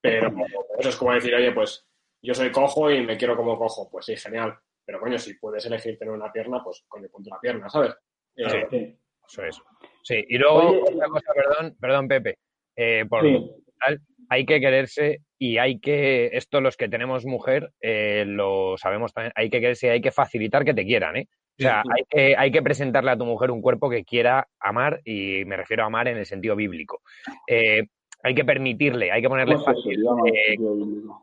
Pero 0.00 0.28
eso 0.78 0.88
es 0.88 0.96
como 0.96 1.12
decir, 1.12 1.34
oye, 1.34 1.52
pues 1.52 1.87
yo 2.22 2.34
soy 2.34 2.50
cojo 2.52 2.90
y 2.90 3.04
me 3.04 3.16
quiero 3.16 3.36
como 3.36 3.58
cojo. 3.58 3.88
Pues 3.90 4.06
sí, 4.06 4.16
genial. 4.16 4.54
Pero 4.84 5.00
coño, 5.00 5.18
si 5.18 5.34
puedes 5.34 5.64
elegir 5.66 5.98
tener 5.98 6.14
una 6.14 6.32
pierna, 6.32 6.62
pues 6.64 6.84
coño, 6.88 7.08
ponte 7.10 7.30
una 7.30 7.40
pierna, 7.40 7.68
¿sabes? 7.68 7.94
Eh, 8.36 8.44
Sí. 8.48 8.56
Sí. 8.70 8.96
eso 9.28 9.44
es. 9.44 9.62
Sí, 10.02 10.24
y 10.28 10.38
luego, 10.38 10.70
Oye, 10.70 10.80
otra 10.94 11.06
cosa, 11.08 11.32
perdón, 11.34 11.76
perdón, 11.80 12.08
Pepe. 12.08 12.38
eh, 12.76 13.04
por 13.08 13.22
Sí. 13.22 13.50
tal, 13.80 14.00
hay 14.30 14.46
que 14.46 14.60
quererse 14.60 15.22
y 15.38 15.58
hay 15.58 15.80
que, 15.80 16.30
esto 16.32 16.60
los 16.60 16.76
que 16.76 16.88
tenemos 16.88 17.26
mujer, 17.26 17.72
eh, 17.80 18.24
lo 18.26 18.76
sabemos 18.78 19.12
también, 19.12 19.32
hay 19.34 19.50
que 19.50 19.60
quererse 19.60 19.88
y 19.88 19.90
hay 19.90 20.00
que 20.00 20.12
facilitar 20.12 20.64
que 20.64 20.74
te 20.74 20.84
quieran, 20.86 21.16
¿eh? 21.16 21.26
O 21.58 21.62
sea, 21.62 21.82
hay 21.92 22.04
que, 22.08 22.36
hay 22.36 22.52
que 22.52 22.62
presentarle 22.62 23.10
a 23.10 23.18
tu 23.18 23.24
mujer 23.24 23.50
un 23.50 23.60
cuerpo 23.60 23.90
que 23.90 24.04
quiera 24.04 24.46
amar, 24.60 25.00
y 25.04 25.44
me 25.44 25.56
refiero 25.56 25.82
a 25.82 25.86
amar 25.86 26.06
en 26.08 26.16
el 26.16 26.24
sentido 26.24 26.54
bíblico. 26.54 27.02
Eh, 27.48 27.82
hay 28.22 28.34
que 28.34 28.44
permitirle, 28.44 29.10
hay 29.10 29.20
que 29.20 29.28
ponerle 29.28 29.54
¿Cómo 29.56 29.66
se 29.66 29.72
fácil 29.74 30.02
llama 30.02 31.18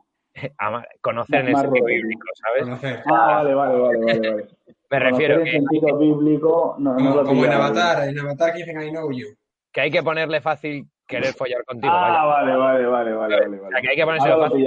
conocer 1.00 1.40
en 1.40 1.48
el 1.48 1.56
sentido 1.56 1.84
bíblico, 1.86 2.26
¿sabes? 2.34 2.62
Conocer. 2.64 3.02
Ah, 3.06 3.42
vale, 3.42 3.54
vale, 3.54 3.78
vale, 3.78 3.98
vale. 3.98 4.30
vale. 4.30 4.46
Me 4.90 4.98
refiero 5.00 5.42
que, 5.42 5.50
en 5.56 5.64
sentido 5.64 5.98
bíblico, 5.98 6.76
no, 6.78 6.90
no 6.92 6.96
Como, 6.96 7.14
lo 7.16 7.24
como 7.24 7.44
en. 7.44 7.52
Avatar, 7.52 8.08
en 8.08 8.18
Avatar 8.20 8.52
que 8.52 8.58
dicen 8.58 8.80
I 8.82 8.90
know 8.90 9.10
you. 9.10 9.26
que 9.72 9.80
hay 9.80 9.90
que 9.90 10.02
ponerle 10.02 10.40
fácil 10.40 10.86
querer 11.08 11.34
follar 11.34 11.64
contigo, 11.64 11.92
Ah, 11.94 12.24
vale, 12.24 12.56
vale, 12.56 12.86
vale, 12.86 13.12
vale, 13.12 13.36
vale. 13.36 13.58
O 13.58 13.62
vale. 13.62 13.72
sea, 13.72 13.80
que 13.82 13.90
hay 13.90 13.96
que 13.96 14.04
ponerse 14.04 14.28
fácil 14.28 14.66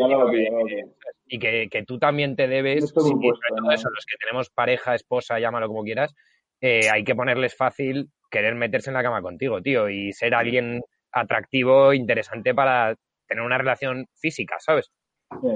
eh, 0.70 0.86
y 1.28 1.40
que, 1.40 1.68
que 1.70 1.84
tú 1.84 2.00
también 2.00 2.36
te 2.36 2.48
debes, 2.48 2.94
No 2.96 3.02
sobre 3.02 3.16
¿no? 3.30 3.56
todo 3.58 3.72
eso, 3.72 3.90
los 3.90 4.06
que 4.06 4.18
tenemos 4.20 4.50
pareja, 4.50 4.96
esposa, 4.96 5.40
llámalo 5.40 5.68
como 5.68 5.84
quieras, 5.84 6.14
eh, 6.62 6.90
hay 6.92 7.04
que 7.04 7.16
ponerles 7.16 7.56
fácil 7.56 8.10
querer 8.30 8.56
meterse 8.56 8.90
en 8.90 8.96
la 8.96 9.04
cama 9.04 9.22
contigo, 9.22 9.62
tío, 9.62 9.90
y 9.90 10.12
ser 10.14 10.34
alguien 10.36 10.82
atractivo, 11.12 11.94
interesante 11.94 12.54
para 12.54 12.96
tener 13.28 13.44
una 13.44 13.58
relación 13.58 14.06
física, 14.16 14.58
¿sabes? 14.60 14.92
Sí. 15.42 15.48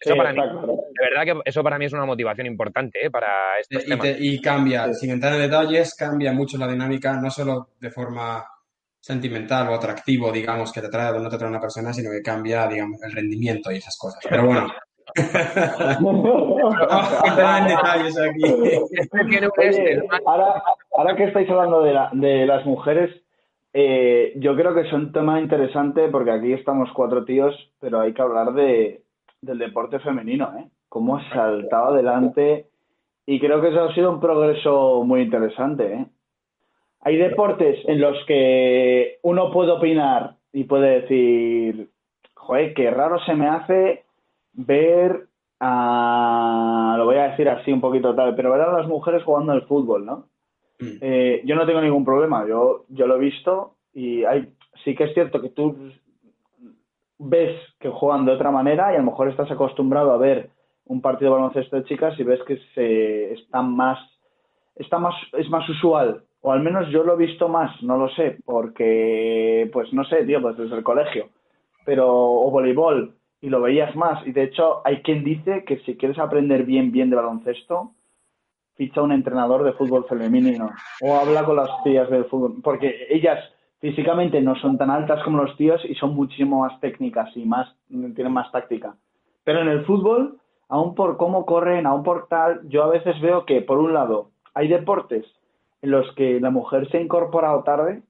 Eso 0.00 0.16
para 0.16 0.32
mí, 0.34 0.38
de 0.38 1.04
verdad 1.10 1.24
que 1.24 1.40
eso 1.48 1.62
para 1.62 1.78
mí 1.78 1.86
es 1.86 1.92
una 1.94 2.04
motivación 2.04 2.46
importante, 2.46 3.06
¿eh? 3.06 3.10
para 3.10 3.58
estos 3.58 3.82
Y, 3.84 3.88
temas. 3.88 4.02
te- 4.06 4.16
y 4.20 4.40
cambia, 4.40 4.92
sin 4.92 5.10
entrar 5.12 5.32
en 5.34 5.40
detalles, 5.40 5.94
cambia 5.94 6.32
mucho 6.32 6.58
la 6.58 6.68
dinámica, 6.68 7.14
no 7.14 7.30
solo 7.30 7.68
de 7.80 7.90
forma 7.90 8.44
sentimental 9.00 9.68
o 9.68 9.74
atractivo, 9.74 10.30
digamos, 10.30 10.72
que 10.72 10.82
te 10.82 10.88
trae 10.90 11.10
o 11.12 11.20
no 11.20 11.28
te 11.30 11.38
trae 11.38 11.48
una 11.48 11.60
persona, 11.60 11.92
sino 11.92 12.10
que 12.10 12.20
cambia, 12.22 12.66
digamos, 12.66 13.02
el 13.02 13.12
rendimiento 13.12 13.72
y 13.72 13.76
esas 13.76 13.96
cosas. 13.98 14.20
Pero 14.28 14.44
bueno, 14.46 14.66
vamos 16.00 17.12
a 17.22 17.28
entrar 17.28 17.62
en 17.62 17.68
detalles 17.68 18.18
aquí. 18.18 18.42
Oye, 19.58 20.02
ahora, 20.26 20.62
ahora 20.92 21.16
que 21.16 21.24
estáis 21.24 21.48
hablando 21.50 21.82
de, 21.82 21.92
la- 21.92 22.10
de 22.12 22.46
las 22.46 22.64
mujeres, 22.66 23.10
eh, 23.72 24.32
yo 24.36 24.54
creo 24.54 24.74
que 24.74 24.82
es 24.82 24.92
un 24.92 25.12
tema 25.12 25.40
interesante 25.40 26.08
porque 26.08 26.30
aquí 26.30 26.52
estamos 26.52 26.90
cuatro 26.94 27.24
tíos, 27.24 27.54
pero 27.80 28.00
hay 28.00 28.12
que 28.12 28.22
hablar 28.22 28.52
de, 28.54 29.02
del 29.44 29.58
deporte 29.58 29.98
femenino, 30.00 30.52
¿eh? 30.58 30.68
Cómo 30.88 31.16
ha 31.16 31.28
saltado 31.30 31.94
adelante 31.94 32.66
y 33.26 33.40
creo 33.40 33.60
que 33.60 33.68
eso 33.68 33.84
ha 33.84 33.94
sido 33.94 34.10
un 34.10 34.20
progreso 34.20 35.02
muy 35.04 35.22
interesante, 35.22 35.94
¿eh? 35.94 36.06
Hay 37.00 37.16
deportes 37.16 37.78
en 37.86 38.00
los 38.00 38.16
que 38.26 39.18
uno 39.22 39.52
puede 39.52 39.72
opinar 39.72 40.36
y 40.52 40.64
puede 40.64 41.02
decir, 41.02 41.90
joder, 42.32 42.72
qué 42.72 42.90
raro 42.90 43.18
se 43.26 43.34
me 43.34 43.46
hace 43.46 44.04
ver 44.54 45.26
a, 45.60 46.94
lo 46.96 47.04
voy 47.04 47.16
a 47.16 47.28
decir 47.28 47.48
así 47.48 47.72
un 47.72 47.80
poquito 47.80 48.14
tal, 48.14 48.34
pero 48.34 48.52
ver 48.52 48.62
a 48.62 48.72
las 48.72 48.86
mujeres 48.86 49.22
jugando 49.22 49.52
al 49.52 49.66
fútbol, 49.66 50.06
¿no? 50.06 50.26
Mm. 50.80 50.96
Eh, 51.00 51.42
yo 51.44 51.56
no 51.56 51.66
tengo 51.66 51.82
ningún 51.82 52.04
problema, 52.04 52.46
yo, 52.48 52.84
yo 52.88 53.06
lo 53.06 53.16
he 53.16 53.20
visto 53.20 53.74
y 53.92 54.24
hay, 54.24 54.48
sí 54.82 54.94
que 54.94 55.04
es 55.04 55.14
cierto 55.14 55.40
que 55.40 55.50
tú 55.50 55.76
ves 57.24 57.58
que 57.80 57.90
juegan 57.90 58.26
de 58.26 58.32
otra 58.32 58.50
manera 58.50 58.92
y 58.92 58.96
a 58.96 58.98
lo 58.98 59.04
mejor 59.04 59.28
estás 59.28 59.50
acostumbrado 59.50 60.12
a 60.12 60.18
ver 60.18 60.50
un 60.86 61.00
partido 61.00 61.32
de 61.32 61.40
baloncesto 61.40 61.76
de 61.76 61.84
chicas 61.84 62.18
y 62.18 62.24
ves 62.24 62.40
que 62.46 62.58
se 62.74 63.32
está 63.32 63.62
más, 63.62 63.98
está 64.76 64.98
más, 64.98 65.14
es 65.32 65.48
más 65.48 65.68
usual, 65.68 66.22
o 66.42 66.52
al 66.52 66.60
menos 66.60 66.88
yo 66.90 67.02
lo 67.04 67.14
he 67.14 67.26
visto 67.26 67.48
más, 67.48 67.82
no 67.82 67.96
lo 67.96 68.08
sé, 68.10 68.38
porque, 68.44 69.70
pues 69.72 69.92
no 69.92 70.04
sé, 70.04 70.24
tío, 70.24 70.42
pues 70.42 70.58
desde 70.58 70.76
el 70.76 70.82
colegio, 70.82 71.30
pero, 71.86 72.06
o 72.12 72.50
voleibol, 72.50 73.14
y 73.40 73.48
lo 73.48 73.62
veías 73.62 73.96
más, 73.96 74.26
y 74.26 74.32
de 74.32 74.44
hecho 74.44 74.82
hay 74.84 75.02
quien 75.02 75.24
dice 75.24 75.64
que 75.64 75.78
si 75.80 75.96
quieres 75.96 76.18
aprender 76.18 76.64
bien, 76.64 76.92
bien 76.92 77.08
de 77.08 77.16
baloncesto, 77.16 77.92
ficha 78.76 79.02
un 79.02 79.12
entrenador 79.12 79.62
de 79.64 79.72
fútbol 79.72 80.04
femenino 80.08 80.70
o 81.00 81.14
habla 81.14 81.44
con 81.44 81.56
las 81.56 81.70
tías 81.84 82.10
del 82.10 82.24
fútbol, 82.24 82.56
porque 82.62 83.06
ellas 83.08 83.38
físicamente 83.84 84.40
no 84.40 84.56
son 84.56 84.78
tan 84.78 84.88
altas 84.88 85.22
como 85.24 85.42
los 85.42 85.54
tíos 85.58 85.84
y 85.84 85.94
son 85.96 86.14
muchísimo 86.14 86.60
más 86.60 86.80
técnicas 86.80 87.28
y 87.36 87.44
más 87.44 87.68
tienen 88.14 88.32
más 88.32 88.50
táctica. 88.50 88.94
Pero 89.44 89.60
en 89.60 89.68
el 89.68 89.84
fútbol, 89.84 90.38
aún 90.70 90.94
por 90.94 91.18
cómo 91.18 91.44
corren, 91.44 91.84
aún 91.84 92.02
por 92.02 92.26
tal, 92.28 92.66
yo 92.66 92.82
a 92.82 92.88
veces 92.88 93.20
veo 93.20 93.44
que 93.44 93.60
por 93.60 93.76
un 93.76 93.92
lado 93.92 94.30
hay 94.54 94.68
deportes 94.68 95.26
en 95.82 95.90
los 95.90 96.10
que 96.14 96.40
la 96.40 96.48
mujer 96.48 96.88
se 96.88 96.96
ha 96.96 97.02
incorporado 97.02 97.62
tarde 97.62 98.02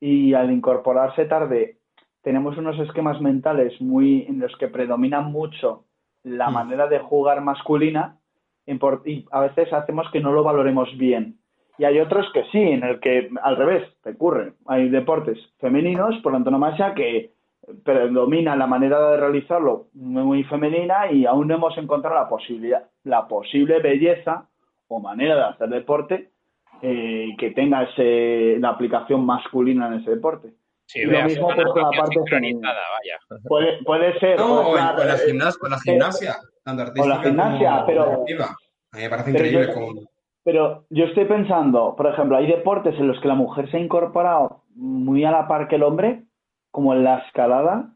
y 0.00 0.32
al 0.32 0.50
incorporarse 0.50 1.26
tarde 1.26 1.76
tenemos 2.22 2.56
unos 2.56 2.78
esquemas 2.78 3.20
mentales 3.20 3.78
muy 3.82 4.22
en 4.22 4.40
los 4.40 4.56
que 4.56 4.68
predomina 4.68 5.20
mucho 5.20 5.84
la 6.22 6.48
Mm. 6.48 6.54
manera 6.54 6.86
de 6.86 7.00
jugar 7.00 7.42
masculina 7.42 8.16
y 8.66 9.26
a 9.30 9.40
veces 9.40 9.70
hacemos 9.70 10.10
que 10.10 10.20
no 10.20 10.32
lo 10.32 10.42
valoremos 10.42 10.88
bien. 10.96 11.36
Y 11.78 11.84
hay 11.84 11.98
otros 11.98 12.26
que 12.32 12.44
sí, 12.52 12.58
en 12.60 12.84
el 12.84 13.00
que 13.00 13.28
al 13.42 13.56
revés, 13.56 13.82
te 14.02 14.10
ocurre. 14.10 14.52
Hay 14.66 14.88
deportes 14.88 15.38
femeninos 15.58 16.14
por 16.22 16.34
antonomasia 16.34 16.94
que 16.94 17.32
predomina 17.84 18.54
la 18.56 18.66
manera 18.66 19.10
de 19.10 19.16
realizarlo 19.16 19.86
muy 19.94 20.44
femenina 20.44 21.10
y 21.10 21.26
aún 21.26 21.48
no 21.48 21.54
hemos 21.54 21.76
encontrado 21.78 22.16
la 22.16 22.28
posibilidad, 22.28 22.84
la 23.04 23.26
posible 23.26 23.80
belleza 23.80 24.46
o 24.88 25.00
manera 25.00 25.34
de 25.34 25.42
hacer 25.44 25.68
deporte 25.70 26.30
eh, 26.82 27.28
que 27.38 27.50
tenga 27.52 27.82
ese, 27.84 28.58
la 28.60 28.70
aplicación 28.70 29.24
masculina 29.24 29.86
en 29.86 29.94
ese 29.94 30.10
deporte. 30.10 30.50
Sí, 30.86 31.00
y 31.00 31.04
lo 31.06 31.24
mismo 31.24 31.46
con 31.48 31.56
la 31.56 31.90
parte 31.96 32.20
femenina. 32.28 32.68
vaya. 32.68 33.40
Puede, 33.48 33.82
puede 33.84 34.18
ser. 34.20 34.38
No, 34.38 34.46
puede 34.62 34.66
o 34.66 34.78
en, 34.78 34.84
o 35.00 35.04
la 35.04 35.14
eh, 35.14 35.18
gimnasia, 35.26 35.58
o 35.62 35.66
en 35.66 35.70
la 35.72 35.78
gimnasia, 35.80 36.34
tanto 36.62 36.82
artística 36.82 37.22
gimnasia, 37.22 37.70
como 37.70 37.86
pero- 37.86 38.04
deportiva. 38.10 38.44
A 38.92 38.96
mí 38.96 39.02
me 39.02 39.08
parece 39.10 39.30
increíble 39.30 39.66
yo- 39.68 39.72
como... 39.74 39.92
Pero 40.44 40.84
yo 40.90 41.06
estoy 41.06 41.24
pensando, 41.24 41.96
por 41.96 42.06
ejemplo, 42.06 42.36
hay 42.36 42.46
deportes 42.46 42.94
en 42.98 43.08
los 43.08 43.18
que 43.20 43.28
la 43.28 43.34
mujer 43.34 43.70
se 43.70 43.78
ha 43.78 43.80
incorporado 43.80 44.62
muy 44.74 45.24
a 45.24 45.30
la 45.30 45.48
par 45.48 45.68
que 45.68 45.76
el 45.76 45.82
hombre, 45.82 46.24
como 46.70 46.92
en 46.92 47.02
la 47.02 47.18
escalada, 47.20 47.94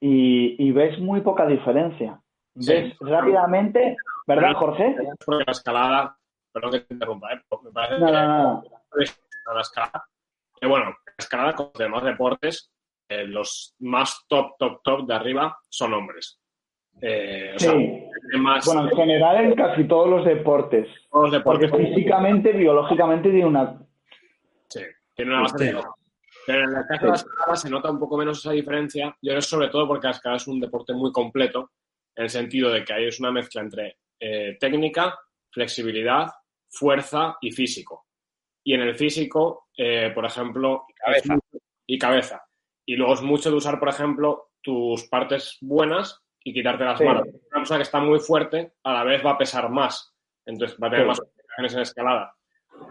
y, 0.00 0.54
y 0.64 0.70
ves 0.70 0.98
muy 1.00 1.20
poca 1.22 1.46
diferencia. 1.46 2.20
Sí. 2.56 2.72
Ves 2.72 2.96
rápidamente, 3.00 3.96
¿verdad, 4.26 4.54
Jorge? 4.54 4.94
Porque 5.24 5.44
la 5.44 5.52
escalada, 5.52 6.16
perdón 6.52 6.70
que 6.72 6.80
te 6.80 6.94
interrumpa, 6.94 7.32
¿eh? 7.32 7.40
me 7.64 7.70
parece 7.72 8.00
Nada, 8.00 8.62
que 8.62 8.68
nada. 8.68 9.54
la 9.54 9.60
escalada, 9.60 10.04
que 10.60 10.66
bueno, 10.68 10.84
la 10.86 11.14
escalada 11.18 11.52
con 11.54 11.66
los 11.66 11.78
demás 11.78 12.04
deportes, 12.04 12.70
eh, 13.08 13.24
los 13.26 13.74
más 13.80 14.24
top, 14.28 14.56
top, 14.58 14.80
top 14.84 15.06
de 15.06 15.14
arriba 15.14 15.58
son 15.68 15.94
hombres. 15.94 16.40
Eh, 17.00 17.52
o 17.56 17.58
Sí. 17.58 17.97
Más 18.36 18.66
Bueno, 18.66 18.88
en 18.88 18.96
general 18.96 19.44
en 19.44 19.54
casi 19.54 19.84
todos 19.84 20.08
los 20.08 20.24
deportes. 20.24 20.88
todos 21.10 21.32
los 21.32 21.42
Porque 21.42 21.66
deportes 21.66 21.88
físicamente, 21.88 22.52
biológicamente 22.52 23.30
tiene 23.30 23.46
una... 23.46 23.78
sí, 24.68 24.80
tienen 25.14 25.34
una 25.34 25.42
base. 25.42 25.74
Pero 26.46 26.64
en 26.64 26.76
el 26.76 26.86
caso 26.86 27.04
de 27.04 27.10
la 27.10 27.16
escalada 27.16 27.56
se 27.56 27.70
nota 27.70 27.90
un 27.90 27.98
poco 27.98 28.16
menos 28.16 28.38
esa 28.38 28.52
diferencia. 28.52 29.14
Yo 29.20 29.32
creo 29.32 29.42
sobre 29.42 29.68
todo 29.68 29.86
porque 29.86 30.06
la 30.06 30.12
escalada 30.12 30.38
es 30.38 30.46
un 30.48 30.60
deporte 30.60 30.94
muy 30.94 31.12
completo, 31.12 31.72
en 32.16 32.24
el 32.24 32.30
sentido 32.30 32.70
de 32.70 32.84
que 32.84 32.92
ahí 32.94 33.06
es 33.06 33.20
una 33.20 33.30
mezcla 33.30 33.60
entre 33.60 33.98
eh, 34.18 34.56
técnica, 34.58 35.18
flexibilidad, 35.50 36.28
fuerza 36.68 37.36
y 37.40 37.52
físico. 37.52 38.06
Y 38.64 38.74
en 38.74 38.80
el 38.80 38.94
físico, 38.96 39.68
eh, 39.76 40.10
por 40.14 40.24
ejemplo, 40.24 40.86
cabeza. 40.96 41.38
y 41.86 41.98
cabeza. 41.98 42.42
Y 42.86 42.96
luego 42.96 43.14
es 43.14 43.22
mucho 43.22 43.50
de 43.50 43.56
usar, 43.56 43.78
por 43.78 43.90
ejemplo, 43.90 44.50
tus 44.62 45.04
partes 45.04 45.58
buenas 45.60 46.22
y 46.44 46.52
quitarte 46.52 46.84
las 46.84 46.98
Sí. 46.98 47.04
manos. 47.04 47.26
Una 47.28 47.40
persona 47.60 47.78
que 47.78 47.82
está 47.82 48.00
muy 48.00 48.18
fuerte 48.20 48.72
a 48.84 48.92
la 48.92 49.04
vez 49.04 49.24
va 49.24 49.32
a 49.32 49.38
pesar 49.38 49.68
más. 49.70 50.14
Entonces 50.46 50.78
va 50.82 50.86
a 50.88 50.90
tener 50.90 51.04
Sí. 51.04 51.08
más 51.08 51.20
complicaciones 51.20 51.74
en 51.74 51.80
escalada. 51.80 52.34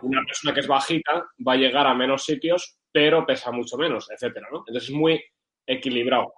Una 0.02 0.22
persona 0.24 0.54
que 0.54 0.60
es 0.60 0.68
bajita 0.68 1.30
va 1.48 1.54
a 1.54 1.58
llegar 1.58 1.88
a 1.88 1.93
menos 1.93 2.24
sitios, 2.26 2.78
pero 2.91 3.26
pesa 3.26 3.52
mucho 3.52 3.78
menos, 3.78 4.10
etcétera, 4.12 4.48
¿no? 4.52 4.60
Entonces 4.60 4.89
es 4.89 4.91
muy 4.95 5.24
equilibrado. 5.66 6.34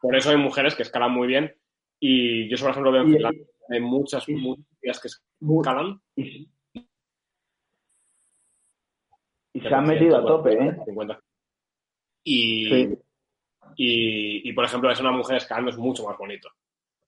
Por 0.00 0.14
eso 0.16 0.30
hay 0.30 0.36
mujeres 0.36 0.74
que 0.74 0.82
escalan 0.82 1.10
muy 1.12 1.26
bien 1.26 1.54
y 2.00 2.48
yo, 2.48 2.56
por 2.62 2.70
ejemplo, 2.70 2.92
veo 2.92 3.02
en 3.02 3.12
Finlandia 3.12 3.46
hay 3.68 3.80
muchas, 3.80 4.28
muchas 4.28 5.00
que 5.00 5.08
escalan. 5.08 6.00
Y, 6.14 6.48
y 9.52 9.60
se 9.60 9.74
han 9.74 9.86
metido 9.86 10.18
a 10.18 10.24
tope, 10.26 10.52
¿eh? 10.52 10.76
50. 10.84 11.20
Y, 12.24 12.68
Sí. 12.68 12.98
Y, 13.76 14.48
y, 14.48 14.52
por 14.52 14.64
ejemplo, 14.64 14.90
es 14.90 15.00
una 15.00 15.12
mujer 15.12 15.36
escalando 15.36 15.70
es 15.70 15.76
mucho 15.76 16.04
más 16.04 16.16
bonito. 16.16 16.48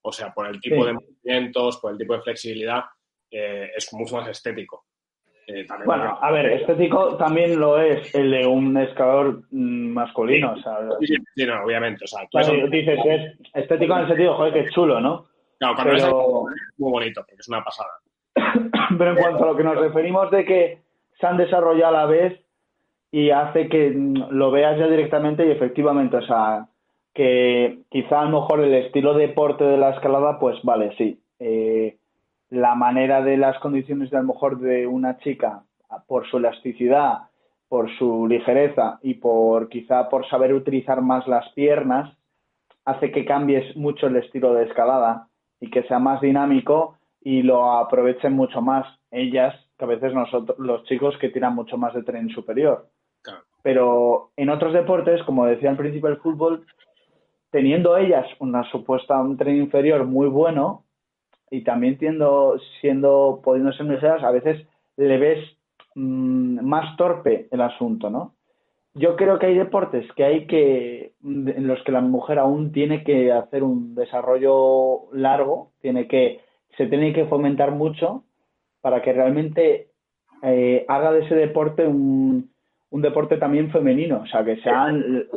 O 0.01 0.11
sea, 0.11 0.33
por 0.33 0.47
el 0.47 0.59
tipo 0.61 0.81
Sí. 0.81 0.87
de 0.87 0.93
movimientos, 0.93 1.77
por 1.77 1.91
el 1.91 1.97
tipo 1.97 2.13
de 2.13 2.21
flexibilidad, 2.21 2.83
eh, 3.31 3.71
es 3.75 3.91
mucho 3.93 4.15
más 4.15 4.27
estético. 4.29 4.85
Eh, 5.47 5.65
Bueno, 5.83 6.17
a 6.21 6.31
ver, 6.31 6.45
estético 6.45 7.17
también 7.17 7.59
lo 7.59 7.79
es 7.81 8.13
el 8.13 8.29
de 8.31 8.45
un 8.45 8.77
escalador 8.77 9.41
mm, 9.49 9.89
masculino. 9.93 10.53
O 10.53 10.57
sea, 10.61 10.77
Sí, 10.99 11.07
sí, 11.07 11.15
sí, 11.35 11.45
no, 11.45 11.63
obviamente. 11.63 12.05
O 12.05 12.07
sea, 12.07 12.21
tú 12.29 12.37
claro, 12.37 12.67
dices 12.69 12.99
que 13.03 13.15
es 13.15 13.33
estético 13.55 13.93
en 13.95 14.01
el 14.01 14.07
sentido, 14.07 14.35
joder, 14.35 14.53
que 14.53 14.59
es 14.61 14.71
chulo, 14.71 15.01
¿no? 15.01 15.25
claro, 15.57 15.75
cuando 15.75 15.93
ves 15.93 16.03
Pero, 16.03 16.45
es 16.49 16.79
muy 16.79 16.91
bonito, 16.91 17.21
porque 17.21 17.41
es 17.41 17.47
una 17.49 17.63
pasada. 17.63 17.89
pero 18.97 19.11
en 19.11 19.17
cuanto 19.17 19.43
a 19.43 19.47
lo 19.47 19.57
que 19.57 19.63
nos 19.63 19.77
referimos 19.77 20.31
de 20.31 20.45
que 20.45 20.81
se 21.19 21.27
han 21.27 21.37
desarrollado 21.37 21.97
a 21.97 21.99
la 22.01 22.05
vez 22.05 22.39
y 23.11 23.31
hace 23.31 23.69
que 23.69 23.91
mm, 23.91 24.29
lo 24.31 24.51
veas 24.51 24.77
ya 24.77 24.87
directamente 24.87 25.45
y 25.45 25.51
efectivamente, 25.51 26.17
o 26.17 26.21
sea, 26.21 26.67
que 27.13 27.79
quizá 27.89 28.21
a 28.21 28.25
lo 28.25 28.41
mejor 28.41 28.61
el 28.61 28.73
estilo 28.73 29.13
de 29.13 29.27
deporte 29.27 29.63
de 29.63 29.77
la 29.77 29.91
escalada, 29.91 30.39
pues 30.39 30.57
vale, 30.63 30.95
sí. 30.97 31.19
Eh, 31.39 31.97
la 32.49 32.75
manera 32.75 33.21
de 33.21 33.37
las 33.37 33.57
condiciones 33.59 34.09
de 34.09 34.17
a 34.17 34.21
lo 34.21 34.27
mejor 34.27 34.59
de 34.59 34.87
una 34.87 35.17
chica 35.17 35.63
por 36.07 36.27
su 36.29 36.37
elasticidad, 36.37 37.29
por 37.67 37.89
su 37.97 38.27
ligereza 38.27 38.99
y 39.03 39.15
por 39.15 39.69
quizá 39.69 40.09
por 40.09 40.27
saber 40.27 40.53
utilizar 40.53 41.01
más 41.01 41.27
las 41.27 41.47
piernas, 41.53 42.15
hace 42.85 43.11
que 43.11 43.25
cambies 43.25 43.75
mucho 43.75 44.07
el 44.07 44.15
estilo 44.15 44.53
de 44.53 44.65
escalada 44.65 45.27
y 45.59 45.69
que 45.69 45.83
sea 45.83 45.99
más 45.99 46.21
dinámico 46.21 46.95
y 47.21 47.43
lo 47.43 47.71
aprovechen 47.73 48.33
mucho 48.33 48.61
más 48.61 48.85
ellas 49.11 49.53
que 49.77 49.85
a 49.85 49.87
veces 49.87 50.13
nosotros, 50.13 50.57
los 50.59 50.83
chicos 50.85 51.15
que 51.19 51.29
tiran 51.29 51.55
mucho 51.55 51.77
más 51.77 51.93
de 51.93 52.03
tren 52.03 52.29
superior. 52.29 52.87
Pero 53.61 54.31
en 54.37 54.49
otros 54.49 54.73
deportes, 54.73 55.21
como 55.23 55.45
decía 55.45 55.69
al 55.69 55.77
principio 55.77 56.09
el 56.09 56.17
fútbol, 56.17 56.65
teniendo 57.51 57.97
ellas 57.97 58.25
una 58.39 58.63
supuesta 58.71 59.19
un 59.19 59.37
tren 59.37 59.57
inferior 59.57 60.05
muy 60.05 60.27
bueno 60.27 60.83
y 61.51 61.63
también 61.63 61.97
tiendo, 61.97 62.59
siendo 62.79 63.41
pudiendo 63.43 63.73
ser 63.73 63.87
ligeras, 63.87 64.23
a 64.23 64.31
veces 64.31 64.65
le 64.97 65.17
ves 65.17 65.39
mm, 65.95 66.61
más 66.63 66.95
torpe 66.97 67.47
el 67.51 67.61
asunto, 67.61 68.09
¿no? 68.09 68.35
Yo 68.95 69.15
creo 69.15 69.37
que 69.39 69.47
hay 69.47 69.55
deportes 69.55 70.11
que 70.13 70.23
hay 70.23 70.47
que 70.47 71.13
en 71.23 71.67
los 71.67 71.81
que 71.83 71.91
la 71.91 72.01
mujer 72.01 72.39
aún 72.39 72.71
tiene 72.71 73.03
que 73.03 73.31
hacer 73.31 73.63
un 73.63 73.95
desarrollo 73.95 75.11
largo, 75.13 75.71
tiene 75.81 76.07
que 76.07 76.39
se 76.75 76.87
tiene 76.87 77.13
que 77.13 77.25
fomentar 77.25 77.71
mucho 77.71 78.23
para 78.81 79.01
que 79.01 79.13
realmente 79.13 79.89
eh, 80.41 80.85
haga 80.87 81.11
de 81.11 81.25
ese 81.25 81.35
deporte 81.35 81.85
un, 81.87 82.51
un 82.91 83.01
deporte 83.01 83.37
también 83.37 83.71
femenino, 83.71 84.21
o 84.23 84.27
sea, 84.27 84.43
que 84.43 84.57
sean 84.61 85.27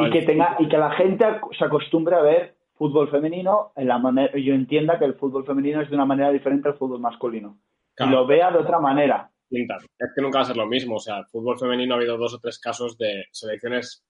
y 0.00 0.10
que 0.10 0.22
tenga 0.22 0.56
y 0.58 0.68
que 0.68 0.78
la 0.78 0.90
gente 0.92 1.24
se 1.56 1.64
acostumbre 1.64 2.16
a 2.16 2.20
ver 2.22 2.56
fútbol 2.74 3.08
femenino 3.10 3.72
en 3.76 3.88
la 3.88 3.98
manera 3.98 4.36
yo 4.38 4.52
entienda 4.52 4.98
que 4.98 5.04
el 5.06 5.14
fútbol 5.14 5.46
femenino 5.46 5.80
es 5.80 5.88
de 5.88 5.94
una 5.96 6.04
manera 6.04 6.30
diferente 6.30 6.68
al 6.68 6.76
fútbol 6.76 7.00
masculino 7.00 7.58
Claro. 7.94 8.12
y 8.12 8.14
lo 8.14 8.26
vea 8.26 8.50
de 8.50 8.58
otra 8.58 8.78
manera. 8.78 9.30
Es 9.50 10.12
que 10.14 10.20
nunca 10.20 10.38
va 10.38 10.42
a 10.42 10.46
ser 10.46 10.56
lo 10.56 10.66
mismo. 10.66 10.96
O 10.96 11.00
sea, 11.00 11.18
el 11.18 11.26
fútbol 11.26 11.58
femenino 11.58 11.94
ha 11.94 11.96
habido 11.96 12.18
dos 12.18 12.34
o 12.34 12.38
tres 12.38 12.58
casos 12.58 12.98
de 12.98 13.24
selecciones 13.30 14.04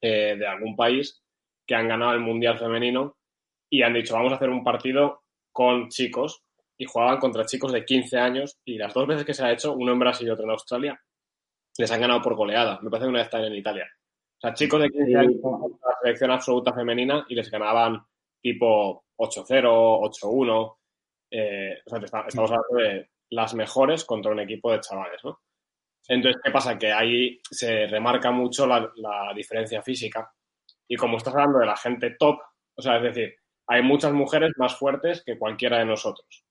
eh, 0.00 0.36
de 0.38 0.46
algún 0.46 0.74
país 0.74 1.22
que 1.66 1.74
han 1.74 1.88
ganado 1.88 2.12
el 2.12 2.20
Mundial 2.20 2.58
Femenino 2.58 3.16
y 3.70 3.82
han 3.82 3.94
dicho, 3.94 4.14
vamos 4.14 4.32
a 4.32 4.36
hacer 4.36 4.50
un 4.50 4.64
partido 4.64 5.22
con 5.52 5.88
chicos 5.88 6.44
y 6.78 6.84
jugaban 6.86 7.18
contra 7.18 7.44
chicos 7.44 7.72
de 7.72 7.84
15 7.84 8.18
años 8.18 8.58
y 8.64 8.78
las 8.78 8.94
dos 8.94 9.06
veces 9.06 9.24
que 9.24 9.34
se 9.34 9.44
ha 9.44 9.52
hecho, 9.52 9.74
uno 9.74 9.92
en 9.92 9.98
Brasil 9.98 10.26
y 10.26 10.30
otro 10.30 10.44
en 10.44 10.50
Australia, 10.50 11.00
les 11.78 11.90
han 11.90 12.00
ganado 12.00 12.22
por 12.22 12.34
goleada. 12.34 12.78
Me 12.82 12.90
parece 12.90 13.06
que 13.06 13.10
una 13.10 13.20
vez 13.20 13.30
también 13.30 13.52
en 13.52 13.58
Italia. 13.58 13.86
O 14.36 14.40
sea, 14.40 14.54
chicos 14.54 14.82
de 14.82 14.90
15 14.90 15.16
años 15.16 15.34
la 15.42 15.96
selección 16.02 16.30
absoluta 16.30 16.72
femenina 16.72 17.24
y 17.28 17.34
les 17.34 17.50
ganaban 17.50 18.04
tipo 18.40 19.04
8-0, 19.16 20.00
8-1. 20.22 20.76
Eh, 21.30 21.78
o 21.84 21.90
sea, 21.90 21.98
estamos 22.26 22.50
hablando 22.50 22.76
de 22.76 23.10
las 23.30 23.54
mejores 23.54 24.04
contra 24.04 24.32
un 24.32 24.40
equipo 24.40 24.70
de 24.70 24.80
chavales, 24.80 25.20
¿no? 25.24 25.40
Entonces, 26.06 26.40
¿qué 26.44 26.50
pasa? 26.50 26.78
Que 26.78 26.92
ahí 26.92 27.40
se 27.50 27.86
remarca 27.86 28.30
mucho 28.30 28.66
la, 28.66 28.92
la 28.96 29.32
diferencia 29.34 29.82
física. 29.82 30.30
Y 30.86 30.96
como 30.96 31.16
estás 31.16 31.34
hablando 31.34 31.60
de 31.60 31.66
la 31.66 31.76
gente 31.76 32.14
top, 32.18 32.38
o 32.76 32.82
sea, 32.82 32.98
es 32.98 33.02
decir, 33.04 33.34
hay 33.66 33.82
muchas 33.82 34.12
mujeres 34.12 34.52
más 34.58 34.76
fuertes 34.76 35.22
que 35.24 35.38
cualquiera 35.38 35.78
de 35.78 35.86
nosotros. 35.86 36.44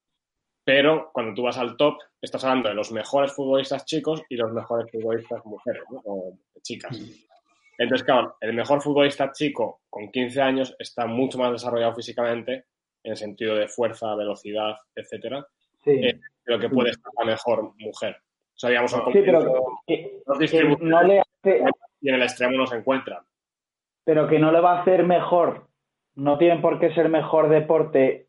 Pero 0.63 1.11
cuando 1.13 1.33
tú 1.33 1.43
vas 1.43 1.57
al 1.57 1.75
top, 1.75 1.97
estás 2.21 2.43
hablando 2.43 2.69
de 2.69 2.75
los 2.75 2.91
mejores 2.91 3.33
futbolistas 3.33 3.85
chicos 3.85 4.21
y 4.29 4.37
los 4.37 4.51
mejores 4.51 4.89
futbolistas 4.91 5.45
mujeres, 5.45 5.83
¿no? 5.89 6.01
O 6.05 6.37
chicas. 6.61 6.97
Entonces, 7.77 8.05
claro, 8.05 8.37
el 8.39 8.53
mejor 8.53 8.81
futbolista 8.81 9.31
chico 9.31 9.81
con 9.89 10.11
15 10.11 10.41
años 10.41 10.75
está 10.79 11.05
mucho 11.05 11.37
más 11.37 11.51
desarrollado 11.51 11.95
físicamente 11.95 12.65
en 13.03 13.11
el 13.11 13.17
sentido 13.17 13.55
de 13.55 13.67
fuerza, 13.67 14.15
velocidad, 14.15 14.75
etcétera, 14.95 15.45
sí, 15.83 15.91
Eh, 15.91 16.19
de 16.45 16.53
lo 16.53 16.59
que 16.59 16.69
puede 16.69 16.91
estar 16.91 17.11
la 17.19 17.25
mejor 17.25 17.73
mujer. 17.77 18.15
O 18.55 18.59
sea, 18.59 18.69
digamos, 18.69 18.91
sí 18.91 19.21
pero 19.25 19.83
que, 19.87 20.21
no 20.79 21.03
le 21.03 21.19
hace 21.19 21.63
y 22.01 22.09
en 22.09 22.15
el 22.15 22.21
extremo 22.21 22.57
no 22.57 22.67
se 22.67 22.77
encuentran. 22.77 23.23
pero 24.05 24.27
que 24.27 24.39
no 24.39 24.51
le 24.51 24.59
va 24.59 24.77
a 24.77 24.81
hacer 24.81 25.03
mejor 25.03 25.67
no 26.15 26.37
tiene 26.37 26.61
por 26.61 26.79
qué 26.79 26.93
ser 26.93 27.09
mejor 27.09 27.49
deporte 27.49 28.27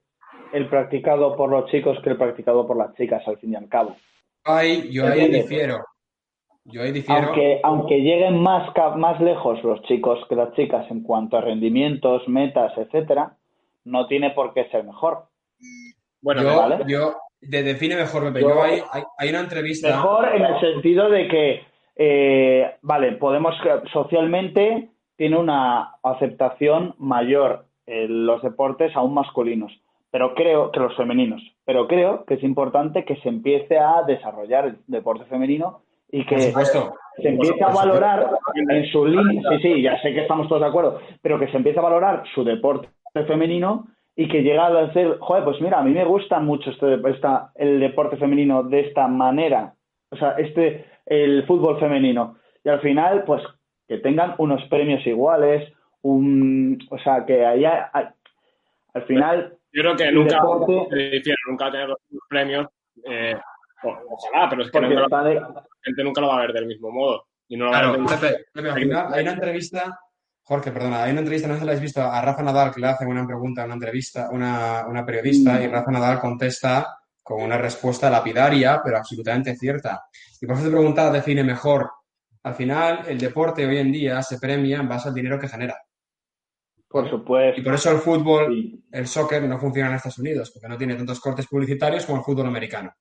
el 0.54 0.68
practicado 0.68 1.36
por 1.36 1.50
los 1.50 1.70
chicos 1.70 1.98
que 2.02 2.10
el 2.10 2.16
practicado 2.16 2.66
por 2.66 2.76
las 2.76 2.94
chicas 2.94 3.26
al 3.26 3.38
fin 3.38 3.52
y 3.52 3.56
al 3.56 3.68
cabo 3.68 3.96
Ahí, 4.44 4.90
yo 4.92 5.06
ahí 5.06 5.28
difiero. 5.28 5.78
Yo 6.66 6.82
ahí 6.82 6.92
difiero. 6.92 7.26
aunque 7.28 7.60
aunque 7.62 7.96
lleguen 8.00 8.40
más 8.40 8.70
más 8.96 9.20
lejos 9.20 9.62
los 9.64 9.82
chicos 9.82 10.18
que 10.28 10.34
las 10.36 10.52
chicas 10.54 10.90
en 10.90 11.02
cuanto 11.02 11.36
a 11.36 11.40
rendimientos 11.42 12.26
metas 12.28 12.72
etcétera 12.78 13.36
no 13.84 14.06
tiene 14.06 14.30
por 14.30 14.54
qué 14.54 14.64
ser 14.70 14.84
mejor 14.84 15.24
Bueno, 16.22 16.42
yo, 16.42 16.56
¿vale? 16.56 16.84
yo, 16.86 17.14
de- 17.40 17.62
define 17.62 17.96
mejor, 17.96 18.24
Pepe. 18.24 18.40
Yo- 18.40 18.48
Yo, 18.48 18.62
hay, 18.62 18.80
hay, 18.92 19.02
hay 19.18 19.28
una 19.28 19.40
entrevista. 19.40 19.88
Mejor 19.88 20.34
en 20.34 20.42
el 20.42 20.58
sentido 20.60 21.10
de 21.10 21.28
que, 21.28 21.62
eh, 21.96 22.76
vale, 22.80 23.12
podemos, 23.12 23.54
socialmente 23.92 24.88
tiene 25.16 25.36
una 25.36 25.96
aceptación 26.02 26.94
mayor 26.98 27.66
en 27.86 28.24
los 28.24 28.40
deportes 28.42 28.96
aún 28.96 29.12
masculinos, 29.12 29.70
pero 30.14 30.32
creo 30.32 30.70
que 30.70 30.78
los 30.78 30.94
femeninos, 30.94 31.42
pero 31.64 31.88
creo 31.88 32.24
que 32.24 32.34
es 32.34 32.44
importante 32.44 33.04
que 33.04 33.16
se 33.16 33.28
empiece 33.28 33.80
a 33.80 34.04
desarrollar 34.06 34.66
el 34.66 34.76
deporte 34.86 35.24
femenino 35.24 35.80
y 36.08 36.24
que 36.24 36.38
supuesto. 36.38 36.94
se 37.16 37.30
empiece 37.30 37.64
a 37.64 37.72
valorar 37.72 38.30
en 38.54 38.86
su 38.92 39.04
línea, 39.06 39.42
sí, 39.50 39.58
sí, 39.60 39.82
ya 39.82 40.00
sé 40.02 40.14
que 40.14 40.20
estamos 40.20 40.46
todos 40.46 40.62
de 40.62 40.68
acuerdo, 40.68 41.00
pero 41.20 41.36
que 41.40 41.48
se 41.48 41.56
empiece 41.56 41.80
a 41.80 41.82
valorar 41.82 42.22
su 42.32 42.44
deporte 42.44 42.88
femenino 43.26 43.88
y 44.14 44.28
que 44.28 44.44
llegue 44.44 44.60
a 44.60 44.70
decir, 44.86 45.16
joder, 45.18 45.42
pues 45.42 45.60
mira, 45.60 45.80
a 45.80 45.82
mí 45.82 45.90
me 45.90 46.04
gusta 46.04 46.38
mucho 46.38 46.70
este, 46.70 46.94
esta, 47.10 47.50
el 47.56 47.80
deporte 47.80 48.16
femenino 48.16 48.62
de 48.62 48.82
esta 48.82 49.08
manera, 49.08 49.74
o 50.12 50.16
sea, 50.16 50.36
este, 50.38 50.84
el 51.06 51.44
fútbol 51.44 51.80
femenino. 51.80 52.36
Y 52.62 52.68
al 52.68 52.78
final, 52.82 53.24
pues, 53.24 53.42
que 53.88 53.98
tengan 53.98 54.36
unos 54.38 54.62
premios 54.68 55.04
iguales, 55.08 55.72
un, 56.02 56.78
o 56.88 56.98
sea, 56.98 57.26
que 57.26 57.44
haya, 57.44 57.90
al 57.92 59.02
final, 59.06 59.58
yo 59.74 59.82
creo 59.82 59.96
que 59.96 60.12
nunca 60.12 60.36
deporte- 60.36 60.86
se 60.90 60.96
difiere, 60.96 61.36
nunca 61.48 61.64
va 61.64 61.68
a 61.68 61.72
tener 61.72 61.88
los 61.88 61.98
premios. 62.28 62.66
eh, 63.06 63.36
o- 63.82 63.98
ojalá, 64.08 64.48
pero 64.48 64.62
es 64.62 64.70
que 64.70 64.80
nunca 64.80 64.94
lo- 65.18 65.24
de- 65.28 65.34
la 65.34 65.64
gente 65.82 66.04
nunca 66.04 66.20
lo 66.22 66.28
va 66.28 66.36
a 66.36 66.40
ver 66.42 66.52
del 66.52 66.66
mismo 66.66 66.90
modo. 66.90 67.26
Y 67.48 67.56
no 67.56 67.66
lo 67.66 67.70
va 67.72 67.76
a 67.76 67.80
Claro, 67.82 67.98
mismo 67.98 68.08
Pepe, 68.20 68.44
Pepe, 68.52 68.70
al 68.70 68.74
final 68.80 69.12
hay 69.12 69.22
una 69.22 69.32
entrevista, 69.32 69.98
Jorge, 70.44 70.70
perdona, 70.72 71.02
hay 71.02 71.10
una 71.10 71.20
entrevista, 71.20 71.48
no 71.48 71.54
sé 71.54 71.60
si 71.60 71.66
la 71.66 71.72
habéis 71.72 71.82
visto, 71.82 72.00
a 72.00 72.20
Rafa 72.22 72.42
Nadal 72.42 72.72
que 72.72 72.80
le 72.80 72.86
hace 72.86 73.04
una 73.04 73.26
pregunta 73.26 73.62
a 73.62 73.64
una 73.66 73.74
entrevista, 73.74 74.28
una, 74.30 74.86
una 74.86 75.04
periodista, 75.04 75.54
Mm. 75.54 75.62
y 75.62 75.66
Rafa 75.66 75.90
Nadal 75.90 76.20
contesta 76.20 76.96
con 77.22 77.42
una 77.42 77.58
respuesta 77.58 78.08
lapidaria, 78.08 78.80
pero 78.82 78.96
absolutamente 78.98 79.54
cierta. 79.56 80.04
Y 80.40 80.46
por 80.46 80.54
eso 80.56 80.66
te 80.66 80.70
preguntaba, 80.70 81.10
define 81.10 81.42
mejor 81.42 81.90
al 82.44 82.54
final 82.54 83.00
el 83.08 83.18
deporte 83.18 83.66
hoy 83.66 83.78
en 83.78 83.90
día 83.90 84.22
se 84.22 84.38
premia 84.38 84.78
en 84.78 84.88
base 84.88 85.08
al 85.08 85.14
dinero 85.14 85.38
que 85.38 85.48
genera. 85.48 85.76
Por 86.94 87.10
supuesto. 87.10 87.60
Y 87.60 87.64
por 87.64 87.74
eso 87.74 87.90
el 87.90 87.98
fútbol, 87.98 88.54
Sí. 88.54 88.84
el 88.92 89.06
soccer 89.08 89.42
no 89.42 89.58
funciona 89.58 89.88
en 89.90 89.96
Estados 89.96 90.18
Unidos, 90.20 90.52
porque 90.52 90.68
no 90.68 90.78
tiene 90.78 90.94
tantos 90.94 91.18
cortes 91.18 91.46
publicitarios 91.48 92.06
como 92.06 92.18
el 92.18 92.24
fútbol 92.24 92.46
americano. 92.46 92.94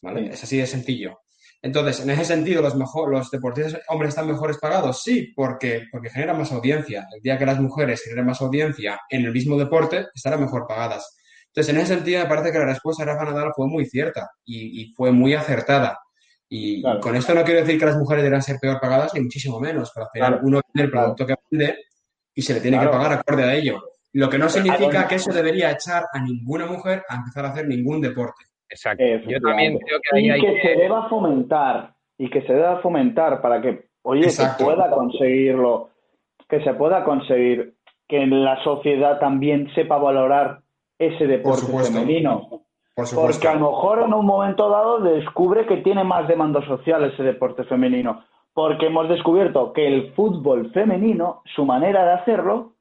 ¿Vale? 0.00 0.22
Sí. 0.22 0.28
Es 0.32 0.44
así 0.44 0.56
de 0.56 0.66
sencillo. 0.66 1.18
Entonces, 1.60 2.00
en 2.00 2.08
ese 2.10 2.24
sentido, 2.24 2.62
los, 2.62 2.74
mejor, 2.76 3.10
los 3.10 3.30
deportistas 3.30 3.82
hombres 3.88 4.10
están 4.10 4.26
mejores 4.26 4.56
pagados, 4.56 5.02
sí, 5.02 5.34
porque, 5.36 5.82
porque 5.92 6.08
generan 6.08 6.38
más 6.38 6.50
audiencia. 6.50 7.06
El 7.14 7.20
día 7.20 7.36
que 7.36 7.44
las 7.44 7.60
mujeres 7.60 8.02
generen 8.02 8.24
más 8.24 8.40
audiencia 8.40 9.00
en 9.10 9.26
el 9.26 9.32
mismo 9.32 9.58
deporte, 9.58 10.06
estarán 10.14 10.40
mejor 10.40 10.66
pagadas. 10.66 11.16
Entonces, 11.48 11.74
en 11.74 11.80
ese 11.82 11.94
sentido, 11.94 12.22
me 12.22 12.28
parece 12.30 12.52
que 12.52 12.58
la 12.58 12.64
respuesta 12.66 13.04
de 13.04 13.12
Rafa 13.12 13.24
Nadal 13.30 13.52
fue 13.54 13.66
muy 13.66 13.84
cierta 13.84 14.30
y, 14.46 14.80
y 14.82 14.94
fue 14.94 15.12
muy 15.12 15.34
acertada. 15.34 15.98
Y, 16.48 16.80
Claro. 16.80 17.00
con 17.00 17.14
esto 17.16 17.34
no 17.34 17.44
quiero 17.44 17.60
decir 17.60 17.78
que 17.78 17.84
las 17.86 17.96
mujeres 17.98 18.22
deberán 18.22 18.42
ser 18.42 18.56
peor 18.60 18.78
pagadas, 18.80 19.12
ni 19.14 19.20
muchísimo 19.20 19.58
menos, 19.60 19.90
pero 19.94 20.06
al 20.06 20.10
final 20.12 20.28
Claro. 20.34 20.46
uno 20.46 20.60
vende 20.72 20.84
el 20.86 20.90
producto 20.90 21.26
que 21.26 21.34
vende 21.50 21.76
y 22.36 22.42
se 22.42 22.54
le 22.54 22.60
tiene 22.60 22.76
Claro. 22.76 22.92
que 22.92 22.96
pagar 22.98 23.18
acorde 23.18 23.42
a 23.44 23.54
ello. 23.54 23.82
Lo 24.12 24.30
que 24.30 24.38
no 24.38 24.48
significa 24.48 25.08
que 25.08 25.16
eso 25.16 25.32
debería 25.32 25.72
echar 25.72 26.04
a 26.12 26.20
ninguna 26.20 26.66
mujer 26.66 27.02
a 27.08 27.16
empezar 27.16 27.44
a 27.46 27.48
hacer 27.48 27.66
ningún 27.66 28.00
deporte. 28.00 28.44
Exacto. 28.68 29.02
Yo 29.26 29.40
también 29.40 29.78
creo 29.78 29.98
que 30.00 30.16
ahí 30.16 30.26
y 30.26 30.30
hay 30.30 30.40
que 30.40 30.54
que... 30.54 30.62
se 30.62 30.76
deba 30.76 31.08
fomentar 31.08 31.94
y 32.18 32.30
que 32.30 32.42
se 32.42 32.52
deba 32.52 32.80
fomentar 32.80 33.40
para 33.42 33.60
que 33.60 33.88
oye 34.02 34.24
Exacto. 34.24 34.58
que 34.58 34.64
pueda 34.74 34.90
conseguirlo 34.90 35.90
que 36.48 36.62
se 36.62 36.74
pueda 36.74 37.04
conseguir 37.04 37.74
que 38.08 38.26
la 38.26 38.62
sociedad 38.62 39.18
también 39.18 39.68
sepa 39.74 39.98
valorar 39.98 40.60
ese 40.98 41.26
deporte 41.26 41.66
femenino 41.66 42.62
Por 42.94 43.06
porque 43.14 43.48
a 43.48 43.54
lo 43.54 43.70
mejor 43.70 44.02
en 44.04 44.14
un 44.14 44.24
momento 44.24 44.70
dado 44.70 45.00
descubre 45.00 45.66
que 45.66 45.78
tiene 45.78 46.04
más 46.04 46.26
demanda 46.28 46.64
social 46.66 47.04
ese 47.04 47.22
deporte 47.22 47.64
femenino 47.64 48.24
porque 48.56 48.86
hemos 48.86 49.06
descubierto 49.10 49.74
que 49.74 49.86
el 49.86 50.14
fútbol 50.14 50.70
femenino 50.72 51.42
su 51.54 51.66
manera 51.66 52.06
de 52.06 52.12
hacerlo 52.14 52.72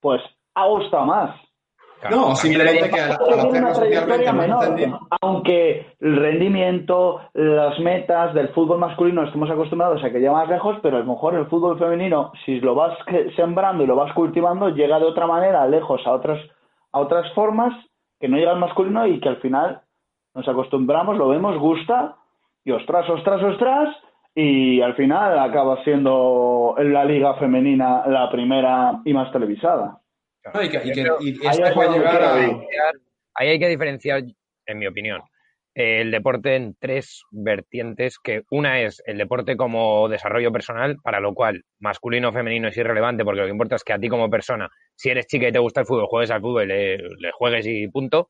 pues 0.00 0.20
ha 0.56 0.66
gustado 0.66 1.06
más. 1.06 1.36
Claro, 2.00 2.16
No, 2.16 2.34
simplemente 2.34 2.90
que 2.90 3.00
al, 3.00 3.12
hacerlo 3.12 3.74
socialmente 3.74 4.32
menor, 4.32 4.64
entendido- 4.64 4.98
aunque 5.20 5.94
el 6.00 6.16
rendimiento, 6.16 7.20
las 7.34 7.78
metas 7.78 8.34
del 8.34 8.48
fútbol 8.48 8.78
masculino 8.78 9.22
estamos 9.22 9.48
acostumbrados 9.50 10.02
a 10.02 10.08
que 10.10 10.18
llegue 10.18 10.30
más 10.32 10.48
lejos, 10.48 10.78
pero 10.82 10.96
a 10.96 11.00
lo 11.00 11.06
mejor 11.06 11.36
el 11.36 11.46
fútbol 11.46 11.78
femenino, 11.78 12.32
si 12.44 12.58
lo 12.58 12.74
vas 12.74 12.98
sembrando 13.36 13.84
y 13.84 13.86
lo 13.86 13.94
vas 13.94 14.12
cultivando, 14.14 14.70
llega 14.70 14.98
de 14.98 15.04
otra 15.06 15.28
manera 15.28 15.64
lejos 15.68 16.04
a 16.06 16.10
otras, 16.10 16.40
a 16.90 16.98
otras 16.98 17.32
formas 17.34 17.72
que 18.18 18.26
no 18.26 18.36
llega 18.36 18.50
al 18.50 18.58
masculino 18.58 19.06
y 19.06 19.20
que 19.20 19.28
al 19.28 19.36
final 19.36 19.82
nos 20.34 20.48
acostumbramos, 20.48 21.16
lo 21.18 21.28
vemos, 21.28 21.56
gusta 21.56 22.16
y 22.64 22.72
ostras, 22.72 23.08
ostras, 23.08 23.40
ostras 23.44 23.94
y 24.34 24.80
al 24.80 24.94
final 24.94 25.38
acaba 25.38 25.82
siendo 25.84 26.74
la 26.78 27.04
liga 27.04 27.34
femenina 27.34 28.06
la 28.06 28.30
primera 28.30 29.00
y 29.04 29.12
más 29.12 29.32
televisada. 29.32 30.00
No, 30.54 30.62
y 30.62 30.68
que, 30.68 30.78
y 30.84 30.92
que- 30.92 31.04
Yo 31.04 31.16
y 31.20 31.28
Ahí 31.46 31.50
esto 31.50 31.64
es 31.66 31.72
puede 31.74 31.88
donde 31.88 31.98
llegar 32.04 32.18
quiero 32.18 32.34
a... 32.34 32.38
ir. 32.40 32.46
diferenciar- 32.48 33.00
ahí 33.34 33.48
hay 33.48 33.58
que 33.58 33.68
diferenciar, 33.68 34.22
en 34.66 34.78
mi 34.78 34.86
opinión, 34.86 35.20
el 35.74 36.10
deporte 36.10 36.56
en 36.56 36.74
tres 36.78 37.22
vertientes, 37.30 38.18
que 38.18 38.42
una 38.50 38.80
es 38.80 39.02
el 39.06 39.18
deporte 39.18 39.56
como 39.56 40.08
desarrollo 40.08 40.50
personal, 40.52 40.96
para 41.02 41.20
lo 41.20 41.32
cual 41.34 41.62
masculino 41.78 42.30
o 42.30 42.32
femenino 42.32 42.68
es 42.68 42.76
irrelevante, 42.76 43.24
porque 43.24 43.40
lo 43.40 43.46
que 43.46 43.52
importa 43.52 43.76
es 43.76 43.84
que 43.84 43.92
a 43.92 43.98
ti 43.98 44.08
como 44.08 44.28
persona, 44.30 44.68
si 44.96 45.10
eres 45.10 45.26
chica 45.26 45.48
y 45.48 45.52
te 45.52 45.58
gusta 45.58 45.80
el 45.80 45.86
fútbol, 45.86 46.06
juegues 46.06 46.30
al 46.30 46.40
fútbol, 46.40 46.68
le, 46.68 46.98
le 46.98 47.30
juegues 47.32 47.66
y 47.66 47.86
punto. 47.88 48.28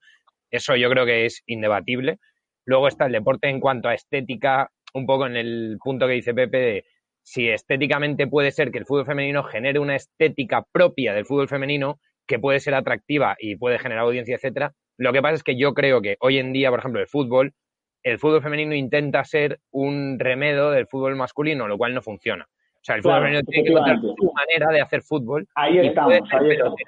Eso 0.50 0.74
yo 0.76 0.90
creo 0.90 1.06
que 1.06 1.26
es 1.26 1.42
indebatible. 1.46 2.18
Luego 2.66 2.88
está 2.88 3.06
el 3.06 3.12
deporte 3.12 3.48
en 3.48 3.58
cuanto 3.60 3.88
a 3.88 3.94
estética, 3.94 4.70
un 4.94 5.06
poco 5.06 5.26
en 5.26 5.36
el 5.36 5.78
punto 5.82 6.06
que 6.06 6.14
dice 6.14 6.34
Pepe 6.34 6.58
de 6.58 6.84
si 7.22 7.48
estéticamente 7.48 8.26
puede 8.26 8.50
ser 8.50 8.70
que 8.70 8.78
el 8.78 8.86
fútbol 8.86 9.06
femenino 9.06 9.42
genere 9.44 9.78
una 9.78 9.96
estética 9.96 10.64
propia 10.72 11.14
del 11.14 11.26
fútbol 11.26 11.48
femenino 11.48 12.00
que 12.26 12.38
puede 12.38 12.60
ser 12.60 12.74
atractiva 12.74 13.36
y 13.38 13.56
puede 13.56 13.78
generar 13.78 14.04
audiencia, 14.04 14.36
etcétera. 14.36 14.72
Lo 14.96 15.12
que 15.12 15.22
pasa 15.22 15.34
es 15.34 15.42
que 15.42 15.58
yo 15.58 15.74
creo 15.74 16.00
que 16.00 16.16
hoy 16.20 16.38
en 16.38 16.52
día, 16.52 16.70
por 16.70 16.78
ejemplo, 16.78 17.00
el 17.00 17.06
fútbol, 17.06 17.52
el 18.02 18.18
fútbol 18.18 18.42
femenino 18.42 18.74
intenta 18.74 19.24
ser 19.24 19.60
un 19.70 20.18
remedo 20.18 20.70
del 20.70 20.86
fútbol 20.86 21.16
masculino, 21.16 21.68
lo 21.68 21.76
cual 21.76 21.94
no 21.94 22.02
funciona. 22.02 22.46
O 22.48 22.82
sea, 22.82 22.96
el 22.96 23.02
fútbol 23.02 23.18
femenino 23.18 23.42
tiene 23.42 23.64
que 23.64 23.70
encontrar 23.70 23.98
su 24.00 24.32
manera 24.32 24.72
de 24.72 24.80
hacer 24.80 25.02
fútbol 25.02 25.46
Ahí 25.54 25.78
estamos, 25.78 26.12
ahí 26.12 26.50
estamos. 26.50 26.80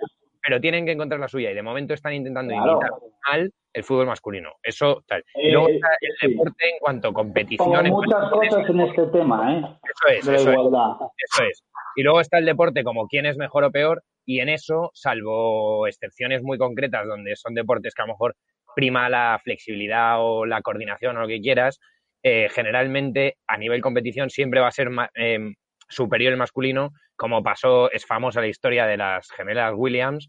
Pero 0.42 0.60
tienen 0.60 0.84
que 0.84 0.92
encontrar 0.92 1.20
la 1.20 1.28
suya 1.28 1.50
y 1.50 1.54
de 1.54 1.62
momento 1.62 1.94
están 1.94 2.12
intentando 2.14 2.52
Claro. 2.54 2.72
imitar 2.80 2.90
mal 3.30 3.52
el 3.74 3.84
fútbol 3.84 4.06
masculino. 4.06 4.50
Eso 4.62 5.02
tal. 5.06 5.24
Y 5.34 5.48
Eh, 5.48 5.52
luego 5.52 5.68
está 5.68 5.88
el 6.00 6.12
sí. 6.20 6.28
deporte 6.28 6.68
en 6.70 6.78
cuanto 6.80 7.08
a 7.08 7.12
competición. 7.12 7.68
Como 7.68 8.02
muchas 8.02 8.30
cosas 8.30 8.68
en 8.70 8.80
este 8.80 9.06
tema, 9.06 9.54
¿eh? 9.54 9.62
Eso 9.84 10.18
es, 10.18 10.26
De 10.26 10.34
eso 10.36 10.50
es. 10.50 10.54
igualdad. 10.56 10.90
Eso 11.16 11.44
es. 11.44 11.64
Y 11.96 12.02
luego 12.02 12.20
está 12.20 12.38
el 12.38 12.44
deporte 12.46 12.84
como 12.84 13.06
quién 13.06 13.26
es 13.26 13.36
mejor 13.36 13.64
o 13.64 13.70
peor, 13.70 14.02
y 14.26 14.40
en 14.40 14.48
eso, 14.48 14.90
salvo 14.94 15.86
excepciones 15.86 16.42
muy 16.42 16.58
concretas 16.58 17.06
donde 17.06 17.34
son 17.36 17.54
deportes 17.54 17.94
que 17.94 18.02
a 18.02 18.06
lo 18.06 18.12
mejor 18.12 18.34
prima 18.74 19.08
la 19.08 19.38
flexibilidad 19.42 20.16
o 20.20 20.46
la 20.46 20.62
coordinación 20.62 21.16
o 21.16 21.20
lo 21.20 21.26
que 21.28 21.40
quieras, 21.40 21.78
eh, 22.22 22.48
generalmente 22.50 23.36
a 23.46 23.56
nivel 23.58 23.80
competición 23.82 24.30
siempre 24.30 24.60
va 24.60 24.68
a 24.68 24.72
ser 24.72 24.90
ma- 24.90 25.10
em, 25.14 25.54
superior 25.88 26.32
el 26.32 26.38
masculino, 26.38 26.90
como 27.22 27.40
pasó, 27.44 27.88
es 27.92 28.04
famosa 28.04 28.40
la 28.40 28.48
historia 28.48 28.84
de 28.84 28.96
las 28.96 29.30
gemelas 29.30 29.74
Williams, 29.76 30.28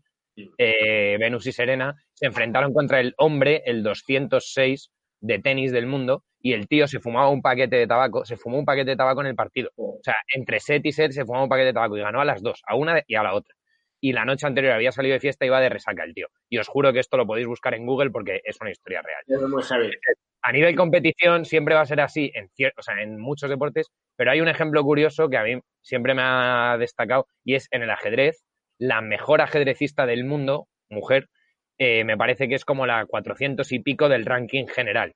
eh, 0.60 1.18
Venus 1.20 1.48
y 1.48 1.52
Serena, 1.52 1.96
se 2.14 2.28
enfrentaron 2.28 2.72
contra 2.72 3.00
el 3.00 3.16
hombre, 3.18 3.64
el 3.66 3.82
206 3.82 4.92
de 5.20 5.40
tenis 5.40 5.72
del 5.72 5.88
mundo, 5.88 6.24
y 6.40 6.54
el 6.54 6.68
tío 6.68 6.88
se 6.88 7.00
fumaba 7.00 7.30
un 7.30 7.42
paquete 7.42 7.78
de 7.78 7.88
tabaco, 7.88 8.26
se 8.26 8.38
fumó 8.38 8.60
un 8.60 8.66
paquete 8.66 8.92
de 8.92 8.96
tabaco 8.96 9.22
en 9.22 9.28
el 9.28 9.36
partido. 9.36 9.72
O 9.76 10.02
sea, 10.04 10.14
entre 10.36 10.60
set 10.60 10.86
y 10.86 10.92
set 10.92 11.14
se 11.14 11.26
fumaba 11.26 11.46
un 11.46 11.50
paquete 11.50 11.68
de 11.68 11.74
tabaco 11.74 11.98
y 11.98 12.02
ganó 12.02 12.22
a 12.22 12.26
las 12.26 12.44
dos, 12.44 12.62
a 12.68 12.76
una 12.76 13.02
y 13.08 13.16
a 13.16 13.24
la 13.24 13.34
otra. 13.34 13.56
Y 14.06 14.12
la 14.12 14.26
noche 14.26 14.46
anterior 14.46 14.74
había 14.74 14.92
salido 14.92 15.14
de 15.14 15.22
fiesta 15.22 15.46
y 15.46 15.48
iba 15.48 15.62
de 15.62 15.70
resaca 15.70 16.04
el 16.04 16.14
tío. 16.14 16.28
Y 16.50 16.58
os 16.58 16.68
juro 16.68 16.92
que 16.92 17.00
esto 17.00 17.16
lo 17.16 17.26
podéis 17.26 17.48
buscar 17.48 17.74
en 17.74 17.86
Google 17.86 18.12
porque 18.12 18.42
es 18.44 18.60
una 18.60 18.70
historia 18.70 19.02
real. 19.02 19.22
A 20.42 20.52
nivel 20.52 20.76
competición 20.76 21.46
siempre 21.46 21.74
va 21.74 21.82
a 21.82 21.86
ser 21.86 22.02
así 22.02 22.30
en, 22.36 22.50
cier- 22.50 22.74
o 22.76 22.82
sea, 22.82 23.02
en 23.02 23.18
muchos 23.18 23.50
deportes, 23.50 23.88
pero 24.18 24.32
hay 24.32 24.42
un 24.42 24.50
ejemplo 24.50 24.84
curioso 24.84 25.30
que 25.30 25.38
a 25.38 25.44
mí 25.44 25.58
siempre 25.82 26.14
me 26.16 26.22
ha 26.22 26.76
destacado 26.78 27.28
y 27.46 27.56
es 27.56 27.70
en 27.72 27.82
el 27.82 27.92
ajedrez. 27.92 28.44
La 28.78 29.00
mejor 29.00 29.40
ajedrecista 29.40 30.06
del 30.06 30.26
mundo, 30.26 30.68
mujer, 30.90 31.30
eh, 31.78 32.04
me 32.04 32.18
parece 32.18 32.50
que 32.50 32.56
es 32.56 32.66
como 32.66 32.86
la 32.86 33.06
400 33.06 33.72
y 33.72 33.80
pico 33.80 34.10
del 34.10 34.26
ranking 34.26 34.66
general. 34.68 35.14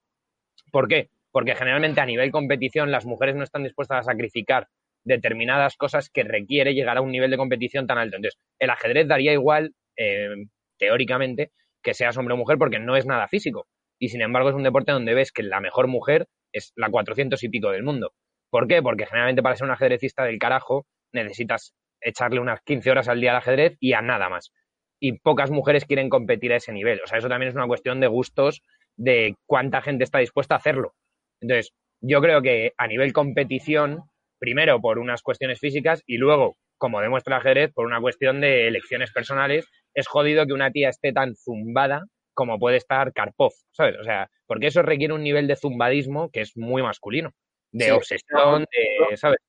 ¿Por 0.72 0.88
qué? 0.88 1.10
Porque 1.34 1.56
generalmente 1.56 2.00
a 2.00 2.06
nivel 2.06 2.32
competición 2.32 2.90
las 2.90 3.06
mujeres 3.06 3.36
no 3.36 3.44
están 3.44 3.64
dispuestas 3.64 4.00
a 4.00 4.12
sacrificar 4.12 4.70
determinadas 5.08 5.78
cosas 5.78 6.10
que 6.10 6.24
requiere 6.24 6.74
llegar 6.74 6.98
a 6.98 7.02
un 7.02 7.12
nivel 7.12 7.32
de 7.32 7.38
competición 7.38 7.88
tan 7.88 7.98
alto. 7.98 8.18
Entonces, 8.18 8.40
el 8.60 8.70
ajedrez 8.70 9.08
daría 9.08 9.34
igual, 9.34 9.74
eh, 9.98 10.30
teóricamente, 10.78 11.52
que 11.82 11.94
seas 11.94 12.18
hombre 12.18 12.34
o 12.34 12.38
mujer 12.38 12.58
porque 12.58 12.80
no 12.80 12.96
es 12.96 13.06
nada 13.06 13.28
físico. 13.28 13.68
Y 14.00 14.10
sin 14.10 14.22
embargo 14.22 14.50
es 14.50 14.56
un 14.56 14.64
deporte 14.64 14.92
donde 14.92 15.14
ves 15.14 15.32
que 15.32 15.44
la 15.44 15.60
mejor 15.60 15.88
mujer 15.88 16.28
es 16.52 16.72
la 16.76 16.90
400 16.90 17.42
y 17.44 17.50
pico 17.50 17.72
del 17.72 17.84
mundo. 17.84 18.12
¿Por 18.52 18.68
qué? 18.68 18.82
Porque 18.82 19.06
generalmente 19.06 19.42
para 19.42 19.56
ser 19.56 19.66
un 19.66 19.72
ajedrecista 19.72 20.24
del 20.24 20.38
carajo 20.38 20.86
necesitas 21.14 21.74
echarle 22.02 22.40
unas 22.40 22.62
15 22.62 22.92
horas 22.92 23.08
al 23.08 23.20
día 23.20 23.32
al 23.32 23.38
ajedrez 23.38 23.78
y 23.80 23.94
a 23.94 24.02
nada 24.02 24.30
más. 24.30 24.52
Y 25.00 25.20
pocas 25.20 25.52
mujeres 25.52 25.86
quieren 25.86 26.10
competir 26.10 26.54
a 26.54 26.58
ese 26.58 26.74
nivel. 26.74 27.02
O 27.04 27.08
sea, 27.08 27.18
eso 27.18 27.30
también 27.30 27.50
es 27.50 27.56
una 27.56 27.68
cuestión 27.68 28.00
de 28.00 28.08
gustos, 28.08 28.62
de 28.96 29.36
cuánta 29.46 29.82
gente 29.82 30.04
está 30.04 30.20
dispuesta 30.20 30.56
a 30.56 30.58
hacerlo. 30.58 30.94
Entonces, 31.42 31.74
yo 32.02 32.22
creo 32.22 32.42
que 32.42 32.74
a 32.78 32.88
nivel 32.88 33.14
competición, 33.14 34.04
primero 34.40 34.80
por 34.82 35.00
unas 35.00 35.22
cuestiones 35.22 35.60
físicas 35.60 36.04
y 36.06 36.18
luego, 36.18 36.58
como 36.78 37.02
demuestra 37.02 37.36
el 37.36 37.42
ajedrez, 37.42 37.74
por 37.74 37.86
una 37.86 38.00
cuestión 38.02 38.42
de 38.42 38.68
elecciones 38.68 39.12
personales, 39.12 39.68
es 39.94 40.08
jodido 40.08 40.46
que 40.46 40.54
una 40.54 40.72
tía 40.72 40.90
esté 40.90 41.12
tan 41.14 41.36
zumbada 41.36 42.04
como 42.34 42.60
puede 42.60 42.78
estar 42.78 43.14
Karpov, 43.14 43.52
¿sabes? 43.72 43.96
O 44.00 44.04
sea, 44.04 44.30
porque 44.46 44.68
eso 44.68 44.84
requiere 44.84 45.14
un 45.14 45.24
nivel 45.24 45.48
de 45.48 45.56
zumbadismo 45.56 46.30
que 46.32 46.42
es 46.42 46.56
muy 46.56 46.84
masculino, 46.84 47.32
de 47.72 47.86
Sí. 47.86 47.92
obsesión, 47.92 48.66
de, 49.10 49.18
¿sabes? 49.18 49.40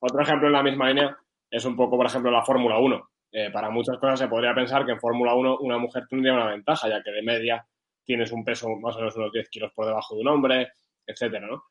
Otro 0.00 0.20
ejemplo 0.22 0.48
en 0.48 0.52
la 0.54 0.62
misma 0.64 0.88
línea 0.88 1.16
es 1.50 1.64
un 1.64 1.76
poco, 1.76 1.96
por 1.96 2.06
ejemplo, 2.06 2.30
la 2.32 2.44
Fórmula 2.44 2.78
1. 2.78 3.08
Eh, 3.30 3.50
para 3.52 3.70
muchas 3.70 3.96
cosas 3.98 4.18
se 4.18 4.28
podría 4.28 4.54
pensar 4.54 4.84
que 4.84 4.92
en 4.92 5.00
Fórmula 5.00 5.34
1 5.34 5.58
una 5.60 5.78
mujer 5.78 6.02
tendría 6.10 6.34
una 6.34 6.50
ventaja, 6.50 6.88
ya 6.88 7.02
que 7.02 7.12
de 7.12 7.22
media 7.22 7.64
tienes 8.04 8.32
un 8.32 8.44
peso 8.44 8.68
más 8.80 8.96
o 8.96 8.98
menos 8.98 9.16
unos 9.16 9.32
10 9.32 9.48
kilos 9.48 9.72
por 9.72 9.86
debajo 9.86 10.16
de 10.16 10.20
un 10.22 10.28
hombre, 10.28 10.72
etcétera, 11.06 11.46
¿no? 11.46 11.62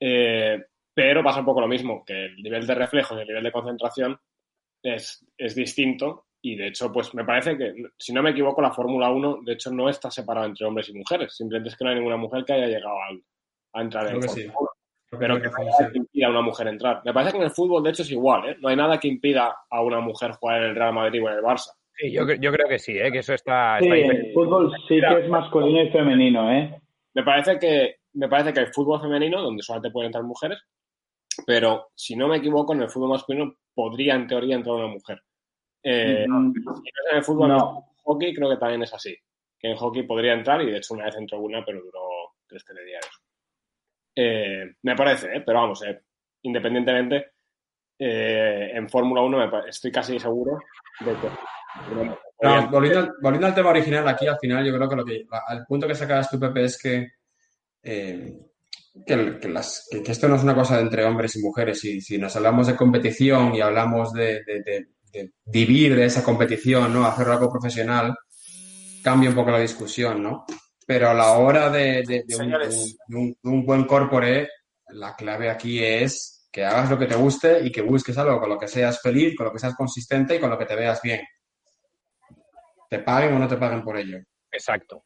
Eh, 0.00 0.58
pero 0.94 1.22
pasa 1.24 1.40
un 1.40 1.46
poco 1.46 1.60
lo 1.60 1.68
mismo, 1.68 2.04
que 2.04 2.26
el 2.26 2.36
nivel 2.36 2.66
de 2.66 2.74
reflejos 2.74 3.18
y 3.18 3.20
el 3.22 3.26
nivel 3.28 3.42
de 3.44 3.52
concentración 3.52 4.18
es, 4.82 5.26
es 5.36 5.54
distinto 5.54 6.26
y 6.40 6.56
de 6.56 6.68
hecho, 6.68 6.92
pues 6.92 7.14
me 7.14 7.24
parece 7.24 7.56
que, 7.56 7.72
si 7.98 8.12
no 8.12 8.22
me 8.22 8.30
equivoco, 8.30 8.60
la 8.62 8.70
Fórmula 8.70 9.10
1 9.10 9.40
de 9.44 9.54
hecho 9.54 9.70
no 9.70 9.88
está 9.88 10.10
separada 10.10 10.46
entre 10.46 10.66
hombres 10.66 10.88
y 10.90 10.94
mujeres, 10.94 11.34
simplemente 11.34 11.70
es 11.70 11.76
que 11.76 11.84
no 11.84 11.90
hay 11.90 11.96
ninguna 11.96 12.16
mujer 12.18 12.44
que 12.44 12.52
haya 12.52 12.66
llegado 12.66 12.96
al- 13.08 13.22
a, 13.72 13.80
entrar 13.82 14.04
Creo 14.06 14.16
en 14.16 14.20
que 14.22 14.28
Fórmula 14.28 14.46
sí. 14.52 14.58
1 14.58 14.68
Creo 15.08 15.20
pero 15.20 15.36
que 15.36 15.42
que 15.42 15.48
no 15.48 15.54
hay 15.58 15.64
sí. 15.64 15.70
nada 15.78 15.92
que 15.92 15.98
impida 15.98 16.26
a 16.26 16.30
una 16.30 16.40
mujer 16.42 16.66
entrar. 16.68 17.02
Me 17.04 17.12
parece 17.12 17.32
que 17.32 17.38
en 17.38 17.44
el 17.44 17.50
fútbol, 17.50 17.82
de 17.82 17.90
hecho, 17.90 18.02
es 18.02 18.10
igual, 18.10 18.48
¿eh? 18.48 18.56
No 18.60 18.68
hay 18.68 18.76
nada 18.76 18.98
que 18.98 19.08
impida 19.08 19.54
a 19.70 19.82
una 19.82 20.00
mujer 20.00 20.32
jugar 20.32 20.62
en 20.62 20.70
el 20.70 20.74
Real 20.76 20.92
Madrid 20.92 21.22
o 21.24 21.28
en 21.28 21.34
el 21.36 21.42
Barça. 21.42 21.70
Sí, 21.96 22.10
yo, 22.12 22.22
yo 22.26 22.52
creo 22.52 22.68
que 22.68 22.78
sí, 22.78 22.98
¿eh? 22.98 23.12
que 23.12 23.18
eso 23.18 23.34
está, 23.34 23.78
Sí, 23.78 23.86
está 23.88 24.12
el 24.12 24.32
fútbol 24.34 24.72
sí 24.88 25.00
que 25.00 25.20
es 25.20 25.28
masculino 25.28 25.82
y 25.82 25.90
femenino, 25.90 26.50
¿eh? 26.52 26.80
Me 27.14 27.22
parece 27.22 27.58
que, 27.58 27.96
me 28.14 28.28
parece 28.28 28.52
que 28.52 28.60
el 28.60 28.72
fútbol 28.74 29.00
femenino, 29.00 29.40
donde 29.40 29.62
solamente 29.62 29.92
pueden 29.92 30.08
entrar 30.08 30.24
mujeres, 30.24 30.58
pero 31.46 31.88
si 31.94 32.16
no 32.16 32.28
me 32.28 32.36
equivoco, 32.38 32.72
en 32.74 32.82
el 32.82 32.90
fútbol 32.90 33.10
masculino 33.10 33.54
podría 33.74 34.14
en 34.14 34.26
teoría 34.26 34.56
entrar 34.56 34.76
una 34.76 34.88
mujer. 34.88 35.22
Eh, 35.82 36.24
Mm, 36.28 36.52
si 36.54 36.60
no 36.60 36.72
es 36.74 36.80
en 37.12 37.16
el 37.18 37.24
fútbol, 37.24 37.48
No. 37.48 37.54
en 37.70 37.76
el 37.76 37.82
hockey 38.04 38.34
creo 38.34 38.50
que 38.50 38.56
también 38.56 38.82
es 38.82 38.94
así. 38.94 39.16
Que 39.58 39.68
en 39.70 39.76
hockey 39.76 40.02
podría 40.04 40.32
entrar 40.34 40.60
y 40.62 40.70
de 40.70 40.78
hecho 40.78 40.94
una 40.94 41.06
vez 41.06 41.16
entró 41.16 41.40
una, 41.40 41.64
pero 41.64 41.80
duró 41.82 42.00
tres 42.46 42.64
telediarios. 42.64 43.20
Eh, 44.16 44.74
me 44.82 44.94
parece, 44.94 45.36
¿eh? 45.36 45.42
pero 45.44 45.60
vamos, 45.60 45.82
eh, 45.82 46.00
independientemente, 46.42 47.32
eh, 47.98 48.70
en 48.74 48.88
Fórmula 48.88 49.22
1 49.22 49.38
me 49.38 49.48
pa- 49.48 49.66
estoy 49.68 49.90
casi 49.90 50.18
seguro 50.18 50.58
de 51.00 51.12
que. 51.16 51.28
No, 52.42 52.68
volviendo, 52.70 53.00
al, 53.00 53.12
volviendo 53.20 53.46
al 53.46 53.54
tema 53.54 53.70
original, 53.70 54.06
aquí 54.08 54.26
al 54.26 54.38
final 54.38 54.64
yo 54.64 54.74
creo 54.76 54.88
que 54.88 54.96
lo 54.96 55.04
que 55.04 55.26
al 55.48 55.64
punto 55.66 55.86
que 55.88 55.94
sacabas 55.94 56.30
tú, 56.30 56.38
Pepe, 56.38 56.64
es 56.64 56.80
que, 56.80 57.08
eh, 57.82 58.36
que, 59.06 59.16
las, 59.48 59.86
que- 59.90 60.02
esto 60.10 60.28
no 60.28 60.36
es 60.36 60.42
una 60.42 60.54
cosa 60.54 60.76
de 60.76 60.82
entre 60.82 61.04
hombres 61.04 61.36
y 61.36 61.40
mujeres. 61.42 61.84
Y 61.84 62.00
si 62.00 62.18
nos 62.18 62.34
hablamos 62.36 62.66
de 62.66 62.76
competición 62.76 63.54
y 63.54 63.60
hablamos 63.60 64.12
de, 64.12 64.42
de- 64.44 64.62
de- 64.62 64.86
de 65.12 65.32
vivir 65.46 65.94
de 65.94 66.06
esa 66.06 66.24
competición, 66.24 66.92
¿no? 66.92 67.06
Hacer 67.06 67.28
algo 67.28 67.48
profesional, 67.50 68.14
cambia 69.02 69.28
un 69.30 69.36
poco 69.36 69.50
la 69.52 69.60
discusión, 69.60 70.22
¿no? 70.22 70.44
Pero 70.86 71.08
a 71.10 71.14
la 71.14 71.32
hora 71.32 71.70
de, 71.70 72.02
un, 73.10 73.36
un 73.44 73.64
buen 73.66 73.84
corpore, 73.84 74.48
la 74.88 75.14
clave 75.14 75.48
aquí 75.50 75.82
es 75.82 76.48
que 76.52 76.64
hagas 76.64 76.90
lo 76.90 76.98
que 76.98 77.06
te 77.06 77.14
guste 77.14 77.64
y 77.64 77.70
que 77.72 77.82
busques 77.82 78.16
algo 78.18 78.38
con 78.40 78.48
lo 78.48 78.58
que 78.58 78.68
seas 78.68 79.00
feliz, 79.00 79.34
con 79.36 79.46
lo 79.46 79.52
que 79.52 79.58
seas 79.58 79.74
consistente 79.74 80.36
y 80.36 80.40
con 80.40 80.50
lo 80.50 80.58
que 80.58 80.66
te 80.66 80.76
veas 80.76 81.00
bien 81.02 81.20
te 82.90 82.98
paguen 83.00 83.34
o 83.34 83.38
no 83.38 83.48
te 83.48 83.56
paguen 83.56 83.82
por 83.82 83.96
ello. 83.96 84.18
Exacto. 84.52 85.04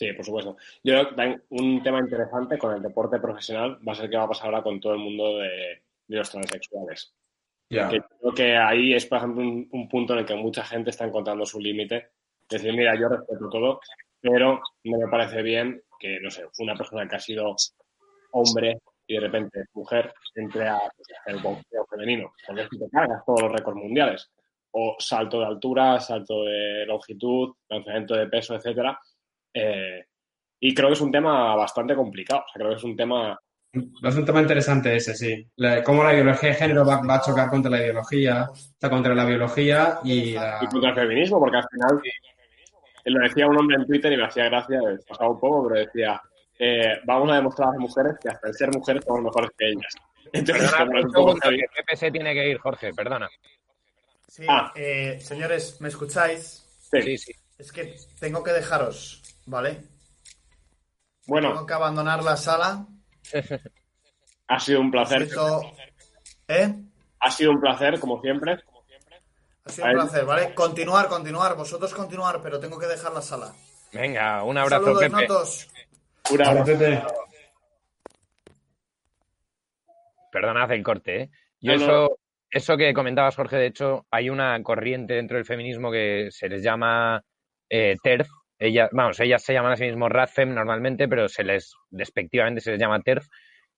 Sí, 0.00 0.14
por 0.14 0.24
supuesto. 0.24 0.56
Yo 0.82 0.94
creo 0.94 1.08
que 1.10 1.14
también 1.14 1.42
un 1.50 1.82
tema 1.82 1.98
interesante 1.98 2.56
con 2.56 2.74
el 2.74 2.80
deporte 2.80 3.18
profesional 3.18 3.78
va 3.86 3.92
a 3.92 3.94
ser 3.94 4.08
qué 4.08 4.16
va 4.16 4.22
a 4.22 4.28
pasar 4.28 4.46
ahora 4.46 4.62
con 4.62 4.80
todo 4.80 4.94
el 4.94 4.98
mundo 4.98 5.36
de, 5.36 5.82
de 6.06 6.16
los 6.16 6.30
transexuales. 6.30 7.14
Ya. 7.68 7.86
Que 7.90 8.00
creo 8.00 8.32
que 8.32 8.56
ahí 8.56 8.94
es, 8.94 9.04
por 9.04 9.18
ejemplo, 9.18 9.42
un, 9.42 9.68
un 9.70 9.88
punto 9.90 10.14
en 10.14 10.20
el 10.20 10.24
que 10.24 10.34
mucha 10.36 10.64
gente 10.64 10.88
está 10.88 11.04
encontrando 11.04 11.44
su 11.44 11.60
límite. 11.60 12.12
Decir, 12.48 12.72
mira, 12.72 12.98
yo 12.98 13.10
respeto 13.10 13.50
todo, 13.50 13.80
pero 14.22 14.62
no 14.84 14.98
me 14.98 15.06
parece 15.10 15.42
bien 15.42 15.82
que, 15.98 16.18
no 16.18 16.30
sé, 16.30 16.44
una 16.60 16.74
persona 16.74 17.06
que 17.06 17.16
ha 17.16 17.20
sido 17.20 17.54
hombre 18.30 18.78
y 19.06 19.14
de 19.16 19.20
repente 19.20 19.64
mujer 19.74 20.14
entre 20.34 20.66
a 20.66 20.78
pues, 20.96 21.08
hacer 21.20 21.42
boxeo 21.42 21.84
femenino. 21.90 22.32
Porque 22.46 22.62
es 22.62 22.68
que 22.70 22.78
te 22.78 22.88
cargas 22.88 23.22
todos 23.26 23.42
los 23.42 23.52
récords 23.52 23.76
mundiales. 23.76 24.30
O 24.70 24.96
salto 24.98 25.40
de 25.40 25.46
altura, 25.46 26.00
salto 26.00 26.44
de 26.44 26.86
longitud, 26.86 27.54
lanzamiento 27.68 28.14
de 28.14 28.28
peso, 28.28 28.54
etcétera. 28.54 28.98
Eh, 29.54 30.04
y 30.60 30.74
creo 30.74 30.88
que 30.88 30.94
es 30.94 31.00
un 31.00 31.12
tema 31.12 31.54
bastante 31.56 31.94
complicado. 31.94 32.40
O 32.40 32.48
sea, 32.52 32.58
creo 32.60 32.70
que 32.70 32.76
es 32.76 32.84
un 32.84 32.96
tema 32.96 33.38
Es 34.02 34.16
un 34.16 34.24
tema 34.24 34.40
interesante 34.42 34.94
ese, 34.96 35.14
sí. 35.14 35.46
La- 35.56 35.82
cómo 35.82 36.02
la 36.04 36.12
ideología 36.14 36.50
de 36.50 36.54
género 36.56 36.84
va, 36.84 37.00
va 37.06 37.16
a 37.16 37.20
chocar 37.20 37.48
contra 37.48 37.70
la 37.70 37.78
ideología, 37.80 38.46
o 38.50 38.54
sea, 38.54 38.90
contra 38.90 39.14
la 39.14 39.24
biología 39.24 40.00
y 40.04 40.32
la... 40.32 40.58
y 40.60 40.66
contra 40.66 40.90
el 40.90 40.96
feminismo, 40.96 41.38
porque 41.38 41.56
al 41.58 41.68
final 41.70 42.02
lo 43.04 43.20
decía 43.20 43.46
un 43.46 43.56
hombre 43.58 43.76
en 43.76 43.86
Twitter 43.86 44.12
y 44.12 44.16
me 44.16 44.24
hacía 44.26 44.44
gracia, 44.46 44.78
he 44.92 44.98
pasado 45.06 45.30
un 45.30 45.40
poco, 45.40 45.68
pero 45.68 45.80
decía, 45.86 46.20
eh, 46.58 46.98
vamos 47.04 47.30
a 47.32 47.36
demostrar 47.36 47.68
a 47.68 47.72
las 47.72 47.80
mujeres 47.80 48.14
que 48.20 48.28
hasta 48.28 48.48
el 48.48 48.54
ser 48.54 48.70
mujeres 48.76 49.04
somos 49.06 49.22
mejores 49.22 49.50
que 49.56 49.68
ellas. 49.70 49.94
Entonces, 50.32 50.70
Perdona, 50.70 51.02
como 51.12 51.34
tiene 52.12 52.34
que 52.34 52.48
ir, 52.50 52.58
Jorge, 52.58 52.92
perdona. 52.92 53.28
Sí, 54.28 54.44
Ah. 54.48 54.72
eh, 54.76 55.18
señores, 55.20 55.80
¿me 55.80 55.88
escucháis? 55.88 56.66
Sí. 56.90 57.02
Sí, 57.02 57.18
sí. 57.18 57.32
Es 57.58 57.72
que 57.72 57.94
tengo 58.20 58.42
que 58.42 58.52
dejaros, 58.52 59.22
¿vale? 59.46 59.70
Tengo 59.74 59.86
Bueno, 61.26 61.66
que 61.66 61.74
abandonar 61.74 62.22
la 62.22 62.36
sala. 62.36 62.86
ha 64.48 64.60
sido 64.60 64.80
un 64.80 64.90
placer. 64.90 65.28
¿Eh? 66.48 66.74
Ha 67.20 67.30
sido 67.30 67.52
un 67.52 67.60
placer, 67.60 68.00
como 68.00 68.20
siempre. 68.20 68.58
Ha 69.64 69.68
sido 69.70 69.86
un 69.88 69.92
placer, 69.94 70.24
¿vale? 70.24 70.54
Continuar, 70.54 71.08
continuar, 71.08 71.54
vosotros 71.56 71.92
continuar, 71.94 72.40
pero 72.42 72.58
tengo 72.58 72.78
que 72.78 72.86
dejar 72.86 73.12
la 73.12 73.22
sala. 73.22 73.52
Venga, 73.92 74.42
un 74.44 74.56
abrazo, 74.58 74.84
Saludos, 74.84 75.02
Pepe. 75.02 75.16
notos. 75.22 75.68
Un 76.30 76.42
abrazo. 76.46 76.64
Pepe. 76.64 77.02
Perdonad 80.32 80.70
el 80.72 80.82
corte, 80.82 81.22
¿eh? 81.22 81.30
Yo 81.60 81.72
No, 81.72 81.78
no. 81.78 81.84
eso, 81.84 82.18
eso 82.50 82.76
que 82.76 82.94
comentabas, 82.94 83.36
Jorge, 83.36 83.56
de 83.56 83.66
hecho, 83.66 84.06
hay 84.10 84.30
una 84.30 84.60
corriente 84.62 85.14
dentro 85.14 85.36
del 85.36 85.44
feminismo 85.46 85.90
que 85.90 86.28
se 86.30 86.48
les 86.48 86.62
llama 86.62 87.22
eh, 87.68 87.96
TERF. 88.02 88.28
Ella, 88.60 88.88
vamos, 88.92 89.18
ellas 89.20 89.42
se 89.42 89.54
llaman 89.54 89.72
a 89.72 89.76
sí 89.76 89.84
mismos 89.84 90.10
RADFEM 90.10 90.54
normalmente, 90.54 91.08
pero 91.08 91.28
se 91.28 91.44
les, 91.44 91.74
despectivamente 91.90 92.60
se 92.60 92.72
les 92.72 92.80
llama 92.80 93.00
TERF, 93.02 93.26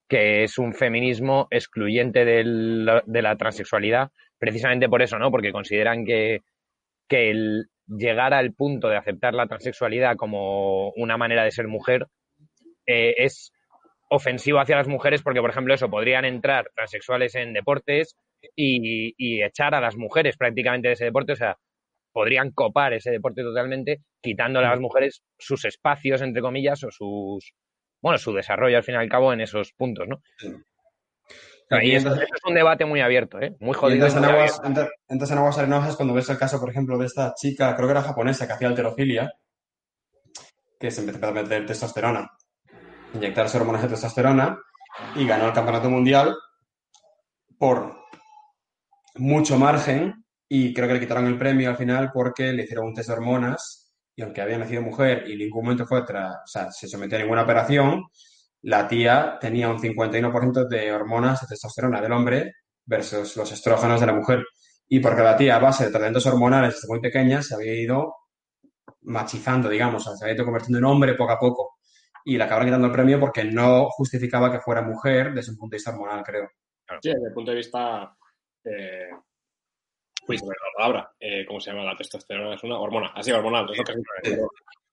que 0.09 0.45
es 0.45 0.59
un 0.59 0.75
feminismo 0.75 1.47
excluyente 1.51 2.25
del- 2.25 3.03
de 3.07 3.23
la 3.23 3.37
transexualidad, 3.37 4.11
precisamente 4.39 4.89
por 4.89 5.03
eso, 5.03 5.19
¿no? 5.19 5.31
Porque 5.31 5.53
consideran 5.53 6.05
que, 6.05 6.41
que 7.09 7.31
el 7.31 7.67
llegar 7.87 8.35
al 8.35 8.55
punto 8.55 8.89
de 8.89 8.97
aceptar 8.99 9.35
la 9.35 9.47
transexualidad 9.49 10.17
como 10.17 10.91
una 10.93 11.17
manera 11.19 11.45
de 11.45 11.53
ser 11.53 11.69
mujer 11.69 12.07
eh, 12.87 13.15
es 13.19 13.53
ofensivo 14.11 14.61
hacia 14.61 14.77
las 14.77 14.89
mujeres 14.89 15.23
porque, 15.23 15.41
por 15.41 15.51
ejemplo, 15.51 15.75
eso, 15.75 15.91
podrían 15.91 16.25
entrar 16.25 16.71
transexuales 16.75 17.35
en 17.35 17.53
deportes 17.55 18.17
y, 18.57 19.15
y 19.17 19.43
echar 19.43 19.75
a 19.75 19.81
las 19.81 19.97
mujeres 19.97 20.37
prácticamente 20.37 20.89
de 20.89 20.95
ese 20.95 21.05
deporte, 21.07 21.33
o 21.33 21.37
sea, 21.37 21.57
podrían 22.13 22.51
copar 22.51 22.93
ese 22.93 23.11
deporte 23.11 23.43
totalmente, 23.43 24.03
quitándole 24.21 24.67
a 24.67 24.71
las 24.71 24.81
mujeres 24.81 25.23
sus 25.39 25.65
espacios, 25.65 26.23
entre 26.23 26.43
comillas, 26.43 26.83
o 26.85 26.91
sus, 26.91 27.53
bueno, 28.01 28.19
su 28.19 28.33
desarrollo 28.33 28.77
al 28.77 28.85
fin 28.85 28.95
y 28.95 28.99
al 28.99 29.09
cabo 29.09 29.33
en 29.33 29.41
esos 29.41 29.73
puntos, 29.73 30.07
¿no? 30.09 30.21
Y 31.81 31.93
eso, 31.95 32.09
entonces- 32.09 32.25
eso 32.25 32.35
es 32.35 32.45
un 32.45 32.55
debate 32.55 32.85
muy 32.85 33.01
abierto, 33.01 33.41
¿eh? 33.41 33.57
Muy 33.61 33.73
jodido. 33.75 34.07
entras 34.07 34.23
en, 34.23 34.31
aguas, 34.31 34.61
entras 35.09 35.31
en 35.31 35.39
aguas 35.39 35.59
arenosas 35.59 35.97
cuando 35.97 36.13
ves 36.13 36.29
el 36.29 36.37
caso, 36.37 36.61
por 36.61 36.69
ejemplo, 36.69 36.99
de 36.99 37.07
esta 37.07 37.33
chica, 37.35 37.75
creo 37.75 37.89
que 37.89 37.93
era 37.93 38.03
japonesa, 38.03 38.47
que 38.47 38.53
hacía 38.53 38.69
alterofilia, 38.69 39.33
que 40.79 40.91
se 40.91 41.01
empezó 41.01 41.29
a 41.29 41.33
meter 41.33 41.65
testosterona, 41.65 42.29
inyectarse 43.15 43.57
hormonas 43.57 43.83
de 43.83 43.89
testosterona 43.89 44.59
y 45.15 45.27
ganó 45.27 45.47
el 45.47 45.53
campeonato 45.55 45.89
mundial 45.89 46.37
por 47.59 47.97
mucho 49.15 49.57
margen 49.59 50.22
y 50.55 50.75
creo 50.75 50.87
que 50.87 50.95
le 50.95 51.01
quitaron 51.01 51.27
el 51.27 51.39
premio 51.39 51.71
al 51.71 51.79
final 51.79 52.11
porque 52.13 52.53
le 52.53 52.65
hicieron 52.65 52.87
un 52.89 52.95
test 52.95 53.09
de 53.09 53.15
hormonas 53.15 53.91
y 54.15 54.21
aunque 54.21 54.43
había 54.43 54.59
nacido 54.59 54.83
mujer 54.83 55.25
y 55.27 55.33
en 55.33 55.39
ningún 55.39 55.65
momento 55.65 55.87
fue 55.87 56.05
tra- 56.05 56.41
o 56.45 56.47
sea, 56.47 56.71
se 56.71 56.87
sometió 56.89 57.17
a 57.17 57.23
ninguna 57.23 57.45
operación, 57.45 58.03
la 58.61 58.87
tía 58.87 59.39
tenía 59.41 59.71
un 59.71 59.79
51% 59.81 60.69
de 60.69 60.93
hormonas 60.93 61.41
de 61.41 61.47
testosterona 61.47 62.03
del 62.03 62.13
hombre 62.13 62.53
versus 62.85 63.35
los 63.39 63.51
estrógenos 63.51 63.99
de 63.99 64.07
la 64.07 64.13
mujer. 64.13 64.45
Y 64.89 65.01
porque 65.01 65.23
la 65.23 65.37
tía, 65.39 65.57
a 65.57 65.59
base 65.59 65.85
de 65.85 65.91
tratamientos 65.91 66.27
hormonales 66.27 66.75
desde 66.75 66.89
muy 66.89 67.01
pequeña, 67.01 67.43
se 67.43 67.55
había 67.55 67.75
ido 67.75 68.15
machizando, 69.03 69.71
digamos, 69.71 70.05
se 70.05 70.11
había 70.23 70.35
ido 70.35 70.45
convirtiendo 70.45 70.79
en 70.79 70.85
hombre 70.85 71.15
poco 71.15 71.33
a 71.33 71.39
poco. 71.39 71.77
Y 72.27 72.37
le 72.37 72.45
acabaron 72.45 72.67
quitando 72.69 72.89
el 72.89 72.93
premio 72.93 73.19
porque 73.19 73.43
no 73.45 73.89
justificaba 73.89 74.53
que 74.53 74.61
fuera 74.61 74.83
mujer 74.83 75.33
desde 75.33 75.53
un 75.53 75.57
punto 75.57 75.73
de 75.73 75.77
vista 75.79 75.91
hormonal, 75.93 76.23
creo. 76.23 76.47
Sí, 77.01 77.09
desde 77.09 77.29
el 77.29 77.33
punto 77.33 77.51
de 77.53 77.57
vista. 77.57 78.15
Eh, 78.65 79.09
uy, 80.29 80.39
se 80.39 80.45
me 80.45 80.51
la 80.51 80.77
palabra. 80.77 81.11
Eh, 81.21 81.45
¿Cómo 81.47 81.61
se 81.61 81.71
llama? 81.71 81.85
La 81.85 81.97
testosterona 81.97 82.55
es 82.55 82.63
una 82.65 82.79
hormona. 82.79 83.13
Así, 83.15 83.31
hormonal. 83.33 83.67
que 83.67 83.83
Sí. 84.31 84.37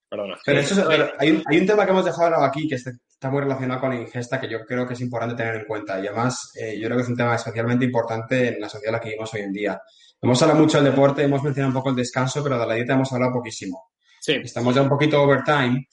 Perdona. 0.10 0.38
Pero 0.44 0.60
eso 0.60 0.92
es- 0.92 1.12
hay, 1.20 1.30
un, 1.32 1.44
hay 1.46 1.58
un 1.60 1.68
tema 1.68 1.86
que 1.86 1.92
hemos 1.92 2.04
dejado 2.06 2.44
aquí 2.44 2.68
que 2.68 2.76
está, 2.76 2.90
está 3.08 3.30
muy 3.30 3.42
relacionado 3.42 3.80
con 3.80 3.92
la 3.92 4.02
ingesta 4.02 4.42
que 4.42 4.50
yo 4.50 4.66
creo 4.66 4.88
que 4.88 4.94
es 4.96 5.02
importante 5.02 5.36
tener 5.36 5.56
en 5.56 5.66
cuenta. 5.66 6.00
Y 6.00 6.08
además, 6.08 6.52
eh, 6.60 6.80
yo 6.80 6.88
creo 6.88 6.98
que 6.98 7.04
es 7.04 7.10
un 7.10 7.16
tema 7.16 7.36
especialmente 7.36 7.86
importante 7.86 8.48
en 8.48 8.60
la 8.60 8.68
sociedad 8.70 8.90
en 8.90 8.94
la 8.94 9.00
que 9.02 9.10
vivimos 9.10 9.32
hoy 9.36 9.42
en 9.42 9.54
día. 9.54 9.80
Hemos 10.22 10.42
hablado 10.42 10.60
mucho 10.62 10.82
del 10.82 10.92
deporte, 10.92 11.22
hemos 11.24 11.44
mencionado 11.44 11.70
un 11.70 11.76
poco 11.76 11.92
el 11.92 11.96
descanso, 11.96 12.42
pero 12.44 12.58
de 12.60 12.66
la 12.66 12.74
dieta 12.74 12.94
hemos 12.94 13.14
hablado 13.14 13.34
poquísimo. 13.34 13.92
Sí, 14.20 14.34
Estamos 14.44 14.74
ya 14.74 14.82
un 14.82 14.90
poquito 14.90 15.22
overtime, 15.22 15.86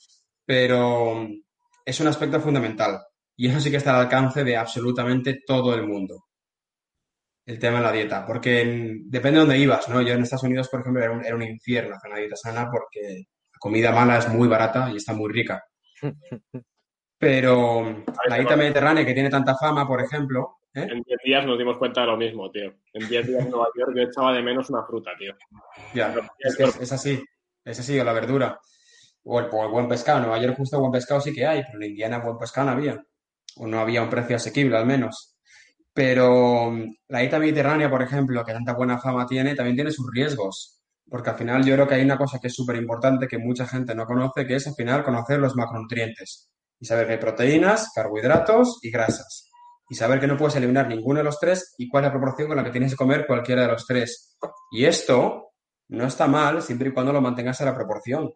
pero 0.44 1.28
es 1.84 2.00
un 2.00 2.06
aspecto 2.08 2.40
fundamental. 2.40 2.98
Y 3.36 3.48
eso 3.48 3.60
sí 3.60 3.70
que 3.70 3.76
está 3.76 3.94
al 3.94 4.02
alcance 4.02 4.42
de 4.44 4.56
absolutamente 4.56 5.40
todo 5.46 5.74
el 5.74 5.86
mundo. 5.86 6.24
El 7.46 7.58
tema 7.58 7.78
de 7.78 7.84
la 7.84 7.92
dieta. 7.92 8.26
Porque 8.26 8.60
en- 8.62 9.08
depende 9.10 9.38
de 9.38 9.46
dónde 9.46 9.58
ibas, 9.58 9.88
¿no? 9.88 10.02
Yo 10.02 10.12
en 10.14 10.22
Estados 10.22 10.42
Unidos, 10.42 10.68
por 10.68 10.80
ejemplo, 10.80 11.02
era 11.02 11.12
un, 11.12 11.24
era 11.24 11.34
un 11.36 11.42
infierno 11.42 11.94
hacer 11.96 12.10
una 12.10 12.18
dieta 12.20 12.36
sana 12.36 12.68
porque 12.70 13.24
la 13.52 13.58
comida 13.60 13.92
mala 13.92 14.18
es 14.18 14.28
muy 14.28 14.48
barata 14.48 14.90
y 14.92 14.96
está 14.96 15.12
muy 15.12 15.32
rica. 15.32 15.64
Pero 17.18 17.82
la 18.28 18.36
dieta 18.36 18.56
mediterránea 18.56 19.06
que 19.06 19.14
tiene 19.14 19.30
tanta 19.30 19.56
fama, 19.56 19.86
por 19.88 20.02
ejemplo, 20.02 20.58
¿eh? 20.74 20.82
en 20.90 21.02
10 21.02 21.18
días 21.24 21.46
nos 21.46 21.56
dimos 21.56 21.78
cuenta 21.78 22.02
de 22.02 22.08
lo 22.08 22.16
mismo, 22.18 22.50
tío. 22.50 22.74
En 22.92 23.08
10 23.08 23.26
días 23.26 23.44
en 23.44 23.50
Nueva 23.50 23.68
York 23.74 23.92
yo 23.96 24.02
echaba 24.02 24.32
de 24.34 24.42
menos 24.42 24.68
una 24.68 24.84
fruta, 24.84 25.12
tío. 25.18 25.34
Ya, 25.94 26.14
es 26.40 26.56
que 26.56 26.64
es, 26.64 26.80
es 26.80 26.92
así, 26.92 27.24
es 27.64 27.80
así, 27.80 27.98
o 27.98 28.04
la 28.04 28.12
verdura. 28.12 28.60
O 29.24 29.40
el, 29.40 29.46
o 29.50 29.64
el 29.64 29.70
buen 29.70 29.88
pescado. 29.88 30.18
En 30.18 30.24
Nueva 30.26 30.42
York 30.42 30.56
justo 30.58 30.78
buen 30.78 30.92
pescado 30.92 31.20
sí 31.22 31.32
que 31.32 31.46
hay, 31.46 31.62
pero 31.64 31.78
en 31.82 31.90
Indiana 31.90 32.18
buen 32.18 32.36
pescado 32.36 32.66
no 32.66 32.72
había. 32.74 33.02
O 33.56 33.66
no 33.66 33.80
había 33.80 34.02
un 34.02 34.10
precio 34.10 34.36
asequible, 34.36 34.76
al 34.76 34.84
menos. 34.86 35.35
Pero 35.96 36.70
mm, 36.72 36.94
la 37.08 37.20
dieta 37.20 37.38
mediterránea, 37.38 37.88
por 37.88 38.02
ejemplo, 38.02 38.44
que 38.44 38.52
tanta 38.52 38.74
buena 38.74 38.98
fama 38.98 39.26
tiene, 39.26 39.54
también 39.54 39.76
tiene 39.76 39.90
sus 39.90 40.06
riesgos. 40.12 40.82
Porque 41.08 41.30
al 41.30 41.36
final 41.36 41.64
yo 41.64 41.72
creo 41.74 41.88
que 41.88 41.94
hay 41.94 42.02
una 42.02 42.18
cosa 42.18 42.38
que 42.38 42.48
es 42.48 42.54
súper 42.54 42.76
importante 42.76 43.26
que 43.26 43.38
mucha 43.38 43.66
gente 43.66 43.94
no 43.94 44.04
conoce, 44.04 44.46
que 44.46 44.56
es 44.56 44.66
al 44.66 44.74
final 44.74 45.02
conocer 45.02 45.38
los 45.40 45.56
macronutrientes. 45.56 46.50
Y 46.78 46.84
saber 46.84 47.06
que 47.06 47.12
hay 47.14 47.18
proteínas, 47.18 47.92
carbohidratos 47.94 48.78
y 48.82 48.90
grasas. 48.90 49.50
y 49.88 49.94
saber 49.94 50.18
que 50.20 50.26
no 50.26 50.36
puedes 50.36 50.56
eliminar 50.56 50.88
ninguno 50.88 51.20
de 51.20 51.24
los 51.24 51.38
tres 51.38 51.74
y 51.78 51.88
cuál 51.88 52.04
es 52.04 52.08
la 52.08 52.12
proporción 52.12 52.48
con 52.48 52.56
la 52.56 52.64
que 52.64 52.72
tienes 52.72 52.90
que 52.90 52.96
comer 52.96 53.24
cualquiera 53.24 53.62
de 53.62 53.68
los 53.68 53.86
tres. 53.86 54.36
Y 54.72 54.84
esto 54.84 55.52
no 55.88 56.06
está 56.06 56.26
mal 56.26 56.60
siempre 56.60 56.88
y 56.88 56.92
cuando 56.92 57.12
lo 57.12 57.20
mantengas 57.20 57.60
a 57.60 57.66
la 57.66 57.74
proporción. 57.74 58.32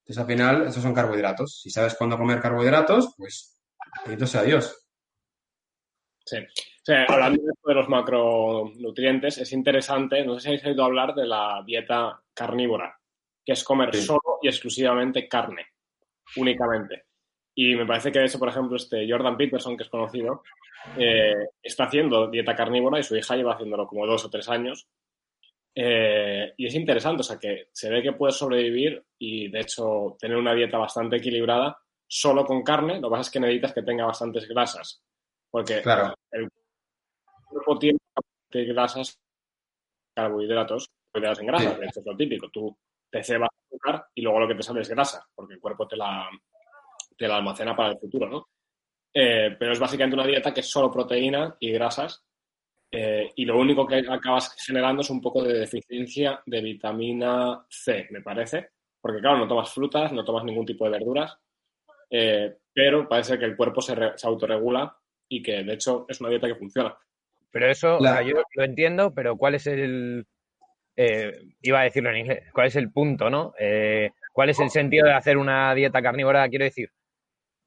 Entonces, 0.00 0.18
al 0.18 0.26
final, 0.26 0.66
esos 0.66 0.82
son 0.82 0.94
carbohidratos. 0.94 1.60
Si 1.62 1.70
sabes 1.70 1.94
cuándo 1.94 2.16
comer 2.16 2.40
carbohidratos, 2.40 3.14
pues 3.16 3.60
bendito 4.06 4.26
sea 4.26 4.42
Dios. 4.42 4.74
Sí. 6.30 6.36
O 6.36 6.84
sea, 6.84 7.04
hablando 7.08 7.42
de 7.64 7.74
los 7.74 7.88
macronutrientes, 7.88 9.38
es 9.38 9.52
interesante, 9.52 10.24
no 10.24 10.34
sé 10.34 10.40
si 10.40 10.48
habéis 10.48 10.64
oído 10.66 10.84
hablar 10.84 11.14
de 11.14 11.26
la 11.26 11.62
dieta 11.66 12.20
carnívora, 12.32 12.96
que 13.44 13.52
es 13.52 13.64
comer 13.64 13.94
Sí. 13.94 14.02
solo 14.02 14.38
y 14.42 14.48
exclusivamente 14.48 15.26
carne, 15.28 15.66
únicamente. 16.36 17.04
Y 17.54 17.74
me 17.74 17.84
parece 17.84 18.12
que 18.12 18.20
de 18.20 18.26
hecho, 18.26 18.38
por 18.38 18.48
ejemplo, 18.48 18.76
este 18.76 19.10
Jordan 19.10 19.36
Peterson, 19.36 19.76
que 19.76 19.82
es 19.82 19.90
conocido, 19.90 20.42
eh, 20.96 21.34
está 21.62 21.84
haciendo 21.84 22.28
dieta 22.30 22.54
carnívora 22.54 22.98
y 22.98 23.02
su 23.02 23.16
hija 23.16 23.36
lleva 23.36 23.54
haciéndolo 23.54 23.86
como 23.86 24.06
dos 24.06 24.24
o 24.24 24.30
tres 24.30 24.48
años. 24.48 24.86
Eh, 25.74 26.52
y 26.56 26.66
es 26.66 26.74
interesante, 26.74 27.20
o 27.20 27.24
sea, 27.24 27.38
que 27.38 27.68
se 27.72 27.90
ve 27.90 28.02
que 28.02 28.12
puedes 28.12 28.36
sobrevivir 28.36 29.02
y, 29.18 29.48
de 29.48 29.60
hecho, 29.60 30.16
tener 30.18 30.36
una 30.36 30.54
dieta 30.54 30.78
bastante 30.78 31.16
equilibrada 31.16 31.76
solo 32.06 32.44
con 32.44 32.62
carne. 32.62 33.00
Lo 33.00 33.08
que 33.08 33.12
pasa 33.12 33.28
es 33.28 33.30
que 33.30 33.40
necesitas 33.40 33.72
que 33.74 33.82
tenga 33.82 34.06
bastantes 34.06 34.48
grasas. 34.48 35.02
Porque 35.50 35.82
Claro. 35.82 36.14
el 36.32 36.48
cuerpo 37.48 37.78
tiene 37.78 37.98
bastantes 38.14 38.68
grasas, 38.74 39.18
carbohidratos, 40.14 40.88
carbohidratos 41.12 41.40
en 41.40 41.46
grasas. 41.46 41.74
Sí. 41.74 41.80
De 41.80 41.86
hecho, 41.86 42.00
es 42.00 42.06
lo 42.06 42.16
típico. 42.16 42.48
Tú 42.50 42.76
te 43.10 43.22
cebas 43.24 43.48
azúcar 43.66 44.06
y 44.14 44.22
luego 44.22 44.40
lo 44.40 44.48
que 44.48 44.54
te 44.54 44.62
sale 44.62 44.80
es 44.80 44.88
grasa, 44.88 45.26
porque 45.34 45.54
el 45.54 45.60
cuerpo 45.60 45.86
te 45.86 45.96
la, 45.96 46.28
te 47.16 47.26
la 47.28 47.36
almacena 47.36 47.74
para 47.76 47.90
el 47.92 47.98
futuro, 47.98 48.28
¿no? 48.28 48.48
Eh, 49.12 49.56
pero 49.58 49.72
es 49.72 49.80
básicamente 49.80 50.14
una 50.14 50.26
dieta 50.26 50.54
que 50.54 50.60
es 50.60 50.70
solo 50.70 50.90
proteína 50.90 51.56
y 51.58 51.72
grasas. 51.72 52.24
eh, 52.92 53.32
y 53.36 53.44
lo 53.44 53.58
único 53.58 53.86
que 53.86 54.04
acabas 54.08 54.54
generando 54.66 55.02
es 55.02 55.10
un 55.10 55.20
poco 55.20 55.42
de 55.44 55.60
deficiencia 55.60 56.42
de 56.46 56.60
vitamina 56.60 57.64
C, 57.68 58.08
me 58.10 58.20
parece. 58.20 58.70
Porque, 59.00 59.20
claro, 59.20 59.38
no 59.38 59.48
tomas 59.48 59.72
frutas, 59.72 60.12
no 60.12 60.24
tomas 60.24 60.44
ningún 60.44 60.66
tipo 60.66 60.84
de 60.84 60.90
verduras. 60.90 61.36
eh, 62.10 62.56
pero 62.72 63.08
parece 63.08 63.38
que 63.38 63.44
el 63.44 63.56
cuerpo 63.56 63.80
se, 63.80 63.94
re- 63.94 64.16
se 64.18 64.26
autorregula 64.26 64.96
y 65.30 65.42
que, 65.42 65.62
de 65.64 65.72
hecho, 65.72 66.04
es 66.08 66.20
una 66.20 66.28
dieta 66.28 66.48
que 66.48 66.56
funciona. 66.56 66.94
Pero 67.52 67.70
eso, 67.70 67.96
o 67.96 68.00
La- 68.00 68.18
sea, 68.18 68.22
yo 68.22 68.42
lo 68.54 68.64
entiendo, 68.64 69.14
pero 69.14 69.36
¿cuál 69.36 69.54
es 69.54 69.66
el. 69.66 70.26
eh, 70.96 71.32
iba 71.62 71.80
a 71.80 71.84
decirlo 71.84 72.10
en 72.10 72.18
inglés, 72.18 72.44
¿cuál 72.52 72.66
es 72.66 72.76
el 72.76 72.92
punto, 72.92 73.30
no? 73.30 73.54
Eh, 73.58 74.10
¿Cuál 74.32 74.50
es 74.50 74.60
el 74.60 74.70
sentido 74.70 75.06
de 75.06 75.14
hacer 75.14 75.38
una 75.38 75.74
dieta 75.74 76.02
carnívora? 76.02 76.48
Quiero 76.48 76.64
decir, 76.66 76.90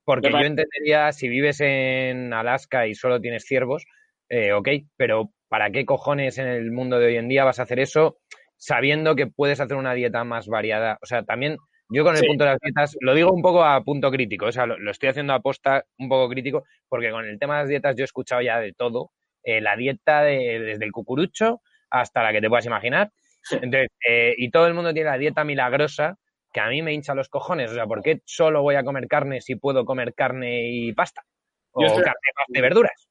porque 0.06 0.30
yo 0.32 0.38
entendería 0.40 1.12
si 1.14 1.28
vives 1.30 1.62
en 1.62 2.34
Alaska 2.34 2.88
y 2.88 2.96
solo 2.96 3.22
tienes 3.22 3.46
ciervos, 3.46 3.86
eh, 4.30 4.54
ok, 4.54 4.70
pero 4.98 5.32
¿para 5.50 5.72
qué 5.72 5.86
cojones 5.86 6.38
en 6.38 6.48
el 6.48 6.72
mundo 6.72 7.00
de 7.00 7.08
hoy 7.08 7.18
en 7.18 7.30
día 7.30 7.44
vas 7.46 7.60
a 7.60 7.64
hacer 7.64 7.80
eso 7.80 8.20
sabiendo 8.58 9.16
que 9.16 9.28
puedes 9.28 9.60
hacer 9.60 9.78
una 9.78 9.94
dieta 9.94 10.24
más 10.24 10.48
variada? 10.48 11.00
O 11.02 11.06
sea, 11.06 11.24
también 11.24 11.58
yo 11.94 12.04
con 12.04 12.14
el 12.16 12.22
Sí. 12.22 12.28
punto 12.28 12.44
de 12.44 12.50
las 12.52 12.60
dietas 12.60 12.98
lo 13.02 13.14
digo 13.14 13.32
un 13.32 13.42
poco 13.42 13.64
a 13.64 13.82
punto 13.84 14.10
crítico, 14.12 14.48
o 14.48 14.52
sea, 14.52 14.66
lo, 14.66 14.78
lo 14.80 14.92
estoy 14.92 15.10
haciendo 15.10 15.34
a 15.34 15.40
posta 15.40 15.86
un 16.00 16.10
poco 16.10 16.30
crítico, 16.30 16.64
porque 16.90 17.12
con 17.12 17.26
el 17.26 17.38
tema 17.40 17.56
de 17.56 17.62
las 17.64 17.70
dietas 17.70 17.96
yo 17.96 18.04
he 18.04 18.06
escuchado 18.06 18.42
ya 18.42 18.60
de 18.60 18.74
todo, 18.74 19.12
eh, 19.44 19.62
la 19.62 19.76
dieta 19.76 20.22
de, 20.24 20.60
desde 20.60 20.86
el 20.86 20.92
cucurucho 20.92 21.62
hasta 21.90 22.24
la 22.24 22.32
que 22.32 22.42
te 22.42 22.50
puedas 22.50 22.66
imaginar. 22.66 23.12
Entonces, 23.52 23.90
eh, 24.08 24.34
y 24.38 24.50
todo 24.52 24.68
el 24.68 24.74
mundo 24.74 24.94
tiene 24.94 25.10
la 25.10 25.18
dieta 25.18 25.44
milagrosa 25.44 26.18
que 26.52 26.60
a 26.62 26.68
mí 26.70 26.82
me 26.82 26.94
hincha 26.94 27.14
los 27.14 27.30
cojones. 27.30 27.72
O 27.72 27.74
sea, 27.74 27.86
¿por 27.86 28.02
qué 28.02 28.22
solo 28.26 28.62
voy 28.62 28.76
a 28.76 28.84
comer 28.84 29.08
carne 29.08 29.42
si 29.42 29.56
puedo 29.56 29.84
comer 29.86 30.14
carne 30.14 30.70
y 30.70 30.94
pasta? 30.94 31.24
O 31.72 31.82
Yo 31.82 31.88
estoy- 31.88 32.04
carne, 32.04 32.20
pasta 32.36 32.58
y 32.58 32.62
verduras. 32.62 33.10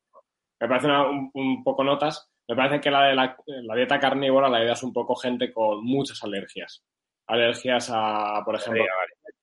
Me 0.61 0.69
parece 0.69 0.87
una- 0.87 1.09
un, 1.09 1.31
un 1.35 1.63
poco 1.65 1.85
notas. 1.85 2.31
Me 2.49 2.57
parece 2.57 2.81
que 2.81 2.91
la 2.91 3.05
de 3.07 3.15
la, 3.15 3.37
la 3.47 3.75
dieta 3.77 3.99
carnívora 4.01 4.49
la 4.49 4.63
idea 4.63 4.73
es 4.73 4.83
un 4.83 4.93
poco 4.93 5.15
gente 5.17 5.53
con 5.53 5.85
muchas 5.85 6.23
alergias. 6.23 6.85
Alergias 7.33 7.91
a, 7.91 8.43
por 8.45 8.57
ejemplo, 8.57 8.85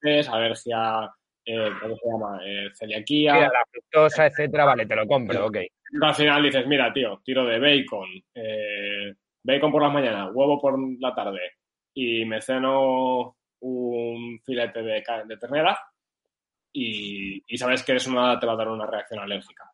nueces, 0.04 0.30
alergia, 0.30 1.10
eh, 1.44 1.70
¿cómo 1.82 1.96
se 1.96 2.08
llama? 2.08 2.40
Eh, 2.46 2.70
celiaquía. 2.74 3.34
Mira, 3.34 3.48
la 3.48 3.66
fructosa, 3.72 4.28
etcétera, 4.28 4.66
vale, 4.66 4.86
te 4.86 4.96
lo 4.96 5.08
compro, 5.08 5.48
ok. 5.48 5.58
Al 6.02 6.14
final 6.14 6.44
dices, 6.44 6.68
mira, 6.68 6.94
tío, 6.94 7.20
tiro 7.24 7.46
de 7.46 7.60
bacon, 7.60 8.10
eh, 8.36 9.16
bacon 9.44 9.72
por 9.72 9.82
las 9.82 9.92
mañanas, 9.92 10.30
huevo 10.34 10.60
por 10.60 10.78
la 11.00 11.16
tarde 11.16 11.54
y 11.96 12.26
me 12.26 12.42
ceno 12.42 13.36
un 13.62 14.40
filete 14.46 14.84
de, 14.84 15.04
ternera 15.40 15.78
y, 16.72 17.44
y 17.48 17.58
sabes 17.58 17.84
que 17.84 17.96
eso 17.96 18.14
nada 18.14 18.40
te 18.40 18.46
va 18.46 18.54
a 18.54 18.58
dar 18.58 18.68
una 18.68 18.86
reacción 18.86 19.20
alérgica. 19.20 19.70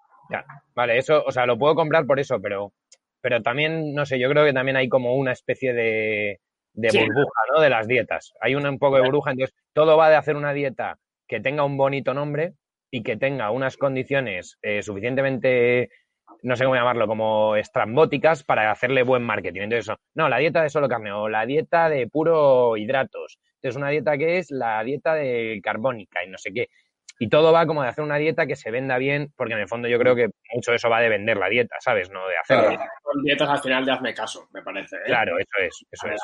Vale, 0.74 0.98
eso, 0.98 1.24
o 1.26 1.32
sea, 1.32 1.46
lo 1.46 1.58
puedo 1.58 1.76
comprar 1.76 2.06
por 2.06 2.20
eso, 2.20 2.40
pero, 2.42 2.74
pero 3.22 3.42
también, 3.42 3.94
no 3.94 4.06
sé, 4.06 4.20
yo 4.20 4.30
creo 4.30 4.46
que 4.46 4.54
también 4.54 4.78
hay 4.78 4.90
como 4.90 5.16
una 5.16 5.34
especie 5.34 5.74
de, 5.74 6.40
de 6.76 6.90
Sí. 6.90 7.00
burbuja, 7.00 7.42
¿no? 7.54 7.62
De 7.62 7.70
las 7.70 7.88
dietas. 7.88 8.34
Hay 8.42 8.56
un, 8.56 8.66
un 8.68 8.78
poco 8.80 8.98
de 8.98 9.04
burbuja, 9.04 9.32
entonces 9.32 9.56
todo 9.74 9.98
va 9.98 10.10
de 10.10 10.16
hacer 10.16 10.36
una 10.36 10.54
dieta 10.54 10.98
que 11.28 11.40
tenga 11.40 11.64
un 11.64 11.78
bonito 11.78 12.14
nombre 12.14 12.54
y 12.92 13.02
que 13.04 13.18
tenga 13.18 13.50
unas 13.52 13.78
condiciones 13.78 14.58
eh, 14.62 14.82
suficientemente, 14.84 15.90
no 16.44 16.56
sé 16.56 16.64
cómo 16.64 16.76
llamarlo, 16.76 17.08
como 17.08 17.56
estrambóticas 17.56 18.44
para 18.44 18.70
hacerle 18.72 19.04
buen 19.04 19.24
marketing. 19.24 19.62
Entonces, 19.62 19.86
eso, 19.90 19.98
no, 20.14 20.30
la 20.30 20.38
dieta 20.38 20.62
de 20.62 20.70
solo 20.70 20.88
carne 20.88 21.12
o 21.12 21.28
la 21.28 21.46
dieta 21.46 21.90
de 21.90 22.08
puro 22.08 22.78
hidratos. 22.78 23.40
Entonces, 23.56 23.78
una 23.78 23.90
dieta 23.90 24.18
que 24.18 24.38
es 24.38 24.52
la 24.52 24.84
dieta 24.84 25.16
de 25.16 25.60
carbónica 25.64 26.24
y 26.24 26.30
no 26.30 26.38
sé 26.38 26.54
qué. 26.54 26.70
Y 27.18 27.30
todo 27.30 27.54
va 27.54 27.66
como 27.66 27.82
de 27.82 27.88
hacer 27.90 28.04
una 28.04 28.18
dieta 28.18 28.46
que 28.46 28.58
se 28.58 28.72
venda 28.72 28.98
bien, 28.98 29.32
porque 29.38 29.54
en 29.54 29.62
el 29.62 29.68
fondo 29.70 29.88
yo 29.88 29.98
creo 29.98 30.16
que 30.16 30.30
mucho 30.54 30.72
de 30.72 30.78
eso 30.78 30.90
va 30.90 31.00
de 31.00 31.08
vender 31.10 31.38
la 31.38 31.48
dieta, 31.50 31.78
¿sabes? 31.80 32.12
No 32.12 32.28
de 32.28 32.38
hacerla. 32.38 32.76
Claro. 32.76 32.92
Son 33.04 33.24
dietas 33.24 33.50
al 33.50 33.60
final 33.60 33.86
de 33.86 33.92
hazme 33.94 34.14
caso, 34.14 34.48
me 34.54 34.62
parece. 34.62 34.98
¿eh? 34.98 35.04
Claro, 35.06 35.40
eso 35.40 35.58
es, 35.66 35.86
eso 35.92 36.08
es, 36.08 36.22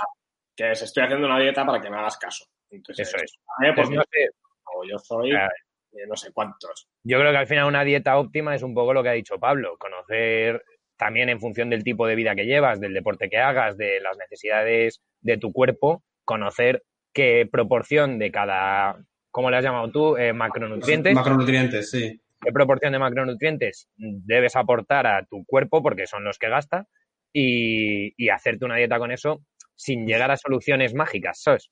Que 0.56 0.72
es, 0.72 0.82
estoy 0.82 1.04
haciendo 1.04 1.28
una 1.28 1.40
dieta 1.40 1.66
para 1.66 1.82
que 1.82 1.90
me 1.90 1.98
hagas 1.98 2.18
caso. 2.18 2.46
Entonces, 2.70 3.08
eso 3.08 3.18
es. 3.18 3.34
eh, 3.64 3.68
Entonces, 3.70 3.96
no 3.96 4.04
sé, 4.12 4.30
como 4.64 4.84
yo 4.86 4.98
soy 5.00 5.30
Claro. 5.32 5.52
eh, 5.94 6.08
no 6.08 6.16
sé 6.16 6.32
cuántos. 6.32 6.88
yo 7.04 7.20
creo 7.20 7.32
que 7.32 7.38
al 7.38 7.48
final 7.48 7.66
una 7.68 7.84
dieta 7.84 8.18
óptima 8.18 8.56
es 8.56 8.64
un 8.64 8.74
poco 8.74 8.94
lo 8.94 9.04
que 9.04 9.10
ha 9.10 9.14
dicho 9.14 9.40
Pablo, 9.40 9.78
conocer 9.78 10.64
también 10.98 11.30
en 11.30 11.40
función 11.40 11.70
del 11.70 11.84
tipo 11.84 12.06
de 12.08 12.16
vida 12.16 12.36
que 12.36 12.46
llevas, 12.46 12.80
del 12.80 12.94
deporte 12.94 13.30
que 13.30 13.38
hagas, 13.40 13.76
de 13.78 14.00
las 14.02 14.18
necesidades 14.18 15.02
de 15.22 15.38
tu 15.38 15.52
cuerpo, 15.52 16.04
conocer 16.26 16.84
qué 17.14 17.50
proporción 17.52 18.20
de 18.20 18.32
cada, 18.32 18.98
¿cómo 19.32 19.50
le 19.50 19.58
has 19.58 19.64
llamado 19.64 19.90
tú? 19.92 20.16
Eh, 20.18 20.32
macronutrientes, 20.32 21.14
Macronutrientes, 21.16 21.90
sí. 21.90 22.22
qué 22.42 22.52
proporción 22.52 22.94
de 22.94 23.00
macronutrientes 23.00 23.90
debes 23.98 24.56
aportar 24.56 25.08
a 25.08 25.26
tu 25.26 25.44
cuerpo, 25.46 25.82
porque 25.82 26.06
son 26.08 26.24
los 26.24 26.38
que 26.38 26.50
gasta, 26.50 26.88
y, 27.34 28.14
y 28.24 28.30
hacerte 28.30 28.66
una 28.66 28.76
dieta 28.76 29.00
con 29.00 29.12
eso 29.12 29.42
sin 29.82 30.06
llegar 30.06 30.32
a 30.32 30.38
soluciones 30.38 30.94
mágicas, 30.94 31.42
¿sabes? 31.42 31.70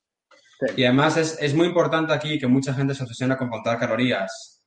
Y 0.75 0.83
además 0.83 1.17
es, 1.17 1.37
es 1.39 1.53
muy 1.53 1.67
importante 1.67 2.11
aquí 2.13 2.37
que 2.37 2.47
mucha 2.47 2.73
gente 2.73 2.93
se 2.93 3.03
obsesiona 3.03 3.37
con 3.37 3.49
contar 3.49 3.79
calorías. 3.79 4.61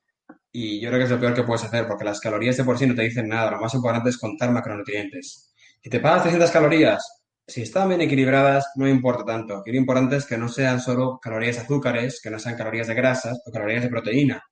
Y 0.51 0.81
yo 0.81 0.89
creo 0.89 1.01
que 1.01 1.05
es 1.05 1.11
lo 1.11 1.21
peor 1.21 1.35
que 1.35 1.43
puedes 1.43 1.65
hacer, 1.65 1.87
porque 1.87 2.05
las 2.05 2.21
calorías 2.21 2.57
de 2.57 2.65
por 2.65 2.79
sí 2.79 2.87
no 2.87 2.95
te 2.95 3.03
dicen 3.03 3.29
nada. 3.29 3.51
Lo 3.51 3.61
más 3.61 3.75
importante 3.75 4.11
es 4.11 4.19
contar 4.19 4.51
macronutrientes. 4.51 5.53
Si 5.83 5.91
te 5.91 6.01
pagas 6.01 6.23
300 6.23 6.51
calorías, 6.51 7.23
si 7.47 7.63
están 7.63 7.89
bien 7.89 8.01
equilibradas, 8.01 8.67
no 8.77 8.89
importa 8.89 9.25
tanto. 9.25 9.59
Aquí 9.59 9.73
lo 9.73 9.79
importante 9.79 10.17
es 10.17 10.27
que 10.27 10.39
no 10.39 10.49
sean 10.49 10.81
solo 10.81 11.19
calorías 11.21 11.57
de 11.57 11.63
azúcares, 11.63 12.21
que 12.23 12.31
no 12.31 12.39
sean 12.39 12.57
calorías 12.57 12.87
de 12.87 12.95
grasas 12.95 13.43
o 13.45 13.51
calorías 13.51 13.83
de 13.83 13.89
proteína. 13.89 14.43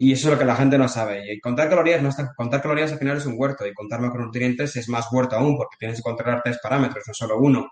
Y 0.00 0.12
eso 0.12 0.28
es 0.28 0.34
lo 0.34 0.38
que 0.38 0.44
la 0.44 0.56
gente 0.56 0.78
no 0.78 0.88
sabe. 0.88 1.32
Y 1.32 1.40
contar 1.40 1.68
calorías 1.68 2.02
no 2.02 2.08
está, 2.10 2.32
contar 2.36 2.62
calorías 2.62 2.92
al 2.92 2.98
final 2.98 3.16
es 3.16 3.26
un 3.26 3.34
huerto 3.36 3.66
y 3.66 3.74
contar 3.74 4.00
macronutrientes 4.00 4.76
es 4.76 4.88
más 4.88 5.08
huerto 5.12 5.36
aún 5.36 5.56
porque 5.56 5.76
tienes 5.78 5.98
que 5.98 6.02
controlar 6.02 6.40
tres 6.42 6.58
parámetros, 6.62 7.04
no 7.06 7.14
solo 7.14 7.38
uno. 7.38 7.68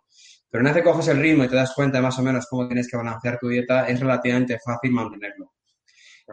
Pero 0.51 0.63
una 0.63 0.73
vez 0.73 0.83
que 0.83 0.89
coges 0.91 1.09
el 1.09 1.21
ritmo 1.21 1.45
y 1.45 1.49
te 1.49 1.57
das 1.57 1.73
cuenta 1.75 1.99
de 1.99 2.03
más 2.03 2.19
o 2.19 2.23
menos 2.23 2.47
cómo 2.49 2.67
tienes 2.67 2.89
que 2.89 2.97
balancear 2.97 3.39
tu 3.39 3.49
dieta, 3.49 3.87
es 3.89 4.01
relativamente 4.01 4.59
fácil 4.65 4.93
mantenerlo. 4.93 5.53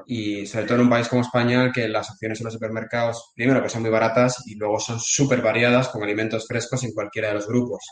Y 0.07 0.45
sobre 0.47 0.65
todo 0.65 0.75
en 0.75 0.81
un 0.83 0.89
país 0.89 1.07
como 1.07 1.21
España, 1.21 1.71
que 1.71 1.87
las 1.87 2.09
opciones 2.09 2.39
en 2.39 2.45
los 2.45 2.53
supermercados, 2.53 3.31
primero 3.35 3.61
que 3.61 3.69
son 3.69 3.81
muy 3.81 3.91
baratas 3.91 4.41
y 4.47 4.55
luego 4.55 4.79
son 4.79 4.99
súper 4.99 5.41
variadas 5.41 5.89
con 5.89 6.03
alimentos 6.03 6.47
frescos 6.47 6.83
en 6.83 6.93
cualquiera 6.93 7.27
de 7.29 7.35
los 7.35 7.47
grupos. 7.47 7.83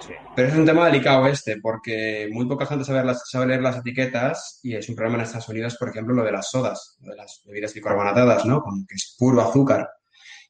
Sí. 0.00 0.12
Pero 0.36 0.48
es 0.48 0.54
un 0.54 0.66
tema 0.66 0.86
delicado 0.86 1.26
este, 1.26 1.58
porque 1.60 2.28
muy 2.30 2.46
poca 2.46 2.66
gente 2.66 2.84
sabe, 2.84 3.02
las- 3.04 3.28
sabe 3.28 3.46
leer 3.46 3.62
las 3.62 3.78
etiquetas 3.78 4.60
y 4.62 4.74
es 4.76 4.88
un 4.88 4.94
problema 4.94 5.18
en 5.18 5.24
Estados 5.24 5.48
Unidos, 5.48 5.76
por 5.78 5.88
ejemplo, 5.88 6.14
lo 6.14 6.22
de 6.22 6.32
las 6.32 6.50
sodas, 6.50 6.96
lo 7.00 7.10
de 7.12 7.16
las 7.16 7.40
bebidas 7.44 7.74
bicarbonatadas, 7.74 8.44
¿no? 8.44 8.60
Como 8.60 8.84
que 8.86 8.94
es 8.94 9.16
puro 9.18 9.40
azúcar. 9.40 9.88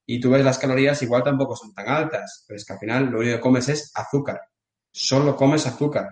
Y 0.04 0.20
tú 0.20 0.30
ves 0.30 0.44
las 0.44 0.58
calorías, 0.58 1.00
igual 1.02 1.22
tampoco 1.22 1.54
son 1.56 1.72
tan 1.74 1.88
altas, 1.88 2.44
pero 2.46 2.56
es 2.56 2.64
que 2.64 2.72
al 2.72 2.78
final 2.78 3.06
lo 3.06 3.18
único 3.20 3.36
que 3.36 3.40
comes 3.40 3.68
es 3.68 3.90
azúcar. 3.94 4.40
Solo 4.92 5.36
comes 5.36 5.66
azúcar. 5.66 6.08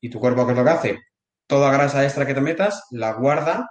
¿Y 0.00 0.08
tu 0.10 0.18
cuerpo 0.20 0.46
qué 0.46 0.52
es 0.52 0.58
lo 0.58 0.64
que 0.64 0.70
hace? 0.70 0.98
Toda 1.46 1.72
grasa 1.72 2.04
extra 2.04 2.26
que 2.26 2.34
te 2.34 2.40
metas 2.40 2.86
la 2.90 3.12
guarda 3.14 3.68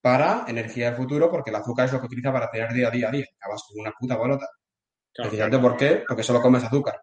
para 0.00 0.44
energía 0.48 0.90
de 0.90 0.96
futuro, 0.96 1.30
porque 1.30 1.50
el 1.50 1.56
azúcar 1.56 1.86
es 1.86 1.92
lo 1.92 2.00
que 2.00 2.06
utiliza 2.06 2.32
para 2.32 2.50
tener 2.50 2.72
día 2.72 2.88
a 2.88 2.90
día 2.90 3.08
a 3.08 3.10
día. 3.10 3.26
Acabas 3.40 3.64
con 3.68 3.80
una 3.80 3.92
puta 3.98 4.16
bolota. 4.16 4.46
Claro, 5.12 5.30
Precisamente 5.30 5.58
¿por 5.58 5.76
qué? 5.76 6.04
Porque 6.06 6.22
solo 6.22 6.40
comes 6.40 6.64
azúcar. 6.64 7.00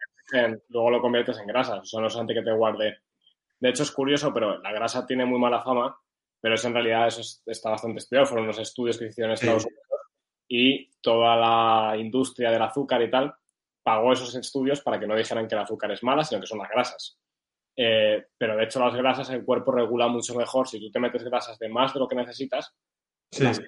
luego 0.69 0.91
lo 0.91 1.01
conviertes 1.01 1.37
en 1.39 1.47
grasa. 1.47 1.81
Eso 1.83 1.99
no 2.01 2.07
es 2.07 2.15
antes 2.15 2.35
que 2.35 2.43
te 2.43 2.53
guarde. 2.53 2.97
De 3.59 3.69
hecho, 3.69 3.83
es 3.83 3.91
curioso, 3.91 4.33
pero 4.33 4.59
la 4.61 4.71
grasa 4.71 5.05
tiene 5.05 5.25
muy 5.25 5.39
mala 5.39 5.61
fama, 5.63 5.97
pero 6.39 6.55
eso 6.55 6.67
en 6.67 6.73
realidad 6.73 7.07
eso 7.07 7.21
es- 7.21 7.41
está 7.45 7.71
bastante 7.71 7.99
estudiado. 7.99 8.27
Fueron 8.27 8.45
unos 8.45 8.59
estudios 8.59 8.97
que 8.97 9.07
hicieron 9.07 9.31
en 9.31 9.37
Sí. 9.37 9.45
Estados 9.45 9.65
Unidos 9.65 9.81
y 10.47 10.91
toda 11.01 11.35
la 11.35 11.97
industria 11.97 12.51
del 12.51 12.61
azúcar 12.61 13.01
y 13.01 13.11
tal 13.11 13.33
pagó 13.87 14.11
esos 14.11 14.35
estudios 14.35 14.81
para 14.81 14.99
que 14.99 15.07
no 15.07 15.15
dijeran 15.15 15.47
que 15.47 15.55
el 15.55 15.61
azúcar 15.61 15.89
es 15.91 16.03
mala, 16.03 16.21
sino 16.25 16.41
que 16.41 16.47
son 16.47 16.59
las 16.59 16.69
grasas. 16.69 17.17
Eh, 17.77 18.25
pero 18.37 18.57
de 18.57 18.65
hecho 18.65 18.83
las 18.83 18.93
grasas 18.93 19.29
el 19.29 19.45
cuerpo 19.45 19.71
regula 19.71 20.09
mucho 20.09 20.35
mejor 20.35 20.67
si 20.67 20.77
tú 20.77 20.91
te 20.91 20.99
metes 20.99 21.23
grasas 21.23 21.57
de 21.57 21.69
más 21.69 21.93
de 21.93 21.99
lo 22.01 22.07
que 22.07 22.15
necesitas. 22.17 22.75
Sí. 23.31 23.45
las- 23.45 23.61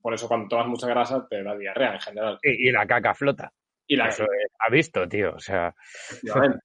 por 0.00 0.14
eso 0.14 0.28
cuando 0.28 0.48
tomas 0.48 0.66
mucha 0.68 0.86
grasa 0.86 1.26
te 1.28 1.42
da 1.42 1.54
diarrea 1.56 1.92
en 1.94 2.00
general. 2.00 2.38
Y, 2.42 2.68
y 2.68 2.72
la 2.72 2.86
caca 2.86 3.12
flota. 3.12 3.52
Y 3.86 3.96
la 3.96 4.08
Eso 4.08 4.22
es- 4.24 4.50
ha 4.60 4.70
visto, 4.70 5.06
tío. 5.06 5.34
O 5.34 5.40
sea. 5.40 5.74
Y 6.22 6.28
el 6.30 6.58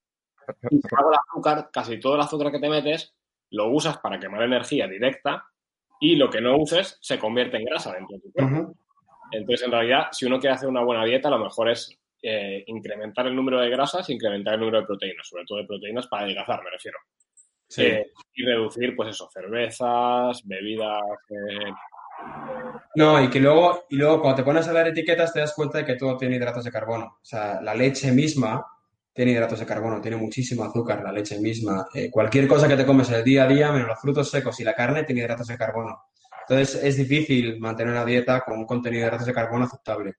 azúcar, 1.29 1.69
casi 1.73 1.99
todo 1.99 2.15
el 2.15 2.21
azúcar 2.21 2.49
que 2.51 2.59
te 2.59 2.69
metes, 2.69 3.13
lo 3.51 3.67
usas 3.71 3.97
para 3.97 4.19
quemar 4.19 4.43
energía 4.43 4.87
directa 4.87 5.43
y 5.99 6.15
lo 6.15 6.29
que 6.29 6.39
no 6.39 6.55
uses 6.57 6.97
se 7.01 7.19
convierte 7.19 7.57
en 7.57 7.65
grasa 7.65 7.91
dentro 7.93 8.15
de 8.17 8.21
tu 8.23 8.31
cuerpo. 8.31 8.73
Entonces, 9.31 9.65
en 9.65 9.71
realidad, 9.71 10.07
si 10.11 10.25
uno 10.25 10.39
quiere 10.39 10.55
hacer 10.55 10.69
una 10.69 10.83
buena 10.83 11.03
dieta, 11.05 11.29
lo 11.29 11.39
mejor 11.39 11.69
es 11.69 11.97
eh, 12.21 12.63
incrementar 12.67 13.27
el 13.27 13.35
número 13.35 13.59
de 13.59 13.69
grasas 13.69 14.07
e 14.09 14.13
incrementar 14.13 14.53
el 14.55 14.59
número 14.61 14.81
de 14.81 14.85
proteínas, 14.87 15.27
sobre 15.27 15.45
todo 15.45 15.59
de 15.59 15.65
proteínas 15.65 16.07
para 16.07 16.23
adelgazar, 16.23 16.63
me 16.63 16.71
refiero. 16.71 16.97
Sí. 17.67 17.83
Eh, 17.83 18.11
y 18.33 18.45
reducir, 18.45 18.95
pues 18.95 19.09
eso, 19.09 19.29
cervezas, 19.31 20.41
bebidas. 20.45 21.01
eh, 21.29 21.71
No, 22.95 23.23
y 23.23 23.29
que 23.29 23.39
luego, 23.39 23.85
y 23.89 23.95
luego 23.95 24.21
cuando 24.21 24.37
te 24.37 24.43
pones 24.43 24.67
a 24.67 24.73
leer 24.73 24.87
etiquetas 24.87 25.33
te 25.33 25.39
das 25.39 25.53
cuenta 25.53 25.79
de 25.79 25.85
que 25.85 25.95
todo 25.95 26.17
tiene 26.17 26.35
hidratos 26.35 26.65
de 26.65 26.71
carbono. 26.71 27.05
O 27.05 27.25
sea, 27.25 27.61
la 27.61 27.73
leche 27.73 28.11
misma 28.11 28.65
tiene 29.13 29.31
hidratos 29.31 29.59
de 29.59 29.65
carbono, 29.65 30.01
tiene 30.01 30.17
muchísimo 30.17 30.63
azúcar 30.63 31.01
la 31.03 31.11
leche 31.11 31.39
misma. 31.39 31.87
Eh, 31.93 32.09
cualquier 32.11 32.47
cosa 32.47 32.67
que 32.67 32.75
te 32.77 32.85
comes 32.85 33.09
el 33.11 33.23
día 33.23 33.43
a 33.45 33.47
día, 33.47 33.71
menos 33.71 33.87
los 33.87 33.99
frutos 33.99 34.29
secos 34.29 34.59
y 34.59 34.63
la 34.63 34.73
carne, 34.75 35.03
tiene 35.03 35.21
hidratos 35.21 35.47
de 35.47 35.57
carbono. 35.57 35.97
Entonces 36.47 36.83
es 36.83 36.97
difícil 36.97 37.59
mantener 37.59 37.93
una 37.93 38.05
dieta 38.05 38.41
con 38.41 38.57
un 38.57 38.65
contenido 38.65 39.01
de 39.01 39.07
hidratos 39.07 39.27
de 39.27 39.33
carbono 39.33 39.65
aceptable. 39.65 40.15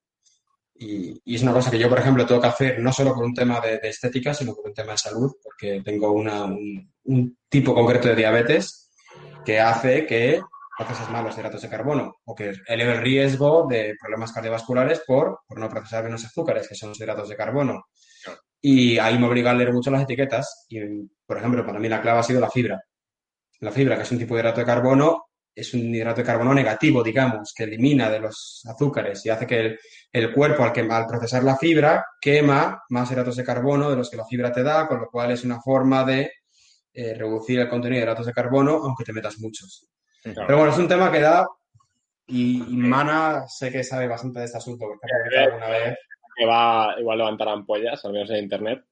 Y, 0.84 1.20
y 1.24 1.36
es 1.36 1.42
una 1.42 1.52
cosa 1.52 1.70
que 1.70 1.78
yo, 1.78 1.88
por 1.88 1.98
ejemplo, 2.00 2.26
tengo 2.26 2.40
que 2.40 2.48
hacer 2.48 2.80
no 2.80 2.92
solo 2.92 3.14
por 3.14 3.24
un 3.24 3.34
tema 3.34 3.60
de, 3.60 3.78
de 3.78 3.88
estética, 3.88 4.34
sino 4.34 4.54
por 4.54 4.66
un 4.66 4.74
tema 4.74 4.92
de 4.92 4.98
salud, 4.98 5.30
porque 5.42 5.80
tengo 5.84 6.10
una- 6.12 6.44
un, 6.44 6.92
un 7.04 7.38
tipo 7.48 7.74
concreto 7.74 8.08
de 8.08 8.16
diabetes 8.16 8.90
que 9.44 9.60
hace 9.60 10.06
que 10.06 10.40
proceses 10.76 11.08
mal 11.10 11.24
los 11.24 11.36
hidratos 11.38 11.62
de 11.62 11.68
carbono 11.68 12.16
o 12.24 12.34
que 12.34 12.52
eleve 12.66 12.94
el 12.94 13.00
riesgo 13.02 13.66
de 13.68 13.94
problemas 14.00 14.32
cardiovasculares 14.32 15.02
por, 15.06 15.40
por 15.46 15.58
no 15.60 15.68
procesar 15.68 16.02
bien 16.02 16.12
los 16.12 16.24
azúcares, 16.24 16.66
que 16.68 16.74
son 16.74 16.88
los 16.88 16.98
hidratos 17.00 17.28
de 17.28 17.36
carbono. 17.36 17.84
Y 18.60 18.98
ahí 18.98 19.18
me 19.18 19.26
obliga 19.28 19.50
a 19.50 19.54
leer 19.54 19.72
mucho 19.72 19.90
las 19.90 20.02
etiquetas 20.02 20.66
y, 20.68 20.80
por 21.26 21.38
ejemplo, 21.38 21.64
para 21.64 21.78
mí 21.78 21.88
la 21.88 22.00
clave 22.02 22.20
ha 22.20 22.22
sido 22.24 22.40
la 22.40 22.50
fibra. 22.50 22.80
La 23.60 23.70
fibra, 23.72 23.96
que 23.96 24.02
es 24.02 24.12
un 24.12 24.18
tipo 24.18 24.34
de 24.34 24.40
hidrato 24.40 24.60
de 24.60 24.66
carbono, 24.66 25.26
es 25.54 25.74
un 25.74 25.94
hidrato 25.94 26.20
de 26.20 26.26
carbono 26.26 26.54
negativo, 26.54 27.02
digamos, 27.02 27.52
que 27.54 27.64
elimina 27.64 28.10
de 28.10 28.20
los 28.20 28.62
azúcares 28.66 29.24
y 29.26 29.30
hace 29.30 29.46
que 29.46 29.60
el, 29.60 29.78
el 30.12 30.32
cuerpo, 30.32 30.64
al, 30.64 30.72
que, 30.72 30.80
al 30.80 31.06
procesar 31.06 31.44
la 31.44 31.56
fibra, 31.56 32.04
quema 32.20 32.82
más 32.88 33.10
hidratos 33.10 33.36
de 33.36 33.44
carbono 33.44 33.90
de 33.90 33.96
los 33.96 34.10
que 34.10 34.16
la 34.16 34.24
fibra 34.24 34.52
te 34.52 34.62
da, 34.62 34.88
con 34.88 35.00
lo 35.00 35.10
cual 35.10 35.30
es 35.30 35.44
una 35.44 35.60
forma 35.60 36.04
de 36.04 36.32
eh, 36.94 37.14
reducir 37.14 37.60
el 37.60 37.68
contenido 37.68 37.98
de 37.98 38.04
hidratos 38.04 38.26
de 38.26 38.32
carbono, 38.32 38.72
aunque 38.82 39.04
te 39.04 39.12
metas 39.12 39.38
muchos. 39.40 39.88
claro. 40.22 40.44
Pero 40.46 40.58
bueno, 40.58 40.72
es 40.72 40.78
un 40.78 40.88
tema 40.88 41.12
que 41.12 41.20
da 41.20 41.46
y, 42.26 42.62
y 42.62 42.76
Mana 42.76 43.46
sé 43.46 43.70
que 43.70 43.84
sabe 43.84 44.08
bastante 44.08 44.38
de 44.38 44.46
este 44.46 44.58
asunto 44.58 44.86
porque 44.86 45.06
ha 45.36 45.44
alguna 45.44 45.68
vez. 45.68 45.98
que 46.36 46.46
va 46.46 46.94
igual 46.98 47.18
levantar 47.18 47.48
ampollas, 47.48 48.02
al 48.04 48.12
menos 48.12 48.30
en 48.30 48.44
internet, 48.44 48.84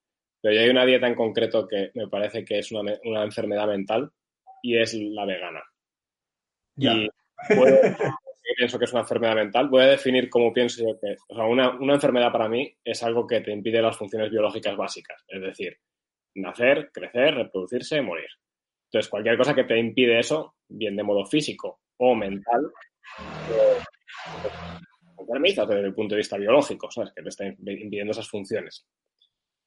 pero 0.42 0.54
yo 0.54 0.60
hay 0.60 0.68
una 0.68 0.84
dieta 0.84 1.06
en 1.06 1.14
concreto 1.14 1.66
que 1.66 1.90
me 1.94 2.08
parece 2.08 2.44
que 2.44 2.58
es 2.58 2.70
una 2.72 3.22
enfermedad 3.22 3.66
mental 3.66 4.10
y 4.62 4.76
es 4.76 4.94
la 4.94 5.24
vegana. 5.24 5.62
Y 6.88 7.08
puedo- 7.54 7.78
pienso 8.56 8.78
que 8.78 8.84
es 8.84 8.92
una 8.92 9.02
enfermedad 9.02 9.34
mental. 9.36 9.68
Voy 9.68 9.82
a 9.82 9.86
definir 9.88 10.28
cómo 10.28 10.52
pienso 10.52 10.82
yo 10.82 10.98
que. 11.00 11.16
O 11.28 11.34
sea, 11.34 11.44
una, 11.44 11.70
una 11.78 11.94
enfermedad 11.94 12.30
para 12.32 12.48
mí 12.48 12.74
es 12.84 13.02
algo 13.02 13.26
que 13.26 13.40
te 13.40 13.52
impide 13.52 13.80
las 13.80 13.96
funciones 13.96 14.30
biológicas 14.30 14.76
básicas, 14.76 15.24
es 15.28 15.40
decir, 15.40 15.78
nacer, 16.34 16.90
crecer, 16.92 17.34
reproducirse, 17.34 18.02
morir. 18.02 18.28
Entonces, 18.86 19.08
cualquier 19.08 19.36
cosa 19.38 19.54
que 19.54 19.64
te 19.64 19.78
impide 19.78 20.18
eso, 20.18 20.56
bien 20.68 20.96
de 20.96 21.02
modo 21.04 21.24
físico 21.24 21.80
o 21.98 22.14
mental, 22.14 22.70
enfermiza 25.18 25.64
desde 25.66 25.86
el 25.86 25.94
punto 25.94 26.14
de 26.14 26.18
vista 26.20 26.36
biológico, 26.36 26.90
¿sabes? 26.90 27.12
Que 27.14 27.22
te 27.22 27.28
está 27.28 27.46
impidiendo 27.46 28.10
esas 28.12 28.28
funciones. 28.28 28.86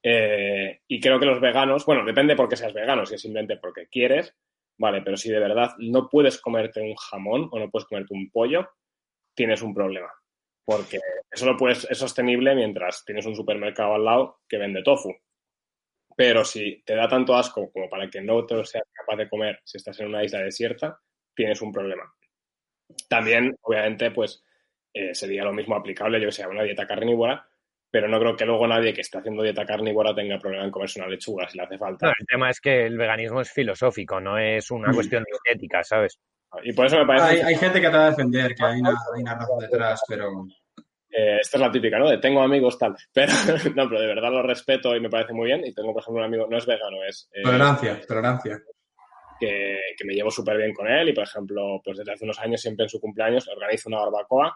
Eh, 0.04 0.82
y 0.88 1.00
creo 1.00 1.20
que 1.20 1.26
los 1.26 1.40
veganos, 1.40 1.86
bueno, 1.86 2.04
depende 2.04 2.36
por 2.36 2.50
qué 2.50 2.58
seas 2.58 2.74
vegano, 2.74 3.06
si 3.06 3.16
es 3.16 3.22
simplemente 3.22 3.58
porque 3.58 3.88
quieres, 3.88 4.36
vale, 4.78 5.02
pero 5.02 5.18
si 5.18 5.30
de 5.30 5.40
verdad 5.40 5.72
no 5.80 6.10
puedes 6.10 6.40
comerte 6.42 6.82
un 6.82 6.96
jamón 6.96 7.50
o 7.52 7.60
no 7.60 7.70
puedes 7.70 7.88
comerte 7.88 8.14
un 8.14 8.30
pollo, 8.30 8.70
tienes 9.36 9.62
un 9.62 9.74
problema. 9.74 10.12
Porque 10.66 11.00
eso 11.30 11.46
lo 11.46 11.58
puedes, 11.58 11.86
es 11.90 11.98
sostenible 11.98 12.56
mientras 12.56 13.04
tienes 13.04 13.26
un 13.26 13.36
supermercado 13.36 13.96
al 13.96 14.06
lado 14.06 14.42
que 14.48 14.58
vende 14.58 14.84
tofu. 14.84 15.14
Pero 16.16 16.46
si 16.46 16.84
te 16.86 16.96
da 16.96 17.08
tanto 17.08 17.36
asco 17.36 17.72
como 17.72 17.90
para 17.90 18.10
que 18.10 18.22
no 18.22 18.46
te 18.46 18.64
seas 18.64 18.84
capaz 18.94 19.18
de 19.18 19.30
comer 19.30 19.60
si 19.64 19.78
estás 19.78 20.00
en 20.00 20.08
una 20.08 20.24
isla 20.24 20.40
desierta, 20.40 21.00
tienes 21.36 21.62
un 21.62 21.72
problema. 21.72 22.04
También, 23.10 23.56
obviamente, 23.62 24.12
pues 24.12 24.44
eh, 24.94 25.16
sería 25.16 25.44
lo 25.44 25.54
mismo 25.54 25.76
aplicable, 25.76 26.20
yo 26.20 26.28
que 26.28 26.32
sé, 26.32 26.44
a 26.44 26.50
una 26.50 26.64
dieta 26.64 26.86
carnívora, 26.86 27.48
pero 27.94 28.08
no 28.08 28.20
creo 28.20 28.36
que 28.36 28.44
luego 28.46 28.66
nadie 28.68 28.92
que 28.92 29.02
esté 29.02 29.20
haciendo 29.20 29.44
dieta 29.44 29.68
carnívora 29.68 30.16
tenga 30.16 30.40
problema 30.40 30.66
en 30.66 30.72
comerse 30.72 31.00
una 31.00 31.08
lechuga 31.08 31.48
si 31.48 31.60
le 31.60 31.64
hace 31.66 31.78
falta. 31.78 32.08
no, 32.08 32.14
el 32.20 32.26
tema 32.26 32.50
es 32.50 32.60
que 32.60 32.88
el 32.88 32.98
veganismo 32.98 33.40
es 33.42 33.52
filosófico, 33.52 34.20
no 34.20 34.36
es 34.40 34.72
una 34.72 34.90
Mm. 34.90 34.96
cuestión 34.96 35.24
de 35.24 35.52
ética, 35.52 35.84
¿sabes? 35.84 36.20
Y 36.64 36.74
por 36.74 36.88
eso 36.88 36.98
me 36.98 37.06
parece 37.06 37.26
Hay, 37.28 37.40
hay 37.42 37.56
gente 37.56 37.80
que 37.80 37.88
te 37.90 37.96
va 37.98 38.08
a 38.08 38.10
defender 38.10 38.56
que 38.56 38.66
hay 38.66 38.80
una, 38.80 38.90
hay 38.90 39.22
una 39.22 39.36
razón 39.36 39.60
detrás, 39.60 40.02
pero 40.08 40.28
Eh, 41.16 41.38
esta 41.42 41.58
es 41.58 41.62
la 41.62 41.72
típica, 41.72 42.00
¿no? 42.00 42.10
De 42.10 42.18
tengo 42.18 42.42
amigos 42.42 42.80
tal. 42.80 42.96
Pero, 43.14 43.32
no, 43.76 43.88
pero 43.88 44.02
de 44.02 44.08
verdad 44.08 44.32
lo 44.32 44.42
respeto 44.42 44.96
y 44.96 45.00
me 45.00 45.12
parece 45.12 45.32
muy 45.34 45.46
bien. 45.46 45.62
Y 45.64 45.72
tengo, 45.72 45.94
por 45.94 46.02
ejemplo, 46.02 46.20
un 46.22 46.26
amigo, 46.26 46.48
no 46.50 46.58
es 46.58 46.66
vegano, 46.66 47.04
es 47.08 47.30
eh, 47.36 47.44
tolerancia, 47.44 48.02
tolerancia. 48.08 48.60
que, 49.40 49.78
que 49.96 50.06
me 50.06 50.16
llevo 50.16 50.32
súper 50.32 50.58
bien 50.58 50.74
con 50.74 50.88
él. 50.88 51.10
Y, 51.10 51.14
por 51.14 51.26
ejemplo, 51.26 51.80
pues 51.84 52.00
desde 52.00 52.14
hace 52.14 52.24
unos 52.26 52.40
años, 52.40 52.60
siempre 52.60 52.86
en 52.86 52.90
su 52.90 53.00
cumpleaños, 53.00 53.48
organizo 53.48 53.90
una 53.90 54.00
barbacoa 54.00 54.56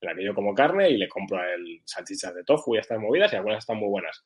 en 0.00 0.08
la 0.08 0.14
que 0.14 0.24
yo 0.24 0.34
como 0.34 0.54
carne 0.54 0.90
y 0.90 0.96
le 0.96 1.08
compro 1.08 1.38
a 1.38 1.52
él 1.52 1.82
salchichas 1.84 2.34
de 2.34 2.44
tofu 2.44 2.74
y 2.74 2.78
estas 2.78 2.98
movidas 2.98 3.32
y 3.32 3.36
algunas 3.36 3.58
están 3.58 3.78
muy 3.78 3.88
buenas. 3.88 4.24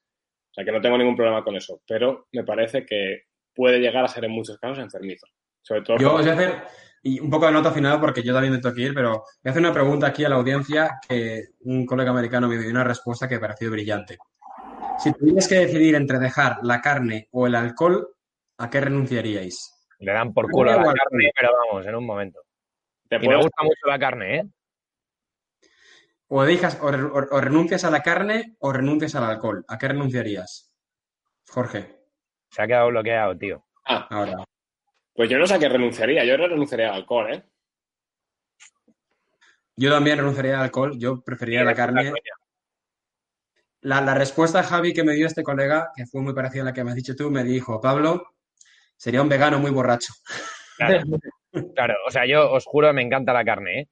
O 0.50 0.54
sea 0.54 0.64
que 0.64 0.72
no 0.72 0.80
tengo 0.80 0.98
ningún 0.98 1.16
problema 1.16 1.42
con 1.42 1.56
eso. 1.56 1.80
Pero 1.86 2.28
me 2.32 2.44
parece 2.44 2.84
que 2.84 3.24
puede 3.54 3.78
llegar 3.78 4.04
a 4.04 4.08
ser 4.08 4.24
en 4.24 4.32
muchos 4.32 4.58
casos 4.58 4.78
enfermizo. 4.78 5.26
Sobre 5.62 5.82
todo. 5.82 5.96
Yo 5.98 6.14
os 6.14 6.20
voy 6.20 6.30
a 6.30 6.34
hacer 6.34 6.62
y 7.04 7.18
un 7.18 7.30
poco 7.30 7.46
de 7.46 7.52
nota 7.52 7.72
final 7.72 7.98
porque 7.98 8.22
yo 8.22 8.32
también 8.32 8.52
me 8.52 8.60
tengo 8.60 8.74
que 8.74 8.82
ir, 8.82 8.94
pero 8.94 9.10
voy 9.10 9.48
a 9.48 9.50
hacer 9.50 9.62
una 9.62 9.72
pregunta 9.72 10.06
aquí 10.06 10.24
a 10.24 10.28
la 10.28 10.36
audiencia 10.36 11.00
que 11.08 11.46
un 11.60 11.84
colega 11.84 12.10
americano 12.10 12.48
me 12.48 12.58
dio 12.58 12.70
una 12.70 12.84
respuesta 12.84 13.28
que 13.28 13.34
me 13.34 13.38
ha 13.38 13.48
parecido 13.48 13.72
brillante. 13.72 14.18
Si 14.98 15.12
tuvierais 15.12 15.48
que 15.48 15.54
decidir 15.56 15.96
entre 15.96 16.18
dejar 16.18 16.58
la 16.62 16.80
carne 16.80 17.28
o 17.32 17.46
el 17.46 17.56
alcohol, 17.56 18.06
¿a 18.58 18.70
qué 18.70 18.80
renunciaríais? 18.80 19.88
Le 19.98 20.12
dan 20.12 20.32
por 20.32 20.48
culo 20.50 20.70
a 20.70 20.76
la 20.76 20.92
carne, 20.92 21.32
pero 21.36 21.50
vamos, 21.68 21.86
en 21.86 21.94
un 21.94 22.06
momento. 22.06 22.40
te 23.08 23.16
Y 23.16 23.28
me 23.28 23.36
gusta 23.36 23.62
mucho 23.62 23.86
la 23.86 23.98
carne, 23.98 24.36
¿eh? 24.36 24.44
O, 26.34 26.44
dejas, 26.44 26.78
o, 26.80 26.90
re- 26.90 27.02
o- 27.04 27.28
o 27.36 27.40
renuncias 27.40 27.84
a 27.84 27.90
la 27.90 28.02
carne 28.02 28.56
o 28.60 28.72
renuncias 28.72 29.14
al 29.14 29.24
alcohol. 29.24 29.64
¿A 29.68 29.76
qué 29.76 29.88
renunciarías? 29.88 30.72
Jorge, 31.48 32.00
Se 32.50 32.62
ha 32.62 32.66
quedado 32.66 32.88
bloqueado, 32.88 33.36
tío. 33.36 33.66
Ah, 33.84 34.06
ahora. 34.10 34.44
pues 35.14 35.28
yo 35.28 35.38
no 35.38 35.46
sé 35.46 35.54
a 35.54 35.58
qué 35.58 35.68
renunciaría. 35.68 36.24
Yo 36.24 36.36
renunciaría 36.38 36.88
al 36.88 36.94
alcohol, 36.96 37.34
¿eh? 37.34 37.44
Yo 39.76 39.90
también 39.90 40.18
renunciaría 40.18 40.56
al 40.56 40.64
alcohol, 40.64 40.98
yo 40.98 41.22
preferiría 41.22 41.64
la 41.64 41.74
carne. 41.74 42.12
La, 43.82 44.00
la 44.00 44.14
respuesta 44.14 44.58
de 44.62 44.68
Javi 44.68 44.92
que 44.94 45.02
me 45.02 45.12
dio 45.14 45.26
este 45.26 45.42
colega, 45.42 45.90
que 45.96 46.06
fue 46.06 46.22
muy 46.22 46.32
parecida 46.34 46.62
a 46.62 46.66
la 46.66 46.72
que 46.72 46.84
me 46.84 46.90
has 46.90 46.96
dicho 46.96 47.16
tú, 47.16 47.30
me 47.30 47.42
dijo, 47.42 47.80
Pablo, 47.80 48.22
sería 48.96 49.20
un 49.22 49.28
vegano 49.28 49.58
muy 49.58 49.70
borracho. 49.70 50.12
Claro, 50.78 51.02
claro, 51.74 51.94
o 52.06 52.10
sea, 52.10 52.24
yo 52.26 52.50
os 52.52 52.64
juro, 52.64 52.92
me 52.92 53.02
encanta 53.02 53.32
la 53.32 53.44
carne, 53.44 53.80
¿eh? 53.80 53.88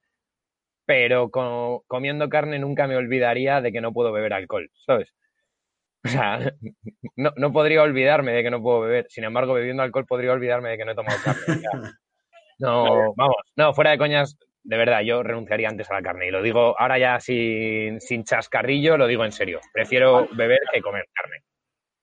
Pero 0.91 1.30
co- 1.30 1.84
comiendo 1.86 2.28
carne 2.28 2.59
nunca 2.59 2.88
me 2.88 2.97
olvidaría 2.97 3.61
de 3.61 3.70
que 3.70 3.80
no 3.80 3.93
puedo 3.93 4.11
beber 4.11 4.32
alcohol, 4.32 4.68
¿sabes? 4.84 5.14
O 6.05 6.09
sea, 6.09 6.41
no, 7.16 7.32
no 7.36 7.53
podría 7.53 7.84
olvidarme 7.84 8.32
de 8.32 8.43
que 8.43 8.51
no 8.51 8.61
puedo 8.61 8.80
beber. 8.80 9.07
Sin 9.09 9.22
embargo, 9.22 9.55
bebiendo 9.55 9.84
alcohol 9.84 10.05
podría 10.05 10.32
olvidarme 10.32 10.70
de 10.70 10.78
que 10.78 10.84
no 10.84 10.91
he 10.91 10.95
tomado 10.97 11.16
carne. 11.22 11.43
no, 12.59 13.14
vamos, 13.14 13.36
no, 13.55 13.72
fuera 13.72 13.93
de 13.93 13.99
coñas, 13.99 14.36
de 14.64 14.76
verdad, 14.76 15.03
yo 15.03 15.22
renunciaría 15.22 15.68
antes 15.68 15.88
a 15.93 15.95
la 15.95 16.03
carne. 16.03 16.26
Y 16.26 16.32
lo 16.32 16.43
digo 16.43 16.74
ahora 16.76 16.99
ya 16.99 17.20
sin, 17.20 18.01
sin 18.01 18.24
chascarrillo, 18.24 18.97
lo 18.97 19.07
digo 19.07 19.24
en 19.24 19.30
serio. 19.30 19.61
Prefiero 19.72 20.26
beber 20.32 20.59
que 20.72 20.82
comer 20.82 21.07
carne. 21.14 21.45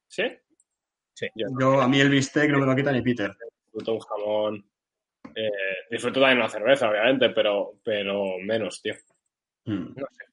¿Sí? 0.08 0.32
Sí. 1.14 1.28
Yo 1.36 1.48
Yo, 1.60 1.82
a 1.82 1.90
mí 1.90 2.00
el 2.00 2.10
bistec 2.10 2.50
no 2.52 2.60
me 2.60 2.66
lo 2.66 2.74
quita 2.74 2.94
ni 2.94 3.02
Peter. 3.02 3.36
un 3.74 4.00
jamón. 4.00 4.66
Eh, 5.40 5.86
disfruto 5.92 6.20
también 6.20 6.40
una 6.40 6.50
cerveza, 6.50 6.90
obviamente, 6.90 7.30
pero, 7.30 7.74
pero 7.84 8.40
menos, 8.40 8.82
tío. 8.82 8.96
Mm. 9.66 9.94
No 9.96 10.08
sé. 10.10 10.24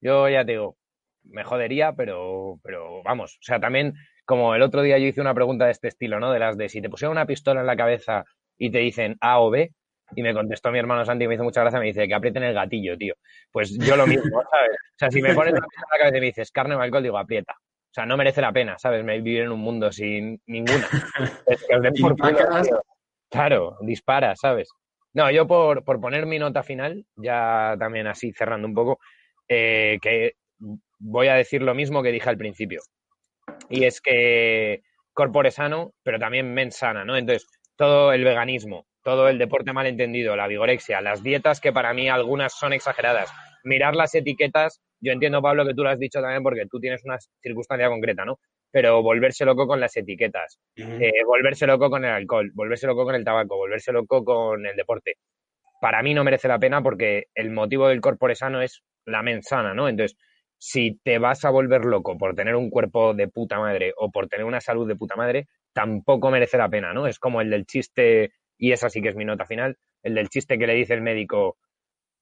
Yo 0.00 0.26
ya 0.28 0.42
te 0.44 0.52
digo, 0.52 0.78
me 1.24 1.44
jodería, 1.44 1.92
pero, 1.92 2.58
pero 2.62 3.02
vamos. 3.02 3.34
O 3.34 3.42
sea, 3.42 3.60
también, 3.60 3.92
como 4.24 4.54
el 4.54 4.62
otro 4.62 4.80
día 4.80 4.96
yo 4.96 5.06
hice 5.06 5.20
una 5.20 5.34
pregunta 5.34 5.66
de 5.66 5.72
este 5.72 5.88
estilo, 5.88 6.18
¿no? 6.18 6.32
De 6.32 6.38
las 6.38 6.56
de 6.56 6.70
si 6.70 6.80
te 6.80 6.88
pusieran 6.88 7.12
una 7.12 7.26
pistola 7.26 7.60
en 7.60 7.66
la 7.66 7.76
cabeza 7.76 8.24
y 8.56 8.70
te 8.70 8.78
dicen 8.78 9.16
A 9.20 9.40
o 9.40 9.50
B, 9.50 9.70
Y 10.16 10.22
me 10.22 10.32
contestó 10.32 10.70
mi 10.70 10.78
hermano 10.78 11.04
Santi, 11.04 11.24
que 11.24 11.28
me 11.28 11.34
hizo 11.34 11.44
mucha 11.44 11.60
gracia, 11.60 11.78
me 11.78 11.86
dice 11.86 12.08
que 12.08 12.14
aprieten 12.14 12.42
el 12.42 12.54
gatillo, 12.54 12.96
tío. 12.96 13.14
Pues 13.52 13.76
yo 13.78 13.96
lo 13.96 14.06
mismo, 14.06 14.42
¿sabes? 14.50 14.70
O 14.72 14.98
sea, 14.98 15.10
si 15.10 15.20
me 15.20 15.34
pones 15.34 15.52
la 15.52 15.60
pistola 15.60 15.86
en 15.86 15.92
la 15.92 15.98
cabeza 15.98 16.16
y 16.16 16.20
me 16.20 16.26
dices 16.26 16.50
carne 16.50 16.74
o 16.74 16.80
alcohol, 16.80 17.02
digo 17.02 17.18
aprieta. 17.18 17.52
O 17.52 17.92
sea, 17.92 18.06
no 18.06 18.16
merece 18.16 18.40
la 18.40 18.52
pena, 18.52 18.78
¿sabes? 18.78 19.04
Me 19.04 19.20
vivir 19.20 19.42
en 19.42 19.52
un 19.52 19.60
mundo 19.60 19.92
sin 19.92 20.40
ninguna. 20.46 20.88
Es 21.46 21.66
que 21.66 21.76
os 21.76 21.82
den 21.82 21.94
por 22.00 22.16
culo, 22.16 22.30
Impacas. 22.30 22.68
tío. 22.68 22.82
Claro, 23.30 23.76
dispara, 23.80 24.34
¿sabes? 24.36 24.70
No, 25.12 25.30
yo 25.30 25.46
por, 25.46 25.84
por 25.84 26.00
poner 26.00 26.26
mi 26.26 26.38
nota 26.38 26.62
final, 26.62 27.04
ya 27.16 27.76
también 27.78 28.06
así 28.06 28.32
cerrando 28.32 28.68
un 28.68 28.74
poco, 28.74 28.98
eh, 29.48 29.98
que 30.00 30.34
voy 30.98 31.28
a 31.28 31.34
decir 31.34 31.62
lo 31.62 31.74
mismo 31.74 32.02
que 32.02 32.12
dije 32.12 32.28
al 32.28 32.38
principio. 32.38 32.80
Y 33.68 33.84
es 33.84 34.00
que 34.00 34.82
corpore 35.12 35.50
sano, 35.50 35.92
pero 36.02 36.18
también 36.18 36.54
men 36.54 36.72
sana, 36.72 37.04
¿no? 37.04 37.16
Entonces, 37.16 37.46
todo 37.76 38.12
el 38.12 38.24
veganismo, 38.24 38.86
todo 39.02 39.28
el 39.28 39.38
deporte 39.38 39.72
malentendido, 39.72 40.36
la 40.36 40.46
vigorexia, 40.46 41.00
las 41.00 41.22
dietas 41.22 41.60
que 41.60 41.72
para 41.72 41.92
mí 41.94 42.08
algunas 42.08 42.52
son 42.54 42.72
exageradas. 42.72 43.30
Mirar 43.64 43.96
las 43.96 44.14
etiquetas, 44.14 44.80
yo 45.00 45.12
entiendo, 45.12 45.42
Pablo, 45.42 45.66
que 45.66 45.74
tú 45.74 45.82
lo 45.82 45.90
has 45.90 45.98
dicho 45.98 46.20
también 46.20 46.42
porque 46.42 46.66
tú 46.70 46.80
tienes 46.80 47.04
una 47.04 47.18
circunstancia 47.42 47.88
concreta, 47.88 48.24
¿no? 48.24 48.38
Pero 48.70 49.02
volverse 49.02 49.44
loco 49.44 49.66
con 49.66 49.80
las 49.80 49.96
etiquetas, 49.96 50.60
eh, 50.76 51.24
volverse 51.26 51.66
loco 51.66 51.88
con 51.88 52.04
el 52.04 52.10
alcohol, 52.10 52.50
volverse 52.54 52.86
loco 52.86 53.04
con 53.04 53.14
el 53.14 53.24
tabaco, 53.24 53.56
volverse 53.56 53.92
loco 53.92 54.24
con 54.24 54.66
el 54.66 54.76
deporte. 54.76 55.16
Para 55.80 56.02
mí 56.02 56.12
no 56.12 56.24
merece 56.24 56.48
la 56.48 56.58
pena 56.58 56.82
porque 56.82 57.26
el 57.34 57.50
motivo 57.50 57.88
del 57.88 58.00
corpore 58.00 58.34
sano 58.34 58.60
es 58.60 58.82
la 59.06 59.22
mensana, 59.22 59.72
¿no? 59.72 59.88
Entonces, 59.88 60.18
si 60.58 60.98
te 61.02 61.18
vas 61.18 61.44
a 61.44 61.50
volver 61.50 61.84
loco 61.84 62.18
por 62.18 62.34
tener 62.34 62.56
un 62.56 62.68
cuerpo 62.68 63.14
de 63.14 63.28
puta 63.28 63.58
madre 63.58 63.92
o 63.96 64.10
por 64.10 64.28
tener 64.28 64.44
una 64.44 64.60
salud 64.60 64.86
de 64.86 64.96
puta 64.96 65.16
madre, 65.16 65.46
tampoco 65.72 66.30
merece 66.30 66.58
la 66.58 66.68
pena, 66.68 66.92
¿no? 66.92 67.06
Es 67.06 67.18
como 67.18 67.40
el 67.40 67.50
del 67.50 67.64
chiste, 67.64 68.32
y 68.58 68.72
esa 68.72 68.90
sí 68.90 69.00
que 69.00 69.10
es 69.10 69.16
mi 69.16 69.24
nota 69.24 69.46
final, 69.46 69.78
el 70.02 70.14
del 70.14 70.28
chiste 70.28 70.58
que 70.58 70.66
le 70.66 70.74
dice 70.74 70.94
el 70.94 71.00
médico, 71.00 71.56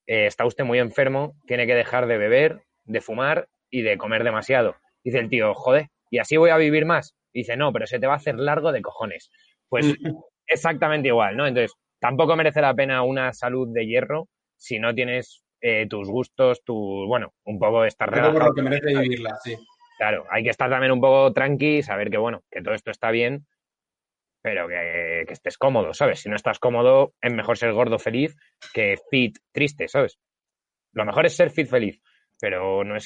eh, 0.07 0.27
está 0.27 0.45
usted 0.47 0.65
muy 0.65 0.79
enfermo, 0.79 1.35
tiene 1.47 1.67
que 1.67 1.75
dejar 1.75 2.07
de 2.07 2.19
beber, 2.19 2.63
de 2.85 3.01
fumar 3.01 3.49
y 3.71 3.83
de 3.83 3.97
comer 3.97 4.23
demasiado. 4.23 4.77
Dice 5.03 5.19
el 5.19 5.29
tío, 5.29 5.55
joder, 5.55 5.89
¿y 6.11 6.19
así 6.19 6.37
voy 6.37 6.51
a 6.51 6.57
vivir 6.57 6.85
más? 6.85 7.15
Dice, 7.33 7.57
no, 7.57 7.73
pero 7.73 7.87
se 7.87 7.99
te 7.99 8.07
va 8.07 8.15
a 8.15 8.17
hacer 8.17 8.37
largo 8.37 8.73
de 8.73 8.83
cojones. 8.83 9.31
Pues 9.69 9.95
exactamente 10.47 11.09
igual, 11.09 11.37
¿no? 11.37 11.47
Entonces, 11.47 11.75
tampoco 12.01 12.37
merece 12.37 12.61
la 12.61 12.75
pena 12.75 13.03
una 13.03 13.33
salud 13.33 13.69
de 13.73 13.87
hierro 13.87 14.29
si 14.57 14.79
no 14.79 14.95
tienes 14.95 15.45
eh, 15.61 15.87
tus 15.89 16.09
gustos, 16.09 16.63
tu, 16.65 17.07
bueno, 17.07 17.35
un 17.45 17.59
poco 17.59 17.85
estar 17.85 18.11
Todo 18.11 18.21
por 18.21 18.33
relajado. 18.33 18.49
lo 18.51 18.55
que 18.55 18.63
merece 18.63 19.01
vivirla, 19.01 19.37
sí. 19.43 19.57
Claro, 19.99 20.27
hay 20.31 20.45
que 20.45 20.51
estar 20.51 20.69
también 20.71 20.93
un 20.93 21.01
poco 21.01 21.33
tranqui, 21.33 21.83
saber 21.83 22.11
que, 22.11 22.19
bueno, 22.19 22.43
que 22.51 22.63
todo 22.63 22.75
esto 22.75 22.91
está 22.91 23.11
bien, 23.11 23.47
pero 24.43 24.69
que, 24.69 25.25
que 25.27 25.33
estés 25.33 25.59
cómodo, 25.59 25.95
¿sabes? 25.95 26.21
Si 26.21 26.29
no 26.29 26.37
estás 26.37 26.59
cómodo, 26.59 27.15
es 27.21 27.33
mejor 27.33 27.57
ser 27.57 27.73
gordo 27.73 27.99
feliz 27.99 28.37
que 28.73 28.97
fit 29.11 29.39
triste, 29.53 29.89
¿sabes? 29.89 30.19
Lo 30.93 31.05
mejor 31.05 31.27
es 31.27 31.35
ser 31.35 31.51
fit 31.51 31.67
feliz, 31.67 32.01
pero 32.41 32.85
no 32.85 32.97
es 32.97 33.05